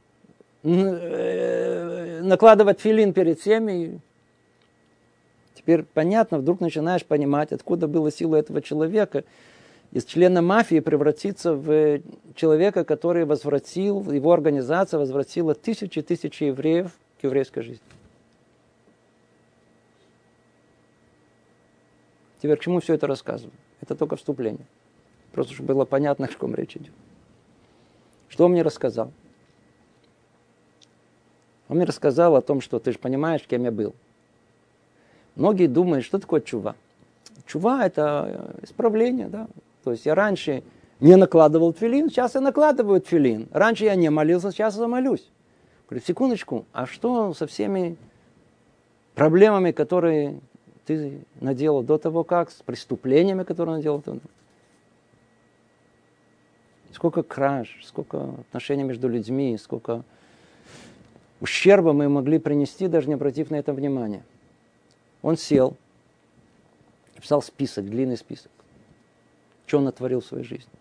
накладывать 0.62 2.80
филин 2.80 3.12
перед 3.12 3.40
всеми. 3.40 4.00
Теперь 5.54 5.82
понятно, 5.82 6.38
вдруг 6.38 6.60
начинаешь 6.60 7.04
понимать, 7.04 7.52
откуда 7.52 7.86
была 7.86 8.10
сила 8.10 8.36
этого 8.36 8.62
человека 8.62 9.24
из 9.92 10.04
члена 10.04 10.40
мафии 10.40 10.80
превратиться 10.80 11.54
в 11.54 12.00
человека, 12.34 12.84
который 12.84 13.24
возвратил, 13.24 14.10
его 14.10 14.32
организация 14.32 14.98
возвратила 14.98 15.54
тысячи 15.54 15.98
и 15.98 16.02
тысячи 16.02 16.44
евреев 16.44 16.92
к 17.20 17.24
еврейской 17.24 17.62
жизни. 17.62 17.84
Теперь 22.40 22.56
к 22.56 22.60
чему 22.60 22.80
все 22.80 22.94
это 22.94 23.06
рассказываю? 23.06 23.52
Это 23.82 23.94
только 23.94 24.16
вступление. 24.16 24.64
Просто 25.32 25.54
чтобы 25.54 25.74
было 25.74 25.84
понятно, 25.84 26.26
о 26.26 26.28
чем 26.28 26.54
речь 26.54 26.76
идет. 26.76 26.92
Что 28.28 28.46
он 28.46 28.52
мне 28.52 28.62
рассказал? 28.62 29.12
Он 31.70 31.76
мне 31.76 31.86
рассказал 31.86 32.34
о 32.34 32.42
том, 32.42 32.60
что 32.60 32.80
ты 32.80 32.90
же 32.90 32.98
понимаешь, 32.98 33.42
кем 33.46 33.62
я 33.62 33.70
был. 33.70 33.94
Многие 35.36 35.68
думают, 35.68 36.04
что 36.04 36.18
такое 36.18 36.40
чува. 36.40 36.74
Чува– 37.46 37.86
это 37.86 38.56
исправление, 38.62 39.28
да. 39.28 39.46
То 39.84 39.92
есть 39.92 40.04
я 40.04 40.16
раньше 40.16 40.64
не 40.98 41.14
накладывал 41.14 41.72
тфилин, 41.72 42.10
сейчас 42.10 42.34
я 42.34 42.40
накладываю 42.40 43.00
тфилин. 43.00 43.46
Раньше 43.52 43.84
я 43.84 43.94
не 43.94 44.10
молился, 44.10 44.50
сейчас 44.50 44.76
я 44.76 44.88
молюсь. 44.88 45.30
Говорю, 45.88 46.04
секундочку, 46.04 46.64
а 46.72 46.86
что 46.86 47.34
со 47.34 47.46
всеми 47.46 47.96
проблемами, 49.14 49.70
которые 49.70 50.40
ты 50.86 51.24
наделал 51.40 51.84
до 51.84 51.98
того 51.98 52.24
как, 52.24 52.50
с 52.50 52.62
преступлениями, 52.62 53.44
которые 53.44 53.76
наделал? 53.76 54.02
Сколько 56.92 57.22
краж, 57.22 57.78
сколько 57.84 58.34
отношений 58.48 58.82
между 58.82 59.08
людьми, 59.08 59.56
сколько 59.56 60.02
ущерба 61.40 61.92
мы 61.92 62.08
могли 62.08 62.38
принести, 62.38 62.88
даже 62.88 63.08
не 63.08 63.14
обратив 63.14 63.50
на 63.50 63.56
это 63.56 63.72
внимание. 63.72 64.22
Он 65.22 65.36
сел, 65.36 65.76
писал 67.20 67.42
список, 67.42 67.86
длинный 67.88 68.16
список 68.16 68.50
что 69.70 69.78
он 69.78 69.84
натворил 69.84 70.20
в 70.20 70.24
своей 70.24 70.42
жизни. 70.42 70.72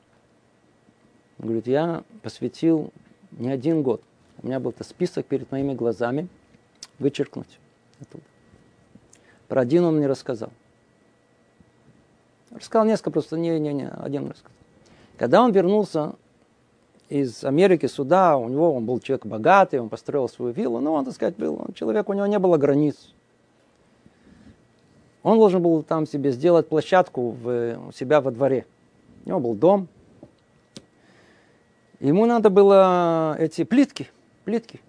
Он 1.38 1.46
говорит, 1.46 1.68
я 1.68 2.04
посвятил 2.24 2.92
не 3.34 3.52
один 3.52 3.84
год. 3.84 4.02
У 4.42 4.48
меня 4.48 4.60
был 4.60 4.74
список 4.80 5.28
перед 5.28 5.52
моими 5.52 5.76
глазами 5.76 6.28
вычеркнуть 6.98 7.60
оттуда. 8.02 8.24
Про 9.48 9.62
один 9.62 9.84
он 9.84 9.98
мне 9.98 10.08
рассказал. 10.08 10.50
Рассказал 12.50 12.88
несколько, 12.88 13.12
просто 13.12 13.38
не-не-не, 13.38 13.90
один 13.90 14.28
рассказал. 14.28 14.58
Когда 15.20 15.44
он 15.44 15.52
вернулся 15.52 16.16
из 17.10 17.44
Америки 17.44 17.88
сюда, 17.88 18.38
у 18.38 18.48
него 18.50 18.74
он 18.74 18.86
был 18.86 19.00
человек 19.00 19.26
богатый, 19.26 19.80
он 19.80 19.90
построил 19.90 20.30
свою 20.30 20.54
виллу, 20.54 20.80
но 20.80 20.94
он, 20.94 21.06
так 21.06 21.14
сказать, 21.14 21.36
был 21.36 21.56
он, 21.56 21.74
человек, 21.74 22.08
у 22.10 22.14
него 22.14 22.28
не 22.28 22.40
было 22.40 22.58
границ. 22.58 23.14
Он 25.24 25.38
должен 25.38 25.62
был 25.62 25.84
там 25.84 26.08
себе 26.08 26.32
сделать 26.32 26.70
площадку 26.70 27.32
в, 27.32 27.78
у 27.90 27.92
себя 27.92 28.22
во 28.22 28.32
дворе– 28.32 28.66
у 29.26 29.30
него 29.30 29.40
был 29.40 29.54
дом. 29.54 29.88
Ему 32.00 32.26
надо 32.26 32.50
было 32.50 33.36
эти 33.38 33.64
плитки, 33.64 34.10
плитки. 34.46 34.80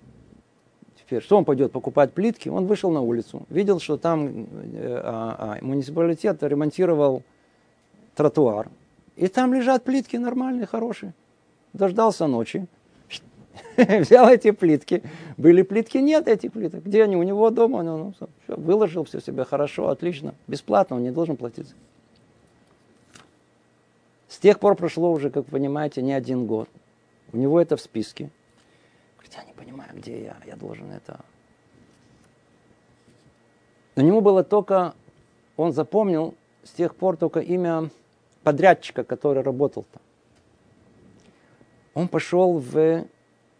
Теперь, 0.97 1.23
что 1.23 1.37
он 1.37 1.45
пойдет 1.45 1.73
покупать 1.73 2.13
плитки? 2.13 2.49
Он 2.49 2.67
вышел 2.67 2.91
на 2.91 3.01
улицу, 3.01 3.43
видел, 3.51 3.81
что 3.81 3.97
там 3.97 4.29
э, 4.29 5.01
а, 5.03 5.57
а, 5.61 5.65
муниципалитет 5.65 6.43
ремонтировал 6.43 7.25
тротуар. 8.15 8.69
И 9.17 9.27
там 9.27 9.53
лежат 9.53 9.83
плитки 9.83 10.17
нормальные, 10.17 10.67
хорошие. 10.67 11.13
Дождался 11.73 12.27
ночи, 12.27 12.67
взял 13.77 14.29
эти 14.29 14.51
плитки. 14.51 15.03
Были 15.37 15.63
плитки, 15.63 15.99
нет 15.99 16.29
этих 16.29 16.53
плиток. 16.53 16.85
Где 16.85 17.05
они? 17.05 17.17
У 17.17 17.23
него 17.23 17.51
дома. 17.51 17.83
Ну, 17.83 17.97
ну, 17.99 18.13
все, 18.13 18.29
выложил 18.57 19.05
все 19.05 19.21
себе 19.21 19.45
хорошо, 19.45 19.89
отлично. 19.89 20.35
Бесплатно, 20.47 20.97
он 20.97 21.03
не 21.03 21.11
должен 21.11 21.37
платить. 21.37 21.75
С 24.29 24.39
тех 24.39 24.59
пор 24.61 24.77
прошло 24.77 25.11
уже, 25.13 25.31
как 25.31 25.45
вы 25.47 25.51
понимаете, 25.51 26.03
не 26.03 26.13
один 26.13 26.47
год. 26.47 26.69
У 27.33 27.37
него 27.37 27.61
это 27.61 27.77
в 27.77 27.81
списке. 27.81 28.31
Говорит, 29.17 29.35
я 29.37 29.45
не 29.45 29.53
понимаю, 29.53 29.91
где 29.95 30.23
я, 30.23 30.37
я 30.47 30.57
должен 30.57 30.91
это. 30.91 31.21
У 33.97 34.01
него 34.01 34.21
было 34.21 34.45
только, 34.45 34.95
он 35.57 35.73
запомнил 35.73 36.35
с 36.63 36.71
тех 36.71 36.95
пор 36.95 37.17
только 37.17 37.41
имя 37.41 37.91
подрядчика, 38.43 39.05
который 39.05 39.43
работал 39.43 39.85
там. 39.93 40.03
Он 41.95 42.09
пошел 42.09 42.59
в 42.59 43.05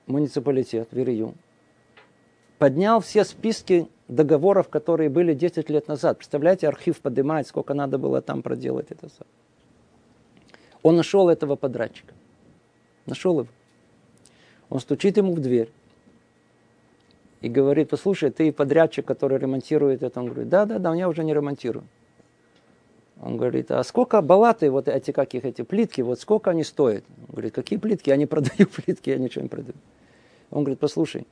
муниципалитет, 0.07 0.89
в 0.93 0.99
Ирию, 0.99 1.35
поднял 2.59 3.01
все 3.01 3.25
списки 3.25 3.89
договоров, 4.09 4.69
которые 4.69 5.09
были 5.09 5.35
10 5.35 5.71
лет 5.71 5.89
назад. 5.89 6.19
Представляете, 6.19 6.69
архив 6.69 7.01
поднимать, 7.01 7.47
сколько 7.47 7.75
надо 7.75 7.99
было 7.99 8.21
там 8.21 8.43
проделать 8.43 8.91
это. 8.91 9.09
Он 10.83 10.97
нашел 10.97 11.29
этого 11.29 11.57
подрядчика. 11.57 12.15
Нашел 13.07 13.41
его. 13.41 13.49
Он 14.69 14.81
стучит 14.81 15.17
ему 15.17 15.35
в 15.35 15.41
дверь 15.41 15.71
и 17.41 17.49
говорит, 17.49 17.89
послушай, 17.89 18.31
ты 18.31 18.53
подрядчик, 18.53 19.05
который 19.05 19.39
ремонтирует 19.39 20.03
это. 20.03 20.21
Он 20.21 20.27
говорит, 20.27 20.49
да, 20.49 20.65
да, 20.67 20.79
да, 20.79 20.95
я 20.95 21.09
уже 21.09 21.25
не 21.25 21.35
ремонтирую. 21.35 21.85
Он 23.23 23.37
говорит, 23.37 23.71
а 23.71 23.83
сколько 23.85 24.23
балаты, 24.23 24.71
вот 24.71 24.89
эти 24.89 25.11
каких 25.11 25.45
эти 25.45 25.63
плитки, 25.63 26.01
вот 26.01 26.21
сколько 26.21 26.51
они 26.51 26.65
стоят? 26.65 27.05
Он 27.29 27.33
говорит, 27.33 27.55
какие 27.55 27.79
плитки? 27.79 28.09
Я 28.09 28.17
не 28.17 28.27
продаю 28.27 28.67
плитки, 28.77 29.11
я 29.11 29.19
ничего 29.19 29.43
не 29.43 29.49
продаю. 29.49 29.75
Он 30.51 30.65
говорит, 30.65 30.79
послушай, 30.79 31.27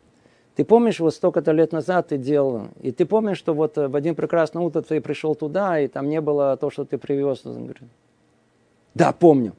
ты 0.55 0.65
помнишь, 0.65 1.01
вот 1.01 1.15
столько-то 1.15 1.53
лет 1.53 1.73
назад 1.73 2.09
ты 2.09 2.19
делал, 2.19 2.69
и 2.81 2.93
ты 2.93 3.07
помнишь, 3.07 3.39
что 3.39 3.55
вот 3.55 3.77
в 3.77 3.97
один 3.97 4.15
прекрасный 4.15 4.61
утро 4.61 4.83
ты 4.83 5.01
пришел 5.01 5.35
туда, 5.35 5.81
и 5.81 5.89
там 5.89 6.09
не 6.09 6.21
было 6.21 6.57
то, 6.57 6.69
что 6.69 6.85
ты 6.85 6.99
привез? 6.99 7.47
Он 7.47 7.65
говорит, 7.65 7.79
да, 8.95 9.13
помню. 9.13 9.55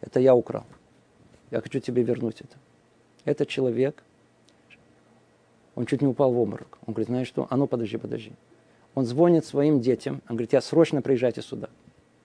это 0.00 0.20
я 0.20 0.34
украл. 0.34 0.64
Я 1.50 1.60
хочу 1.60 1.80
тебе 1.80 2.02
вернуть 2.02 2.40
это. 2.40 2.56
Этот 3.24 3.48
человек, 3.48 4.02
он 5.74 5.84
чуть 5.84 6.00
не 6.00 6.08
упал 6.08 6.32
в 6.32 6.38
обморок. 6.38 6.78
Он 6.86 6.94
говорит, 6.94 7.08
знаешь 7.08 7.28
что? 7.28 7.46
А 7.50 7.56
ну 7.56 7.66
подожди, 7.66 7.98
подожди. 7.98 8.32
Он 8.94 9.04
звонит 9.04 9.44
своим 9.44 9.80
детям, 9.80 10.20
он 10.28 10.36
говорит, 10.36 10.52
я 10.52 10.60
срочно 10.60 11.00
приезжайте 11.02 11.42
сюда. 11.42 11.68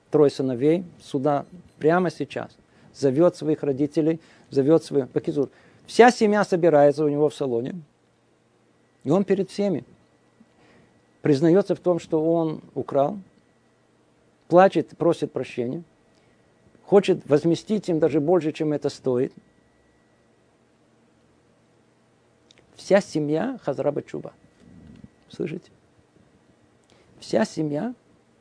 Трое 0.10 0.32
сыновей 0.32 0.84
сюда 1.02 1.46
прямо 1.78 2.10
сейчас. 2.10 2.56
Зовет 2.94 3.36
своих 3.36 3.64
родителей, 3.64 4.20
зовет 4.50 4.84
своих... 4.84 5.10
Покизур. 5.10 5.50
Вся 5.86 6.10
семья 6.12 6.44
собирается 6.44 7.04
у 7.04 7.10
него 7.10 7.30
в 7.30 7.36
салоне. 7.36 7.76
И 9.04 9.12
он 9.12 9.24
перед 9.24 9.50
всеми 9.52 9.84
признается 11.22 11.76
в 11.76 11.80
том, 11.80 12.00
что 12.00 12.24
он 12.24 12.62
украл, 12.74 13.20
плачет, 14.48 14.98
просит 14.98 15.32
прощения, 15.32 15.84
хочет 16.84 17.28
возместить 17.28 17.90
им 17.90 18.00
даже 18.00 18.20
больше, 18.20 18.52
чем 18.52 18.74
это 18.74 18.90
стоит. 18.90 19.34
Вся 22.76 23.02
семья 23.02 23.60
Хазраба 23.64 24.02
Чуба. 24.04 24.34
Слышите? 25.30 25.72
Вся 27.20 27.46
семья 27.46 27.94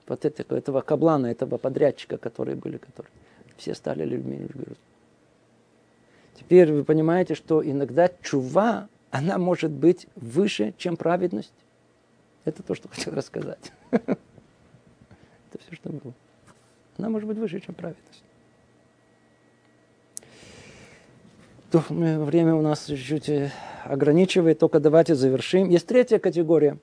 вот 0.06 0.24
этого, 0.24 0.56
этого 0.56 0.80
каблана, 0.80 1.26
этого 1.26 1.58
подрядчика, 1.58 2.18
которые 2.18 2.56
были, 2.56 2.76
которые 2.76 3.10
все 3.56 3.74
стали 3.74 4.04
людьми. 4.04 4.48
Теперь 6.34 6.72
вы 6.72 6.84
понимаете, 6.84 7.34
что 7.34 7.64
иногда 7.64 8.10
чува, 8.22 8.88
она 9.10 9.38
может 9.38 9.70
быть 9.70 10.06
выше, 10.16 10.74
чем 10.76 10.96
праведность. 10.96 11.52
Это 12.44 12.62
то, 12.62 12.74
что 12.74 12.88
хотел 12.88 13.14
рассказать. 13.14 13.72
Это 13.90 14.16
все, 15.58 15.74
что 15.74 15.90
было. 15.90 16.12
Она 16.98 17.08
может 17.08 17.28
быть 17.28 17.38
выше, 17.38 17.60
чем 17.60 17.74
праведность. 17.74 18.22
Время 21.72 22.54
у 22.54 22.62
нас 22.62 22.86
чуть-чуть 22.86 23.28
э, 23.28 23.50
ограничивает, 23.84 24.60
только 24.60 24.78
давайте 24.78 25.16
завершим. 25.16 25.68
Есть 25.70 25.88
третья 25.88 26.20
категория. 26.20 26.78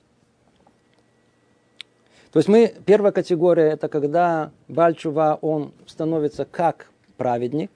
То 2.32 2.40
есть 2.40 2.48
мы, 2.48 2.74
первая 2.86 3.12
категория, 3.12 3.72
это 3.72 3.90
когда 3.90 4.52
Бальчува, 4.70 5.38
он 5.42 5.74
становится 5.86 6.46
как 6.46 6.88
праведник. 7.18 7.70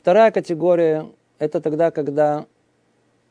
Вторая 0.00 0.30
категория, 0.30 1.06
это 1.38 1.60
тогда, 1.60 1.90
когда 1.90 2.46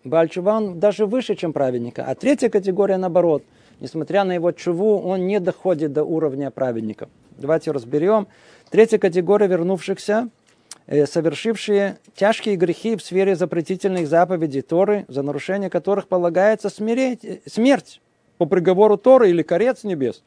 Бальчува, 0.04 0.58
он 0.58 0.80
даже 0.80 1.08
выше, 1.08 1.36
чем 1.36 1.54
праведника. 1.54 2.06
А 2.06 2.14
третья 2.14 2.50
категория, 2.50 2.98
наоборот, 2.98 3.44
несмотря 3.80 4.24
на 4.24 4.34
его 4.34 4.52
чуву, 4.52 5.00
он 5.00 5.26
не 5.26 5.40
доходит 5.40 5.92
до 5.92 6.04
уровня 6.04 6.52
праведника. 6.52 7.10
Давайте 7.32 7.72
разберем. 7.72 8.28
Третья 8.70 9.00
категория 9.00 9.48
вернувшихся, 9.48 10.30
э, 10.86 11.08
совершившие 11.08 11.98
тяжкие 12.14 12.58
грехи 12.58 12.96
в 12.96 13.02
сфере 13.02 13.36
запретительных 13.36 14.08
заповедей 14.08 14.62
Торы, 14.62 15.06
за 15.08 15.24
нарушение 15.24 15.72
которых 15.72 16.08
полагается 16.08 16.70
смереть, 16.70 17.26
э, 17.26 17.40
смерть 17.48 18.02
по 18.38 18.46
приговору 18.46 18.98
Торы 18.98 19.32
или 19.32 19.42
корец 19.42 19.84
небес. 19.84 20.22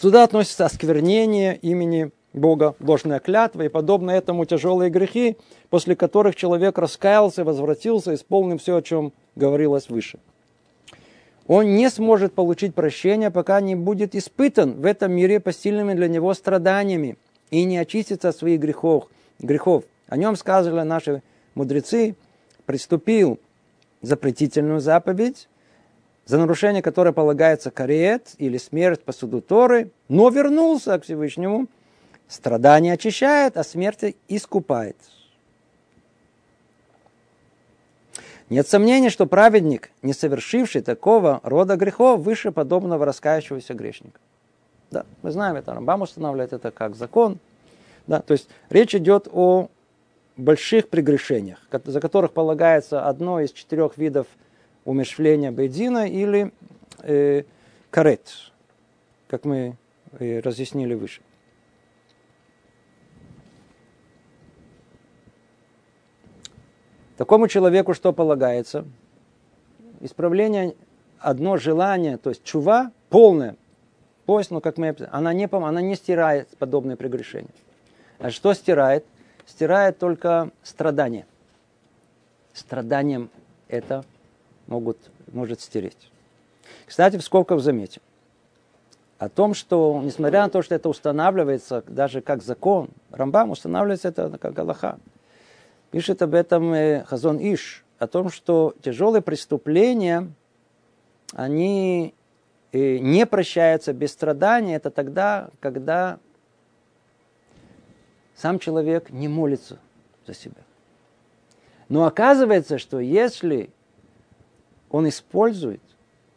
Сюда 0.00 0.24
относится 0.24 0.66
осквернение 0.66 1.56
имени 1.56 2.10
Бога, 2.32 2.74
ложная 2.80 3.20
клятва 3.20 3.62
и 3.62 3.68
подобно 3.68 4.10
этому 4.10 4.44
тяжелые 4.44 4.90
грехи, 4.90 5.36
после 5.70 5.94
которых 5.94 6.34
человек 6.34 6.78
раскаялся, 6.78 7.44
возвратился, 7.44 8.14
исполнил 8.14 8.58
все, 8.58 8.76
о 8.76 8.82
чем 8.82 9.12
говорилось 9.36 9.88
выше. 9.88 10.18
Он 11.46 11.76
не 11.76 11.90
сможет 11.90 12.32
получить 12.32 12.74
прощение, 12.74 13.30
пока 13.30 13.60
не 13.60 13.76
будет 13.76 14.14
испытан 14.14 14.80
в 14.80 14.86
этом 14.86 15.12
мире 15.12 15.40
посильными 15.40 15.94
для 15.94 16.08
него 16.08 16.34
страданиями 16.34 17.16
и 17.50 17.64
не 17.64 17.78
очистится 17.78 18.30
от 18.30 18.36
своих 18.36 18.60
грехов. 18.60 19.08
грехов. 19.38 19.84
О 20.08 20.16
нем 20.16 20.36
сказали 20.36 20.80
наши 20.82 21.22
мудрецы, 21.54 22.16
приступил 22.66 23.38
запретительную 24.02 24.80
заповедь, 24.80 25.48
за 26.24 26.38
нарушение 26.38 26.82
которое 26.82 27.12
полагается 27.12 27.70
карет 27.70 28.34
или 28.38 28.58
смерть 28.58 29.02
по 29.02 29.12
суду 29.12 29.40
Торы, 29.40 29.90
но 30.08 30.28
вернулся 30.28 30.98
к 30.98 31.04
Всевышнему, 31.04 31.66
страдание 32.28 32.94
очищает, 32.94 33.56
а 33.56 33.64
смерть 33.64 34.16
искупает. 34.28 34.96
Нет 38.50 38.68
сомнений, 38.68 39.08
что 39.08 39.26
праведник, 39.26 39.90
не 40.02 40.12
совершивший 40.12 40.82
такого 40.82 41.40
рода 41.42 41.76
грехов, 41.76 42.20
выше 42.20 42.52
подобного 42.52 43.04
раскаявшегося 43.06 43.74
грешника. 43.74 44.20
Да, 44.90 45.06
мы 45.22 45.30
знаем 45.30 45.56
это, 45.56 45.74
Рамбам 45.74 46.02
устанавливает 46.02 46.52
это 46.52 46.70
как 46.70 46.94
закон. 46.94 47.38
Да, 48.06 48.20
то 48.20 48.32
есть 48.32 48.48
речь 48.68 48.94
идет 48.94 49.28
о 49.32 49.68
больших 50.36 50.88
прегрешениях, 50.90 51.58
за 51.84 52.00
которых 52.00 52.32
полагается 52.32 53.06
одно 53.06 53.40
из 53.40 53.50
четырех 53.52 53.96
видов 53.96 54.26
умершвления 54.84 55.50
Бейдина 55.50 56.08
или 56.08 56.52
э, 57.02 57.44
карет, 57.90 58.52
как 59.28 59.44
мы 59.44 59.76
э, 60.18 60.40
разъяснили 60.40 60.94
выше. 60.94 61.22
Такому 67.16 67.46
человеку 67.46 67.94
что 67.94 68.12
полагается? 68.12 68.84
Исправление, 70.00 70.74
одно 71.20 71.56
желание, 71.56 72.18
то 72.18 72.30
есть 72.30 72.42
чува 72.42 72.90
полное, 73.08 73.56
поезд, 74.26 74.50
ну 74.50 74.60
как 74.60 74.78
мы 74.78 74.96
она 75.10 75.32
не, 75.32 75.48
она 75.50 75.80
не 75.80 75.94
стирает 75.94 76.48
подобные 76.58 76.96
прегрешения. 76.96 77.50
А 78.18 78.30
что 78.30 78.52
стирает? 78.52 79.04
Стирает 79.46 79.98
только 79.98 80.50
страдания. 80.62 81.26
Страданием 82.52 83.30
это 83.68 84.04
могут, 84.66 84.98
может 85.32 85.60
стереть. 85.60 86.10
Кстати, 86.86 87.16
в 87.16 87.22
скобках 87.22 87.60
заметим 87.60 88.00
о 89.18 89.28
том, 89.28 89.54
что, 89.54 90.00
несмотря 90.02 90.42
на 90.42 90.50
то, 90.50 90.62
что 90.62 90.74
это 90.74 90.88
устанавливается 90.88 91.82
даже 91.86 92.20
как 92.20 92.42
закон, 92.42 92.90
Рамбам 93.10 93.50
устанавливается 93.50 94.08
это 94.08 94.36
как 94.38 94.52
Галаха. 94.52 94.98
Пишет 95.90 96.22
об 96.22 96.34
этом 96.34 96.72
э, 96.74 97.04
Хазон 97.04 97.38
Иш, 97.38 97.84
о 97.98 98.06
том, 98.06 98.28
что 98.28 98.74
тяжелые 98.82 99.22
преступления, 99.22 100.30
они 101.32 102.14
э, 102.72 102.98
не 102.98 103.24
прощаются 103.26 103.92
без 103.92 104.12
страдания, 104.12 104.76
это 104.76 104.90
тогда, 104.90 105.50
когда 105.60 106.18
сам 108.34 108.58
человек 108.58 109.10
не 109.10 109.28
молится 109.28 109.78
за 110.26 110.34
себя. 110.34 110.62
Но 111.88 112.04
оказывается, 112.04 112.78
что 112.78 112.98
если 112.98 113.70
он 114.94 115.08
использует 115.08 115.80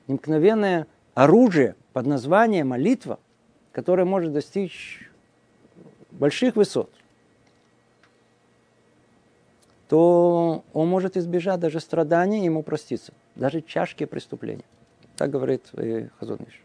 немкновенное 0.07 0.87
оружие 1.13 1.75
под 1.93 2.07
названием 2.07 2.69
молитва, 2.69 3.19
которое 3.71 4.03
может 4.03 4.33
достичь 4.33 5.07
больших 6.09 6.55
высот, 6.55 6.89
то 9.87 10.63
он 10.73 10.87
может 10.87 11.17
избежать 11.17 11.59
даже 11.59 11.79
страданий, 11.79 12.45
ему 12.45 12.63
проститься, 12.63 13.13
даже 13.35 13.61
тяжкие 13.61 14.07
преступления. 14.07 14.65
Так 15.17 15.29
говорит 15.29 15.61
э, 15.73 16.07
Хазуныш. 16.19 16.63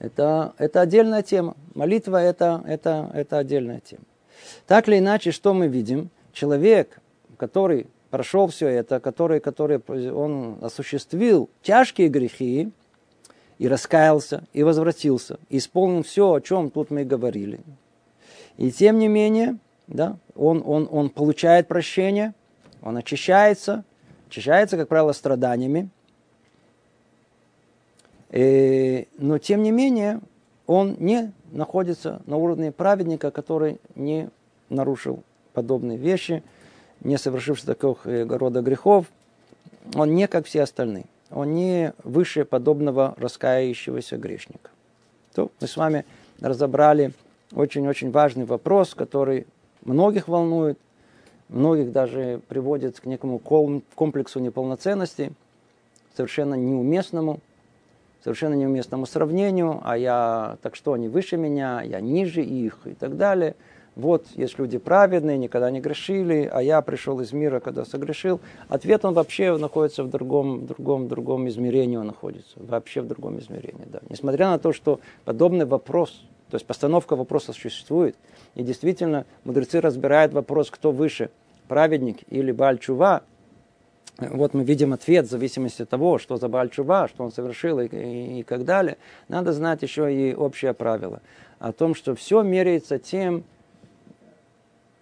Это, 0.00 0.52
это 0.58 0.80
отдельная 0.80 1.22
тема. 1.22 1.56
Молитва 1.76 2.20
это, 2.20 2.60
это, 2.66 3.08
это 3.14 3.38
отдельная 3.38 3.78
тема. 3.78 4.02
Так 4.66 4.88
или 4.88 4.98
иначе, 4.98 5.30
что 5.30 5.54
мы 5.54 5.68
видим? 5.68 6.10
Человек, 6.32 6.98
который 7.36 7.86
прошел 8.14 8.46
все 8.46 8.68
это, 8.68 9.00
который, 9.00 9.40
который 9.40 9.80
он 10.12 10.58
осуществил 10.62 11.50
тяжкие 11.62 12.08
грехи, 12.08 12.70
и 13.58 13.66
раскаялся, 13.66 14.44
и 14.52 14.62
возвратился, 14.62 15.40
и 15.48 15.58
исполнил 15.58 16.04
все, 16.04 16.32
о 16.32 16.40
чем 16.40 16.70
тут 16.70 16.92
мы 16.92 17.02
говорили. 17.04 17.58
И 18.56 18.70
тем 18.70 19.00
не 19.00 19.08
менее, 19.08 19.58
да, 19.88 20.16
он, 20.36 20.62
он, 20.64 20.88
он 20.92 21.10
получает 21.10 21.66
прощение, 21.66 22.34
он 22.82 22.96
очищается, 22.96 23.82
очищается, 24.28 24.76
как 24.76 24.86
правило, 24.86 25.10
страданиями. 25.10 25.88
И, 28.30 29.08
но 29.18 29.38
тем 29.38 29.64
не 29.64 29.72
менее, 29.72 30.20
он 30.68 30.94
не 31.00 31.32
находится 31.50 32.22
на 32.26 32.36
уровне 32.36 32.70
праведника, 32.70 33.32
который 33.32 33.80
не 33.96 34.30
нарушил 34.68 35.24
подобные 35.52 35.98
вещи– 35.98 36.44
не 37.04 37.18
совершивший 37.18 37.66
такого 37.66 37.98
э, 38.04 38.24
рода 38.24 38.60
грехов, 38.62 39.06
он 39.94 40.14
не 40.14 40.26
как 40.26 40.46
все 40.46 40.62
остальные. 40.62 41.04
Он 41.30 41.54
не 41.54 41.92
выше 42.02 42.44
подобного 42.44 43.14
раскаивающегося 43.18 44.16
грешника. 44.16 44.70
То 45.34 45.50
мы 45.60 45.66
с 45.66 45.76
вами 45.76 46.04
разобрали 46.40 47.12
очень-очень 47.52 48.10
важный 48.10 48.44
вопрос, 48.44 48.94
который 48.94 49.46
многих 49.84 50.28
волнует, 50.28 50.78
многих 51.48 51.92
даже 51.92 52.40
приводит 52.48 53.00
к 53.00 53.04
некому 53.04 53.38
комплексу 53.38 54.40
неполноценности, 54.40 55.32
совершенно 56.16 56.54
неуместному, 56.54 57.40
совершенно 58.22 58.54
неуместному 58.54 59.06
сравнению, 59.06 59.80
а 59.84 59.98
я, 59.98 60.56
так 60.62 60.76
что 60.76 60.94
они 60.94 61.08
выше 61.08 61.36
меня, 61.36 61.82
я 61.82 62.00
ниже 62.00 62.42
их 62.42 62.78
и 62.86 62.94
так 62.94 63.16
далее. 63.16 63.54
Вот 63.96 64.26
есть 64.34 64.58
люди 64.58 64.78
праведные, 64.78 65.38
никогда 65.38 65.70
не 65.70 65.80
грешили, 65.80 66.50
а 66.52 66.60
я 66.62 66.82
пришел 66.82 67.20
из 67.20 67.32
мира, 67.32 67.60
когда 67.60 67.84
согрешил. 67.84 68.40
Ответ 68.68 69.04
он 69.04 69.14
вообще 69.14 69.56
находится 69.56 70.02
в 70.02 70.10
другом, 70.10 70.66
другом, 70.66 71.06
другом 71.06 71.48
измерении, 71.48 71.96
он 71.96 72.08
находится, 72.08 72.56
вообще 72.56 73.02
в 73.02 73.06
другом 73.06 73.38
измерении. 73.38 73.84
Да. 73.86 74.00
Несмотря 74.08 74.48
на 74.48 74.58
то, 74.58 74.72
что 74.72 74.98
подобный 75.24 75.64
вопрос, 75.64 76.24
то 76.50 76.56
есть 76.56 76.66
постановка 76.66 77.14
вопроса 77.14 77.52
существует, 77.52 78.16
и 78.56 78.64
действительно 78.64 79.26
мудрецы 79.44 79.80
разбирают 79.80 80.32
вопрос, 80.32 80.70
кто 80.70 80.90
выше, 80.90 81.30
праведник 81.68 82.18
или 82.28 82.50
Бальчува, 82.50 83.22
вот 84.18 84.54
мы 84.54 84.64
видим 84.64 84.92
ответ 84.92 85.26
в 85.26 85.30
зависимости 85.30 85.82
от 85.82 85.88
того, 85.88 86.18
что 86.18 86.36
за 86.36 86.48
Бальчува, 86.48 87.08
что 87.08 87.24
он 87.24 87.32
совершил 87.32 87.80
и, 87.80 87.86
и, 87.86 88.40
и 88.40 88.42
так 88.42 88.64
далее. 88.64 88.96
Надо 89.28 89.52
знать 89.52 89.82
еще 89.82 90.12
и 90.12 90.34
общее 90.34 90.74
правило 90.74 91.20
о 91.58 91.72
том, 91.72 91.94
что 91.94 92.14
все 92.14 92.42
меряется 92.42 92.98
тем, 92.98 93.44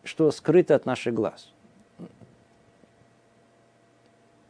что 0.04 0.30
скрыто 0.30 0.74
от 0.74 0.86
наших 0.86 1.14
глаз. 1.14 1.50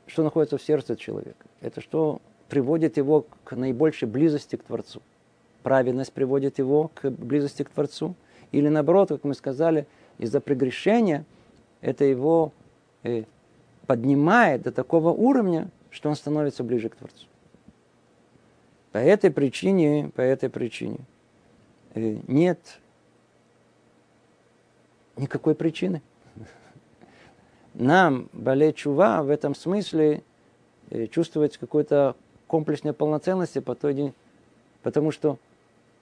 Что 0.07 0.23
находится 0.23 0.59
в 0.59 0.63
сердце 0.63 0.97
человека. 0.97 1.47
Это 1.61 1.81
что 1.81 2.21
приводит 2.49 2.97
его 2.97 3.27
к 3.45 3.57
наибольшей 3.57 4.09
близости 4.09 4.57
к 4.57 4.65
Творцу. 4.65 5.01
Праведность 5.63 6.13
приводит 6.13 6.59
его 6.59 6.91
к 6.95 7.09
близости 7.11 7.63
к 7.63 7.71
Творцу. 7.71 8.15
Или 8.51 8.69
наоборот, 8.69 9.09
как 9.09 9.25
мы 9.25 9.35
сказали, 9.35 9.87
из-за 10.19 10.41
прегрешения 10.41 11.25
это 11.81 12.05
его 12.05 12.53
э, 13.03 13.25
поднимает 13.87 14.63
до 14.63 14.73
такого 14.73 15.11
уровня, 15.11 15.71
что 15.91 16.09
он 16.09 16.17
становится 16.17 16.63
ближе 16.63 16.89
к 16.89 16.97
Творцу. 16.97 17.27
По 18.93 18.99
этой 18.99 19.31
причине, 19.31 20.11
по 20.15 20.21
этой 20.21 20.51
причине 20.51 20.99
э, 21.95 22.19
нет 22.29 22.59
никакой 25.17 25.55
причины. 25.55 26.03
Нам, 27.75 28.29
болеть 28.33 28.77
чува, 28.77 29.23
в 29.23 29.31
этом 29.31 29.55
смысле 29.55 30.23
э, 30.91 31.07
чувствовать 31.07 31.57
какой-то 31.57 32.17
комплекс 32.47 32.85
неполноценности 32.85 33.61
по 33.61 33.75
той 33.75 33.95
день, 33.95 34.15
потому 34.83 35.11
что, 35.11 35.39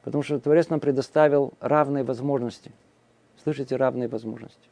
потому 0.03 0.25
что 0.25 0.41
Творец 0.41 0.69
нам 0.69 0.81
предоставил 0.81 1.53
равные 1.61 2.03
возможности. 2.03 2.73
Слышите, 3.43 3.77
равные 3.77 4.09
возможности. 4.09 4.69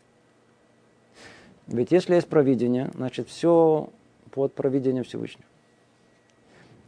Ведь 1.69 1.93
если 1.93 2.17
есть 2.17 2.29
провидение, 2.29 2.91
значит 2.95 3.29
все 3.29 3.91
под 4.33 4.55
провидением 4.55 5.05
Всевышнего. 5.05 5.45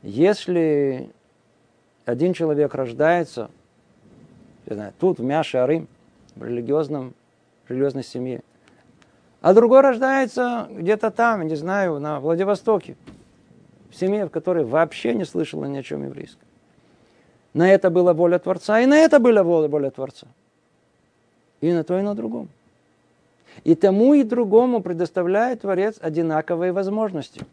Если 0.02 1.10
один 2.04 2.32
человек 2.32 2.74
рождается, 2.74 3.50
я 4.66 4.74
знаю, 4.74 4.92
тут, 4.98 5.18
в 5.18 5.22
Мяше 5.22 5.58
Арым, 5.58 5.86
в 6.34 6.44
религиозном, 6.44 7.14
религиозной 7.70 8.04
семье, 8.04 8.42
а 9.40 9.54
другой 9.54 9.80
рождается 9.80 10.68
где-то 10.70 11.10
там, 11.10 11.46
не 11.46 11.54
знаю, 11.54 11.98
на 11.98 12.20
Владивостоке, 12.20 12.96
в 13.90 13.96
семье, 13.96 14.26
в 14.26 14.30
которой 14.30 14.64
вообще 14.64 15.14
не 15.14 15.24
слышала 15.24 15.64
ни 15.64 15.78
о 15.78 15.82
чем 15.82 16.04
еврейском. 16.04 16.46
На 17.54 17.72
это 17.72 17.90
была 17.90 18.12
воля 18.12 18.38
Творца, 18.38 18.80
и 18.80 18.86
на 18.86 18.98
это 18.98 19.18
была 19.18 19.42
воля, 19.42 19.68
воля 19.68 19.90
Творца. 19.90 20.26
И 21.60 21.72
на 21.72 21.82
то, 21.82 21.98
и 21.98 22.02
на 22.02 22.14
другом. 22.14 22.48
И 23.64 23.74
тому 23.74 24.14
и 24.14 24.22
другому 24.22 24.80
предоставляет 24.80 25.62
Творец 25.62 25.96
одинаковые 26.00 26.72
возможности. 26.72 27.44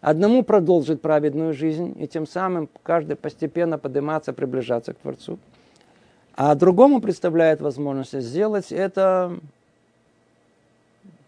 Одному 0.00 0.42
продолжить 0.42 1.00
праведную 1.00 1.54
жизнь, 1.54 1.96
и 1.98 2.06
тем 2.06 2.26
самым 2.26 2.68
каждый 2.82 3.16
постепенно 3.16 3.78
подниматься, 3.78 4.32
приближаться 4.32 4.92
к 4.92 4.98
Творцу. 4.98 5.38
А 6.40 6.54
другому 6.54 7.00
представляет 7.00 7.60
возможность 7.60 8.12
сделать 8.12 8.70
это 8.70 9.40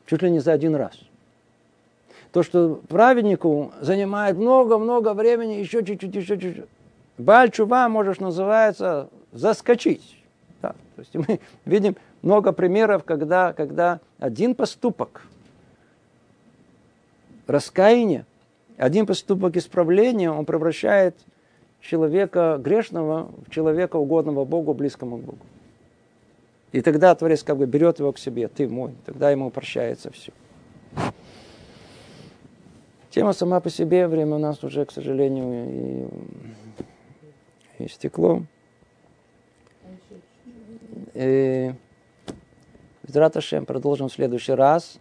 чуть 0.07 0.23
ли 0.23 0.31
не 0.31 0.39
за 0.39 0.53
один 0.53 0.77
раз. 0.77 0.93
То, 2.31 2.45
что 2.45 2.81
праведнику 2.89 3.73
занимает 3.81 4.37
много-много 4.37 5.13
времени, 5.13 5.55
еще 5.55 5.85
чуть-чуть, 5.85 6.15
еще 6.15 6.39
чуть-чуть. 6.39 6.67
Бальчува 7.19 7.89
можешь 7.89 8.21
называется 8.21 9.09
заскочить. 9.33 10.17
Да, 10.63 10.77
то 10.95 11.01
есть 11.01 11.15
мы 11.17 11.41
видим 11.65 11.97
много 12.23 12.53
примеров, 12.53 13.03
когда, 13.03 13.53
когда 13.53 13.99
один 14.21 14.55
поступок 14.55 15.23
раскаяния, 17.49 18.27
один 18.77 19.07
поступок 19.07 19.57
исправления, 19.57 20.31
он 20.31 20.45
превращает 20.45 21.17
человека 21.81 22.59
грешного 22.63 23.31
в 23.47 23.51
человека 23.51 23.97
угодного 23.97 24.45
Богу, 24.45 24.75
близкому 24.75 25.19
к 25.19 25.21
Богу. 25.21 25.39
И 26.73 26.83
тогда 26.83 27.15
Творец 27.15 27.43
как 27.43 27.57
бы 27.57 27.67
берет 27.67 27.99
его 27.99 28.13
к 28.13 28.19
себе, 28.19 28.49
ты 28.49 28.69
мой, 28.69 28.93
тогда 29.05 29.31
ему 29.31 29.51
прощается 29.51 30.11
все. 30.11 30.33
Тема 33.11 33.33
сама 33.33 33.61
по 33.61 33.71
себе, 33.71 34.07
время 34.07 34.37
у 34.37 34.39
нас 34.39 34.63
уже, 34.63 34.85
к 34.85 34.93
сожалению, 34.93 36.09
и, 37.79 37.85
и 37.85 37.89
стекло. 37.89 38.43
И 41.15 41.73
Безраташем 43.11 43.67
продолжим 43.67 44.09
в 44.09 44.13
следующий 44.13 44.53
раз. 44.53 45.01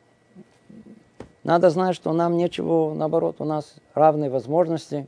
Надо 1.43 1.69
знать, 1.69 1.95
что 1.95 2.11
нам 2.11 2.37
нечего, 2.37 2.91
наоборот, 2.95 3.35
у 3.37 3.45
нас 3.45 3.75
равные 3.93 4.31
возможности. 4.31 5.05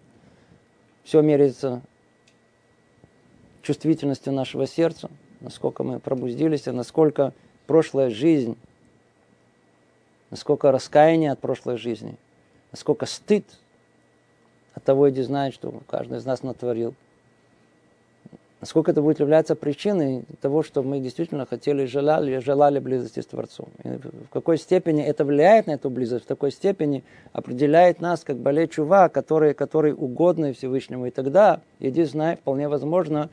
Все 1.04 1.22
меряется 1.22 1.82
чувствительностью 3.62 4.34
нашего 4.34 4.68
сердца, 4.68 5.10
насколько 5.40 5.84
мы 5.84 6.00
пробудились, 6.00 6.66
насколько 6.66 7.34
прошлая 7.68 8.10
жизнь, 8.10 8.58
насколько 10.30 10.72
раскаяние 10.72 11.32
от 11.32 11.40
прошлой 11.40 11.78
жизни, 11.78 12.16
насколько 12.72 13.06
стыд 13.06 13.46
от 14.74 14.84
того, 14.84 15.10
иди 15.10 15.22
знает, 15.22 15.54
что 15.54 15.82
каждый 15.88 16.20
из 16.20 16.26
нас 16.26 16.44
натворил– 16.44 16.94
насколько 18.62 18.92
это 18.92 19.02
будет 19.02 19.20
являться 19.20 19.56
причиной 19.56 20.24
того, 20.40 20.62
что 20.62 20.84
мы 20.84 21.00
действительно 21.00 21.46
хотели 21.46 21.84
и 21.84 21.88
желали, 21.88 22.38
желали 22.38 22.80
близости 22.80 23.20
с 23.20 23.26
Творцом. 23.26 23.70
И 23.84 23.90
в 23.90 24.30
какой 24.32 24.58
степени 24.58 25.04
это 25.04 25.26
влияет 25.26 25.68
на 25.68 25.72
эту 25.72 25.90
близость, 25.90 26.26
в 26.26 26.28
такой 26.28 26.52
степени 26.52 27.04
определяет 27.34 28.00
нас 28.00 28.24
как 28.24 28.38
болей 28.38 28.68
чува, 28.68 29.10
который, 29.10 29.56
который 29.56 29.94
угодны 29.94 30.54
Всевышнему. 30.54 31.08
И 31.08 31.10
тогда, 31.10 31.62
иди 31.80 32.04
знай, 32.04 32.38
вполне 32.38 32.70
возможно, 32.70 33.30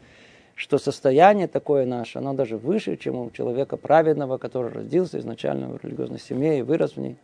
что 0.54 0.78
состояние 0.78 1.46
такое 1.46 1.84
наше, 1.84 2.18
оно 2.18 2.32
даже 2.32 2.56
выше, 2.56 2.96
чем 2.96 3.16
у 3.16 3.30
человека 3.30 3.76
праведного, 3.76 4.38
который 4.38 4.72
родился 4.72 5.18
изначально 5.18 5.68
в 5.68 5.84
религиозной 5.84 6.18
семье 6.18 6.58
и 6.58 6.62
вырос 6.62 6.96
в 6.96 7.00
ней. 7.00 7.16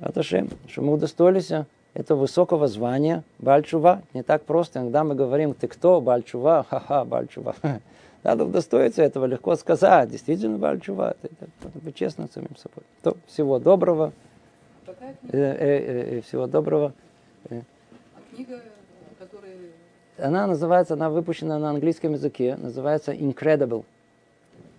Это 0.00 0.22
что 0.22 0.44
мы 0.76 0.92
удостоились 0.92 1.50
это 1.96 2.14
высокого 2.14 2.68
звания 2.68 3.24
Бальчува. 3.38 4.02
Не 4.12 4.22
так 4.22 4.42
просто. 4.42 4.80
Иногда 4.80 5.02
мы 5.02 5.14
говорим, 5.14 5.54
ты 5.54 5.66
кто, 5.66 6.02
Бальчува? 6.02 6.66
Ха-ха, 6.70 7.06
Бальчува. 7.06 7.54
Надо 8.22 8.44
удостоиться 8.44 9.02
этого, 9.02 9.24
легко 9.24 9.56
сказать. 9.56 10.10
Действительно 10.10 10.58
Бальчува. 10.58 11.16
Надо 11.62 11.78
быть 11.78 11.94
честным 11.94 12.28
самим 12.30 12.54
собой. 12.56 12.84
То, 13.02 13.16
всего 13.26 13.58
доброго. 13.58 14.12
Э, 14.86 15.06
э, 15.32 16.18
э, 16.18 16.20
всего 16.20 16.46
доброго. 16.46 16.92
А 17.48 17.54
книга, 18.34 18.60
которая... 19.18 19.54
Она 20.18 20.46
называется, 20.46 20.94
она 20.94 21.08
выпущена 21.08 21.58
на 21.58 21.70
английском 21.70 22.12
языке, 22.12 22.56
называется 22.56 23.12
Incredible. 23.12 23.86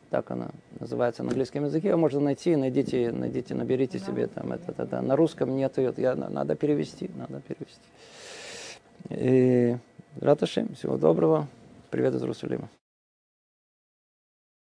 Так 0.10 0.32
она 0.32 0.50
называется 0.80 1.24
на 1.24 1.30
английском 1.30 1.66
языке. 1.66 1.90
Ее 1.90 1.96
можно 1.98 2.20
найти, 2.20 2.56
найдите, 2.56 3.12
найдите, 3.12 3.56
наберите 3.56 4.00
себе 4.00 4.28
там 4.28 4.54
это, 4.54 4.72
это, 4.72 4.84
это. 4.84 5.02
На 5.02 5.16
русском 5.16 5.56
нет 5.56 5.78
ее. 5.78 5.94
Я, 5.98 6.16
надо 6.16 6.56
перевести, 6.56 7.10
надо 7.16 7.42
перевести. 7.42 7.82
И 9.10 9.78
Раташем, 10.22 10.74
всего 10.76 10.98
доброго. 10.98 11.48
Привет 11.90 12.16
из 12.16 12.22
Иерусалима. 12.22 12.70